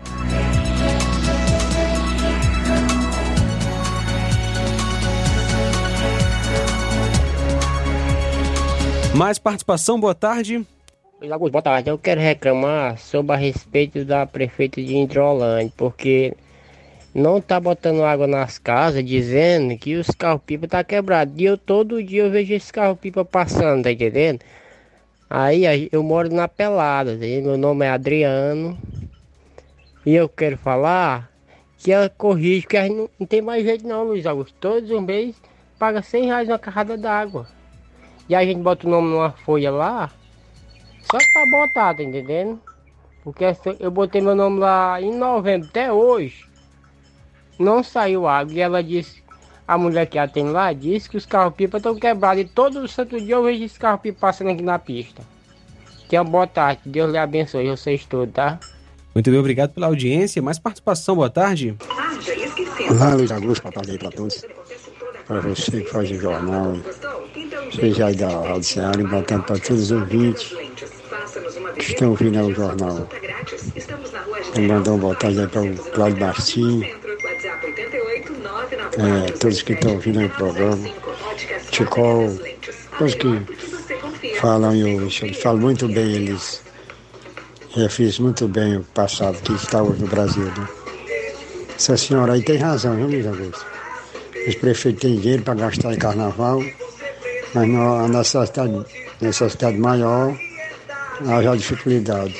Mais 9.15 9.39
participação, 9.39 9.99
boa 9.99 10.13
tarde. 10.13 10.63
Augusto, 11.31 11.53
boa 11.53 11.61
tarde. 11.63 11.89
Eu 11.89 11.97
quero 11.97 12.21
reclamar 12.21 12.99
sobre 12.99 13.33
a 13.33 13.35
respeito 13.35 14.05
da 14.05 14.27
prefeita 14.27 14.79
de 14.79 14.95
Hidrolândia, 14.95 15.73
porque 15.75 16.35
não 17.15 17.41
tá 17.41 17.59
botando 17.59 18.03
água 18.03 18.27
nas 18.27 18.59
casas, 18.59 19.03
dizendo 19.03 19.75
que 19.75 19.95
os 19.95 20.09
carros-pipa 20.09 20.67
tá 20.67 20.83
quebrados. 20.83 21.33
E 21.35 21.45
eu 21.45 21.57
todo 21.57 22.03
dia 22.03 22.23
eu 22.23 22.29
vejo 22.29 22.53
esse 22.53 22.71
carro-pipa 22.71 23.25
passando, 23.25 23.85
tá 23.85 23.91
entendendo? 23.91 24.41
Aí 25.37 25.89
eu 25.91 26.01
moro 26.01 26.33
na 26.33 26.47
Pelada, 26.47 27.13
meu 27.17 27.57
nome 27.57 27.85
é 27.85 27.89
Adriano. 27.89 28.77
E 30.05 30.15
eu 30.15 30.29
quero 30.29 30.57
falar 30.57 31.29
que 31.77 31.91
ela 31.91 32.07
corrige, 32.07 32.65
que 32.65 32.81
não, 32.87 33.09
não 33.19 33.27
tem 33.27 33.41
mais 33.41 33.65
jeito 33.65 33.85
não, 33.85 34.05
Luiz 34.05 34.25
Augusto. 34.25 34.55
Todos 34.61 34.89
os 34.89 35.01
meses 35.01 35.35
paga 35.77 36.01
100 36.01 36.27
reais 36.27 36.47
uma 36.47 36.57
carrada 36.57 36.95
d'água. 36.95 37.49
E 38.29 38.33
a 38.33 38.45
gente 38.45 38.61
bota 38.61 38.87
o 38.87 38.89
nome 38.89 39.09
numa 39.09 39.31
folha 39.31 39.71
lá, 39.71 40.09
só 41.01 41.17
pra 41.17 41.45
botar, 41.51 41.93
tá 41.93 42.01
entendendo? 42.01 42.57
Porque 43.21 43.43
eu 43.81 43.91
botei 43.91 44.21
meu 44.21 44.35
nome 44.35 44.59
lá 44.59 45.01
em 45.01 45.13
novembro, 45.13 45.67
até 45.67 45.91
hoje. 45.91 46.45
Não 47.59 47.83
saiu 47.83 48.25
água. 48.25 48.53
E 48.53 48.61
ela 48.61 48.81
disse, 48.81 49.21
a 49.67 49.77
mulher 49.77 50.05
que 50.05 50.19
atende 50.19 50.51
lá 50.51 50.71
disse 50.73 51.09
que 51.09 51.17
os 51.17 51.25
carros-pipa 51.25 51.77
estão 51.77 51.95
quebrados. 51.95 52.43
E 52.43 52.45
todo 52.45 52.87
santo 52.87 53.19
dia 53.19 53.35
eu 53.35 53.43
vejo 53.43 53.63
esse 53.63 53.79
carro-pipa 53.79 54.19
passando 54.19 54.51
aqui 54.51 54.61
na 54.61 54.77
pista. 54.77 55.23
Tenha 56.07 56.23
boa 56.23 56.45
tarde. 56.45 56.81
Deus 56.85 57.11
lhe 57.11 57.17
abençoe 57.17 57.69
vocês 57.69 58.05
todos, 58.05 58.33
tá? 58.33 58.59
Muito 59.13 59.29
bem, 59.31 59.39
obrigado 59.39 59.71
pela 59.71 59.87
audiência. 59.87 60.41
Mais 60.41 60.59
participação, 60.59 61.15
boa 61.15 61.29
tarde. 61.29 61.75
Olá, 62.89 63.15
Luiz 63.15 63.31
Augusto, 63.31 63.63
boa 63.63 63.73
tarde 63.73 63.91
aí 63.91 63.97
para 63.97 64.11
todos. 64.11 64.45
Para 65.25 65.39
você 65.39 65.81
que 65.81 65.89
faz 65.89 66.11
o 66.11 66.15
jornal, 66.15 66.77
seja 67.73 68.05
aí 68.05 68.15
da 68.15 68.29
Rádio 68.29 68.63
Ceará, 68.63 69.01
e 69.01 69.07
para 69.07 69.59
todos 69.59 69.83
os 69.83 69.91
ouvintes 69.91 70.55
que 71.75 71.91
estão 71.91 72.11
ouvindo 72.11 72.39
o 72.41 72.53
jornal. 72.53 73.09
Mandar 74.55 74.91
uma 74.91 74.99
boa 74.99 75.15
tarde 75.15 75.39
aí 75.39 75.47
para 75.47 75.63
o 75.63 75.75
Cláudio 75.91 76.19
Bastinho 76.19 77.04
é, 78.97 79.31
todos 79.31 79.61
que 79.61 79.73
estão 79.73 79.93
ouvindo 79.93 80.25
o 80.25 80.29
programa, 80.29 80.89
Ticol, 81.71 82.29
todos 82.97 83.15
que 83.15 83.41
falam 84.39 84.75
e 84.75 84.83
ouvem, 84.83 85.33
falam 85.33 85.61
muito 85.61 85.87
bem 85.87 86.13
eles. 86.13 86.63
Já 87.75 87.89
fiz 87.89 88.19
muito 88.19 88.47
bem 88.47 88.77
o 88.77 88.83
passado 88.83 89.37
que 89.41 89.53
está 89.53 89.83
hoje 89.83 90.01
no 90.01 90.07
Brasil. 90.07 90.45
Né? 90.45 90.67
Essa 91.75 91.97
senhora 91.97 92.33
aí 92.33 92.41
tem 92.41 92.57
razão, 92.57 92.95
viu, 92.95 93.07
Luiz 93.07 93.27
Augusto? 93.27 93.65
Os 94.47 94.55
prefeitos 94.55 95.01
têm 95.01 95.19
dinheiro 95.19 95.43
para 95.43 95.55
gastar 95.55 95.93
em 95.93 95.97
carnaval, 95.97 96.63
mas 97.53 97.69
a 97.75 98.07
necessidade, 98.07 98.85
necessidade 99.19 99.77
maior 99.77 100.37
haja 101.27 101.55
dificuldade. 101.57 102.35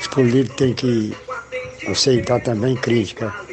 Os 0.00 0.06
políticos 0.06 0.56
têm 0.56 0.74
que 0.74 1.16
aceitar 1.88 2.40
também 2.42 2.76
crítica 2.76 3.45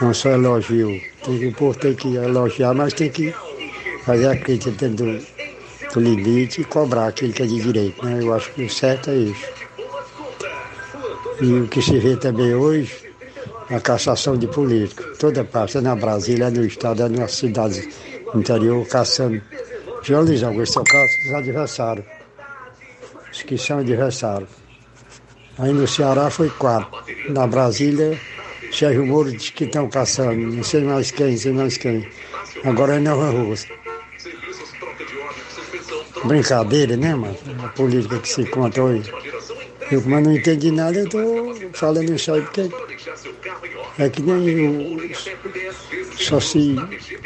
não 0.00 0.14
só 0.14 0.30
elogio. 0.30 1.00
Tem, 1.24 1.46
o 1.48 1.52
povo 1.54 1.78
tem 1.78 1.94
que 1.94 2.16
elogiar, 2.16 2.74
mas 2.74 2.92
tem 2.94 3.10
que 3.10 3.34
fazer 4.04 4.28
a 4.28 4.36
crítica 4.36 4.70
dentro 4.70 5.06
do, 5.06 5.26
do 5.94 6.00
limite 6.00 6.62
e 6.62 6.64
cobrar 6.64 7.08
aquilo 7.08 7.32
que 7.32 7.42
é 7.42 7.46
de 7.46 7.60
direito. 7.60 8.04
Né? 8.04 8.18
Eu 8.22 8.34
acho 8.34 8.50
que 8.52 8.64
o 8.64 8.70
certo 8.70 9.10
é 9.10 9.16
isso. 9.16 9.46
E 11.40 11.52
o 11.52 11.68
que 11.68 11.80
se 11.80 11.98
vê 11.98 12.16
também 12.16 12.54
hoje 12.54 13.10
a 13.70 13.80
cassação 13.80 14.36
de 14.36 14.46
políticos. 14.46 15.16
Toda 15.18 15.44
parte, 15.44 15.78
é 15.78 15.80
na 15.80 15.94
Brasília, 15.94 16.46
é 16.46 16.50
no 16.50 16.64
Estado, 16.64 17.04
é 17.04 17.08
nas 17.08 17.32
cidades 17.32 17.88
interior, 18.34 18.86
caçando. 18.86 19.40
João 20.02 20.22
Luiz 20.22 20.42
Augusto, 20.42 20.80
eu 20.80 20.84
caso 20.84 21.12
os 21.26 21.34
adversários. 21.34 22.06
Os 23.32 23.42
que 23.42 23.56
são 23.56 23.78
adversários. 23.78 24.48
Aí 25.58 25.72
no 25.72 25.86
Ceará 25.86 26.30
foi 26.30 26.50
quatro. 26.50 26.90
Na 27.28 27.46
Brasília, 27.46 28.18
Sérgio 28.72 29.04
Moro 29.04 29.32
diz 29.32 29.50
que 29.50 29.64
estão 29.64 29.88
caçando, 29.88 30.56
não 30.56 30.62
sei 30.62 30.82
mais 30.84 31.10
quem, 31.10 31.36
sei 31.36 31.52
mais 31.52 31.76
quem. 31.76 32.06
Agora 32.64 32.96
é 32.96 32.98
Nova 33.00 33.30
Rússia. 33.30 33.68
Brincadeira, 36.24 36.96
né, 36.96 37.14
mano? 37.14 37.36
A 37.64 37.68
política 37.68 38.18
que 38.18 38.28
se 38.28 38.44
conta 38.46 38.82
hoje. 38.82 39.10
Eu, 39.90 40.00
como 40.02 40.20
não 40.20 40.32
entendi 40.32 40.70
nada, 40.70 40.98
eu 40.98 41.04
estou 41.04 41.72
falando 41.72 42.14
isso 42.14 42.32
aí 42.32 42.42
porque 42.42 42.70
é 43.98 44.08
que 44.08 44.22
nem 44.22 44.96
os, 44.96 45.28
só 46.16 46.38
se 46.38 46.76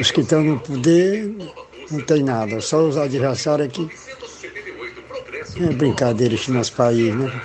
os 0.01 0.11
que 0.11 0.23
estão 0.23 0.43
no 0.43 0.59
poder 0.59 1.31
não 1.91 2.01
tem 2.01 2.23
nada, 2.23 2.61
só 2.61 2.79
os 2.79 2.97
adversários 2.97 3.69
aqui. 3.69 3.89
É 5.61 5.73
brincadeira 5.73 6.35
isso 6.35 6.51
no 6.51 6.59
nosso 6.59 6.73
país, 6.73 7.15
né? 7.15 7.43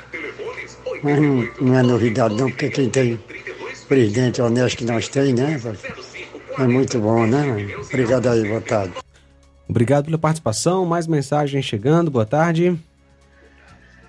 Mas 1.04 1.22
não, 1.22 1.48
não 1.62 1.80
é 1.80 1.84
novidade 1.84 2.36
não, 2.36 2.50
porque 2.50 2.70
quem 2.70 2.90
tem 2.90 3.20
presidente 3.90 4.40
honesto 4.40 4.78
que 4.78 4.86
nós 4.86 5.08
temos, 5.08 5.34
né? 5.34 5.60
É 6.60 6.64
muito 6.64 7.00
bom, 7.00 7.26
né? 7.26 7.68
Obrigado 7.92 8.30
aí, 8.30 8.48
boa 8.48 8.62
tarde. 8.62 8.94
Obrigado 9.68 10.06
pela 10.06 10.18
participação, 10.18 10.86
mais 10.86 11.08
mensagens 11.08 11.66
chegando, 11.66 12.12
boa 12.12 12.26
tarde. 12.26 12.80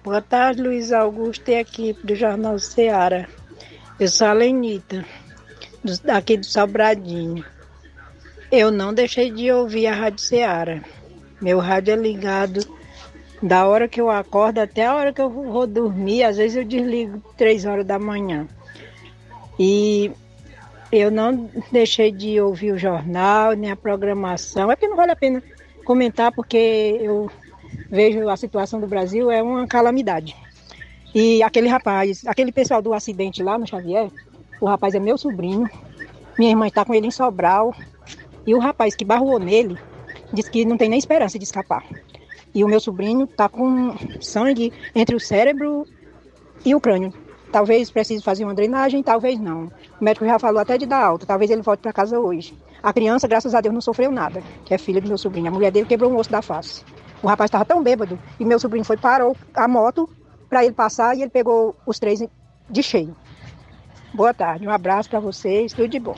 Boa 0.04 0.20
tarde, 0.20 0.62
Luiz 0.62 0.92
Augusto 0.92 1.48
e 1.50 1.54
equipe 1.54 2.06
do 2.06 2.14
Jornal 2.14 2.58
Ceará. 2.58 3.26
Eu 3.98 4.08
sou 4.08 4.26
a 4.26 4.32
Lenita, 4.34 5.04
daqui 6.04 6.36
do 6.36 6.44
Sobradinho. 6.46 7.44
Eu 8.52 8.70
não 8.70 8.92
deixei 8.92 9.30
de 9.30 9.50
ouvir 9.50 9.86
a 9.86 9.94
Rádio 9.94 10.24
Ceará. 10.24 10.80
Meu 11.40 11.58
rádio 11.58 11.94
é 11.94 11.96
ligado 11.96 12.60
da 13.42 13.66
hora 13.66 13.88
que 13.88 14.00
eu 14.00 14.10
acordo 14.10 14.58
até 14.58 14.84
a 14.84 14.94
hora 14.94 15.12
que 15.12 15.22
eu 15.22 15.30
vou 15.30 15.66
dormir. 15.66 16.22
Às 16.22 16.36
vezes 16.36 16.56
eu 16.56 16.64
desligo 16.64 17.22
três 17.36 17.64
horas 17.64 17.86
da 17.86 17.98
manhã. 17.98 18.46
E 19.62 20.10
eu 20.90 21.10
não 21.10 21.50
deixei 21.70 22.10
de 22.10 22.40
ouvir 22.40 22.72
o 22.72 22.78
jornal, 22.78 23.52
nem 23.52 23.70
a 23.70 23.76
programação. 23.76 24.70
É 24.70 24.74
porque 24.74 24.88
não 24.88 24.96
vale 24.96 25.12
a 25.12 25.16
pena 25.16 25.42
comentar, 25.84 26.32
porque 26.32 26.96
eu 26.98 27.30
vejo 27.90 28.26
a 28.30 28.38
situação 28.38 28.80
do 28.80 28.86
Brasil 28.86 29.30
é 29.30 29.42
uma 29.42 29.66
calamidade. 29.66 30.34
E 31.14 31.42
aquele 31.42 31.68
rapaz, 31.68 32.22
aquele 32.26 32.52
pessoal 32.52 32.80
do 32.80 32.94
acidente 32.94 33.42
lá 33.42 33.58
no 33.58 33.66
Xavier, 33.66 34.10
o 34.62 34.66
rapaz 34.66 34.94
é 34.94 34.98
meu 34.98 35.18
sobrinho, 35.18 35.68
minha 36.38 36.52
irmã 36.52 36.66
está 36.66 36.82
com 36.82 36.94
ele 36.94 37.08
em 37.08 37.10
Sobral, 37.10 37.74
e 38.46 38.54
o 38.54 38.58
rapaz 38.58 38.96
que 38.96 39.04
barrou 39.04 39.38
nele 39.38 39.76
disse 40.32 40.50
que 40.50 40.64
não 40.64 40.78
tem 40.78 40.88
nem 40.88 40.98
esperança 40.98 41.38
de 41.38 41.44
escapar. 41.44 41.84
E 42.54 42.64
o 42.64 42.68
meu 42.68 42.80
sobrinho 42.80 43.24
está 43.24 43.46
com 43.46 43.94
sangue 44.22 44.72
entre 44.94 45.14
o 45.14 45.20
cérebro 45.20 45.86
e 46.64 46.74
o 46.74 46.80
crânio. 46.80 47.12
Talvez 47.52 47.90
precise 47.90 48.22
fazer 48.22 48.44
uma 48.44 48.54
drenagem, 48.54 49.02
talvez 49.02 49.38
não. 49.40 49.70
O 50.00 50.04
médico 50.04 50.24
já 50.24 50.38
falou 50.38 50.60
até 50.60 50.78
de 50.78 50.86
dar 50.86 51.04
alta, 51.04 51.26
talvez 51.26 51.50
ele 51.50 51.62
volte 51.62 51.80
para 51.80 51.92
casa 51.92 52.18
hoje. 52.18 52.54
A 52.82 52.92
criança, 52.92 53.28
graças 53.28 53.54
a 53.54 53.60
Deus, 53.60 53.74
não 53.74 53.80
sofreu 53.80 54.10
nada, 54.10 54.42
que 54.64 54.72
é 54.72 54.78
filha 54.78 55.00
do 55.00 55.08
meu 55.08 55.18
sobrinho. 55.18 55.48
A 55.48 55.50
mulher 55.50 55.70
dele 55.70 55.86
quebrou 55.86 56.10
um 56.10 56.16
osso 56.16 56.30
da 56.30 56.40
face. 56.40 56.82
O 57.22 57.26
rapaz 57.26 57.48
estava 57.48 57.64
tão 57.64 57.82
bêbado 57.82 58.18
e 58.38 58.44
meu 58.44 58.58
sobrinho 58.58 58.84
foi 58.84 58.96
parou 58.96 59.36
a 59.54 59.68
moto 59.68 60.08
para 60.48 60.64
ele 60.64 60.72
passar 60.72 61.16
e 61.16 61.22
ele 61.22 61.30
pegou 61.30 61.76
os 61.86 61.98
três 61.98 62.22
de 62.68 62.82
cheio. 62.82 63.14
Boa 64.14 64.32
tarde, 64.32 64.66
um 64.66 64.70
abraço 64.70 65.10
para 65.10 65.20
vocês, 65.20 65.72
tudo 65.72 65.88
de 65.88 65.98
bom. 65.98 66.16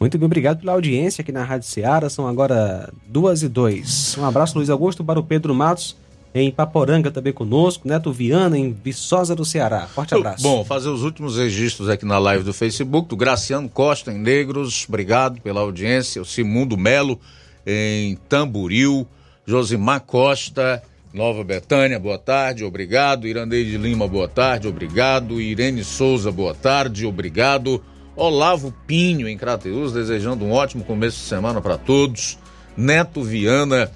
Muito 0.00 0.18
bem, 0.18 0.26
obrigado 0.26 0.58
pela 0.58 0.72
audiência 0.72 1.22
aqui 1.22 1.30
na 1.30 1.44
Rádio 1.44 1.68
Ceará. 1.68 2.10
São 2.10 2.26
agora 2.26 2.92
duas 3.06 3.42
e 3.44 3.48
dois. 3.48 4.16
Um 4.18 4.24
abraço, 4.24 4.58
Luiz 4.58 4.68
Augusto, 4.68 5.04
para 5.04 5.20
o 5.20 5.22
Pedro 5.22 5.54
Matos, 5.54 5.96
em 6.34 6.50
Paporanga 6.50 7.10
também 7.10 7.32
conosco. 7.32 7.86
Neto 7.86 8.12
Viana, 8.12 8.58
em 8.58 8.72
Viçosa 8.72 9.34
do 9.34 9.44
Ceará. 9.44 9.86
Forte 9.86 10.14
abraço. 10.14 10.42
Bom, 10.42 10.64
fazer 10.64 10.88
os 10.88 11.02
últimos 11.02 11.36
registros 11.36 11.88
aqui 11.88 12.04
na 12.04 12.18
live 12.18 12.44
do 12.44 12.52
Facebook, 12.52 13.08
do 13.08 13.16
Graciano 13.16 13.68
Costa, 13.68 14.12
em 14.12 14.18
Negros, 14.18 14.86
obrigado 14.88 15.40
pela 15.40 15.60
audiência. 15.60 16.22
O 16.22 16.24
Simundo 16.24 16.76
Melo, 16.76 17.20
em 17.66 18.16
Tamburil. 18.28 19.06
Josimar 19.44 20.00
Costa, 20.02 20.82
Nova 21.12 21.42
Betânia, 21.42 21.98
boa 21.98 22.18
tarde, 22.18 22.64
obrigado. 22.64 23.26
Irandeide 23.26 23.76
Lima, 23.76 24.06
boa 24.06 24.28
tarde, 24.28 24.68
obrigado. 24.68 25.40
Irene 25.40 25.84
Souza, 25.84 26.30
boa 26.30 26.54
tarde, 26.54 27.04
obrigado. 27.04 27.82
Olavo 28.14 28.72
Pinho, 28.86 29.28
em 29.28 29.36
Crateus, 29.36 29.92
desejando 29.92 30.44
um 30.44 30.52
ótimo 30.52 30.84
começo 30.84 31.18
de 31.18 31.24
semana 31.24 31.60
para 31.60 31.76
todos. 31.76 32.38
Neto 32.76 33.22
Viana, 33.22 33.90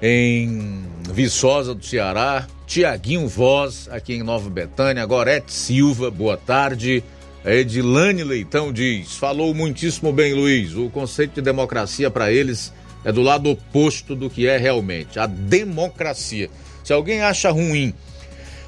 em 0.00 0.84
Viçosa 1.10 1.74
do 1.74 1.84
Ceará. 1.84 2.46
Tiaguinho 2.66 3.28
Voz, 3.28 3.88
aqui 3.90 4.14
em 4.14 4.22
Nova 4.22 4.48
Betânia. 4.48 5.04
Gorete 5.04 5.52
Silva, 5.52 6.10
boa 6.10 6.36
tarde. 6.36 7.04
Edilane 7.44 8.24
Leitão 8.24 8.72
diz: 8.72 9.16
Falou 9.16 9.54
muitíssimo 9.54 10.12
bem, 10.12 10.32
Luiz. 10.32 10.74
O 10.74 10.88
conceito 10.88 11.34
de 11.34 11.42
democracia 11.42 12.10
para 12.10 12.32
eles 12.32 12.72
é 13.04 13.12
do 13.12 13.20
lado 13.20 13.50
oposto 13.50 14.16
do 14.16 14.30
que 14.30 14.46
é 14.46 14.56
realmente 14.56 15.18
a 15.18 15.26
democracia. 15.26 16.48
Se 16.82 16.92
alguém 16.92 17.20
acha 17.20 17.50
ruim 17.50 17.92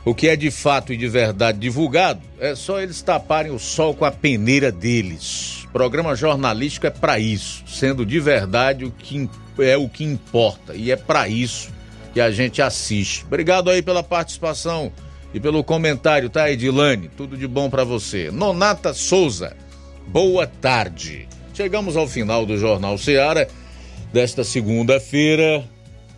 o 0.05 0.15
que 0.15 0.29
é 0.29 0.37
de 0.37 0.51
fato 0.51 0.93
e 0.93 0.97
de 0.97 1.09
verdade 1.09 1.59
divulgado, 1.59 2.21
é 2.39 2.55
só 2.55 2.81
eles 2.81 3.03
taparem 3.03 3.51
o 3.51 3.59
sol 3.59 3.95
com 3.95 4.05
a 4.05 4.13
peneira 4.13 4.71
deles. 4.71 5.67
Programa 5.73 6.15
jornalístico 6.15 6.87
é 6.87 6.91
para 6.91 7.19
isso, 7.19 7.65
sendo 7.67 8.07
de 8.07 8.21
verdade 8.21 8.85
o 8.85 8.91
que 8.91 9.29
é 9.59 9.77
o 9.77 9.89
que 9.89 10.05
importa 10.05 10.75
e 10.75 10.91
é 10.91 10.97
para 10.97 11.29
isso 11.29 11.71
que 12.13 12.21
a 12.21 12.31
gente 12.31 12.63
assiste. 12.63 13.25
Obrigado 13.25 13.71
aí 13.71 13.83
pela 13.83 14.03
participação 14.03 14.93
e 15.35 15.41
pelo 15.41 15.63
comentário, 15.63 16.31
tá, 16.31 16.51
Edilane? 16.51 17.11
Tudo 17.17 17.37
de 17.37 17.47
bom 17.47 17.69
para 17.69 17.85
você. 17.85 18.31
Nonata 18.31 18.95
Souza, 18.95 19.57
boa 20.07 20.47
tarde. 20.47 21.29
Chegamos 21.53 21.97
ao 21.97 22.07
final 22.07 22.47
do 22.47 22.57
Jornal 22.57 22.97
Seara 22.97 23.49
desta 24.13 24.45
segunda-feira. 24.45 25.65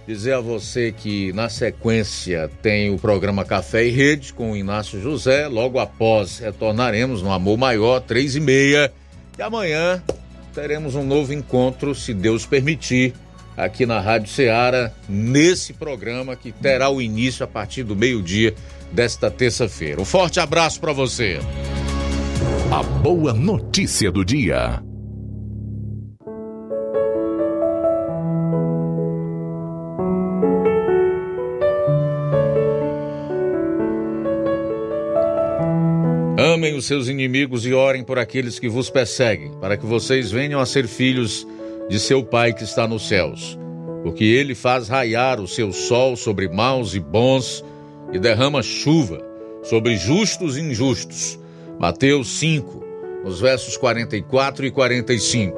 Dizer 0.06 0.32
a 0.32 0.40
você 0.40 0.90
que 0.90 1.32
na 1.34 1.48
sequência 1.48 2.50
tem 2.62 2.94
o 2.94 2.98
programa 2.98 3.44
Café 3.44 3.84
e 3.84 3.90
Rede 3.90 4.32
com 4.32 4.52
o 4.52 4.56
Inácio 4.56 5.02
José. 5.02 5.48
Logo 5.48 5.78
após 5.78 6.38
retornaremos 6.38 7.20
no 7.20 7.30
Amor 7.30 7.58
Maior, 7.58 8.00
três 8.00 8.34
e 8.34 8.40
meia. 8.40 8.92
E 9.38 9.42
amanhã 9.42 10.02
teremos 10.54 10.94
um 10.94 11.04
novo 11.04 11.32
encontro, 11.32 11.94
se 11.94 12.14
Deus 12.14 12.46
permitir, 12.46 13.14
aqui 13.58 13.84
na 13.84 13.98
Rádio 13.98 14.28
Ceará, 14.28 14.92
nesse 15.08 15.72
programa 15.72 16.36
que 16.36 16.52
terá 16.52 16.88
o 16.88 17.02
início 17.02 17.44
a 17.44 17.48
partir 17.48 17.82
do 17.82 17.96
meio-dia 17.96 18.54
desta 18.92 19.28
terça-feira. 19.30 20.00
Um 20.00 20.04
forte 20.04 20.38
abraço 20.38 20.80
para 20.80 20.92
você. 20.92 21.40
A 22.70 22.82
boa 22.82 23.32
notícia 23.32 24.12
do 24.12 24.24
dia. 24.24 24.80
Amem 36.38 36.76
os 36.76 36.86
seus 36.86 37.08
inimigos 37.08 37.66
e 37.66 37.72
orem 37.72 38.04
por 38.04 38.20
aqueles 38.20 38.60
que 38.60 38.68
vos 38.68 38.88
perseguem, 38.88 39.50
para 39.60 39.76
que 39.76 39.84
vocês 39.84 40.30
venham 40.30 40.60
a 40.60 40.66
ser 40.66 40.86
filhos 40.86 41.44
de 41.88 41.98
seu 41.98 42.22
Pai 42.22 42.52
que 42.52 42.64
está 42.64 42.86
nos 42.86 43.08
céus. 43.08 43.58
Porque 44.02 44.24
ele 44.24 44.54
faz 44.54 44.88
raiar 44.88 45.40
o 45.40 45.48
seu 45.48 45.72
sol 45.72 46.16
sobre 46.16 46.48
maus 46.48 46.94
e 46.94 47.00
bons 47.00 47.64
e 48.12 48.18
derrama 48.18 48.62
chuva 48.62 49.20
sobre 49.62 49.96
justos 49.96 50.56
e 50.56 50.60
injustos. 50.60 51.38
Mateus 51.78 52.38
5, 52.38 52.84
nos 53.24 53.40
versos 53.40 53.76
44 53.76 54.66
e 54.66 54.70
45. 54.70 55.56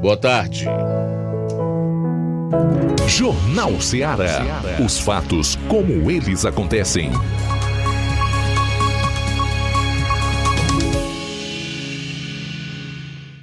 Boa 0.00 0.16
tarde. 0.16 0.66
Jornal 3.06 3.80
Ceará. 3.80 4.62
Os 4.84 4.98
fatos 4.98 5.56
como 5.68 6.10
eles 6.10 6.44
acontecem. 6.44 7.10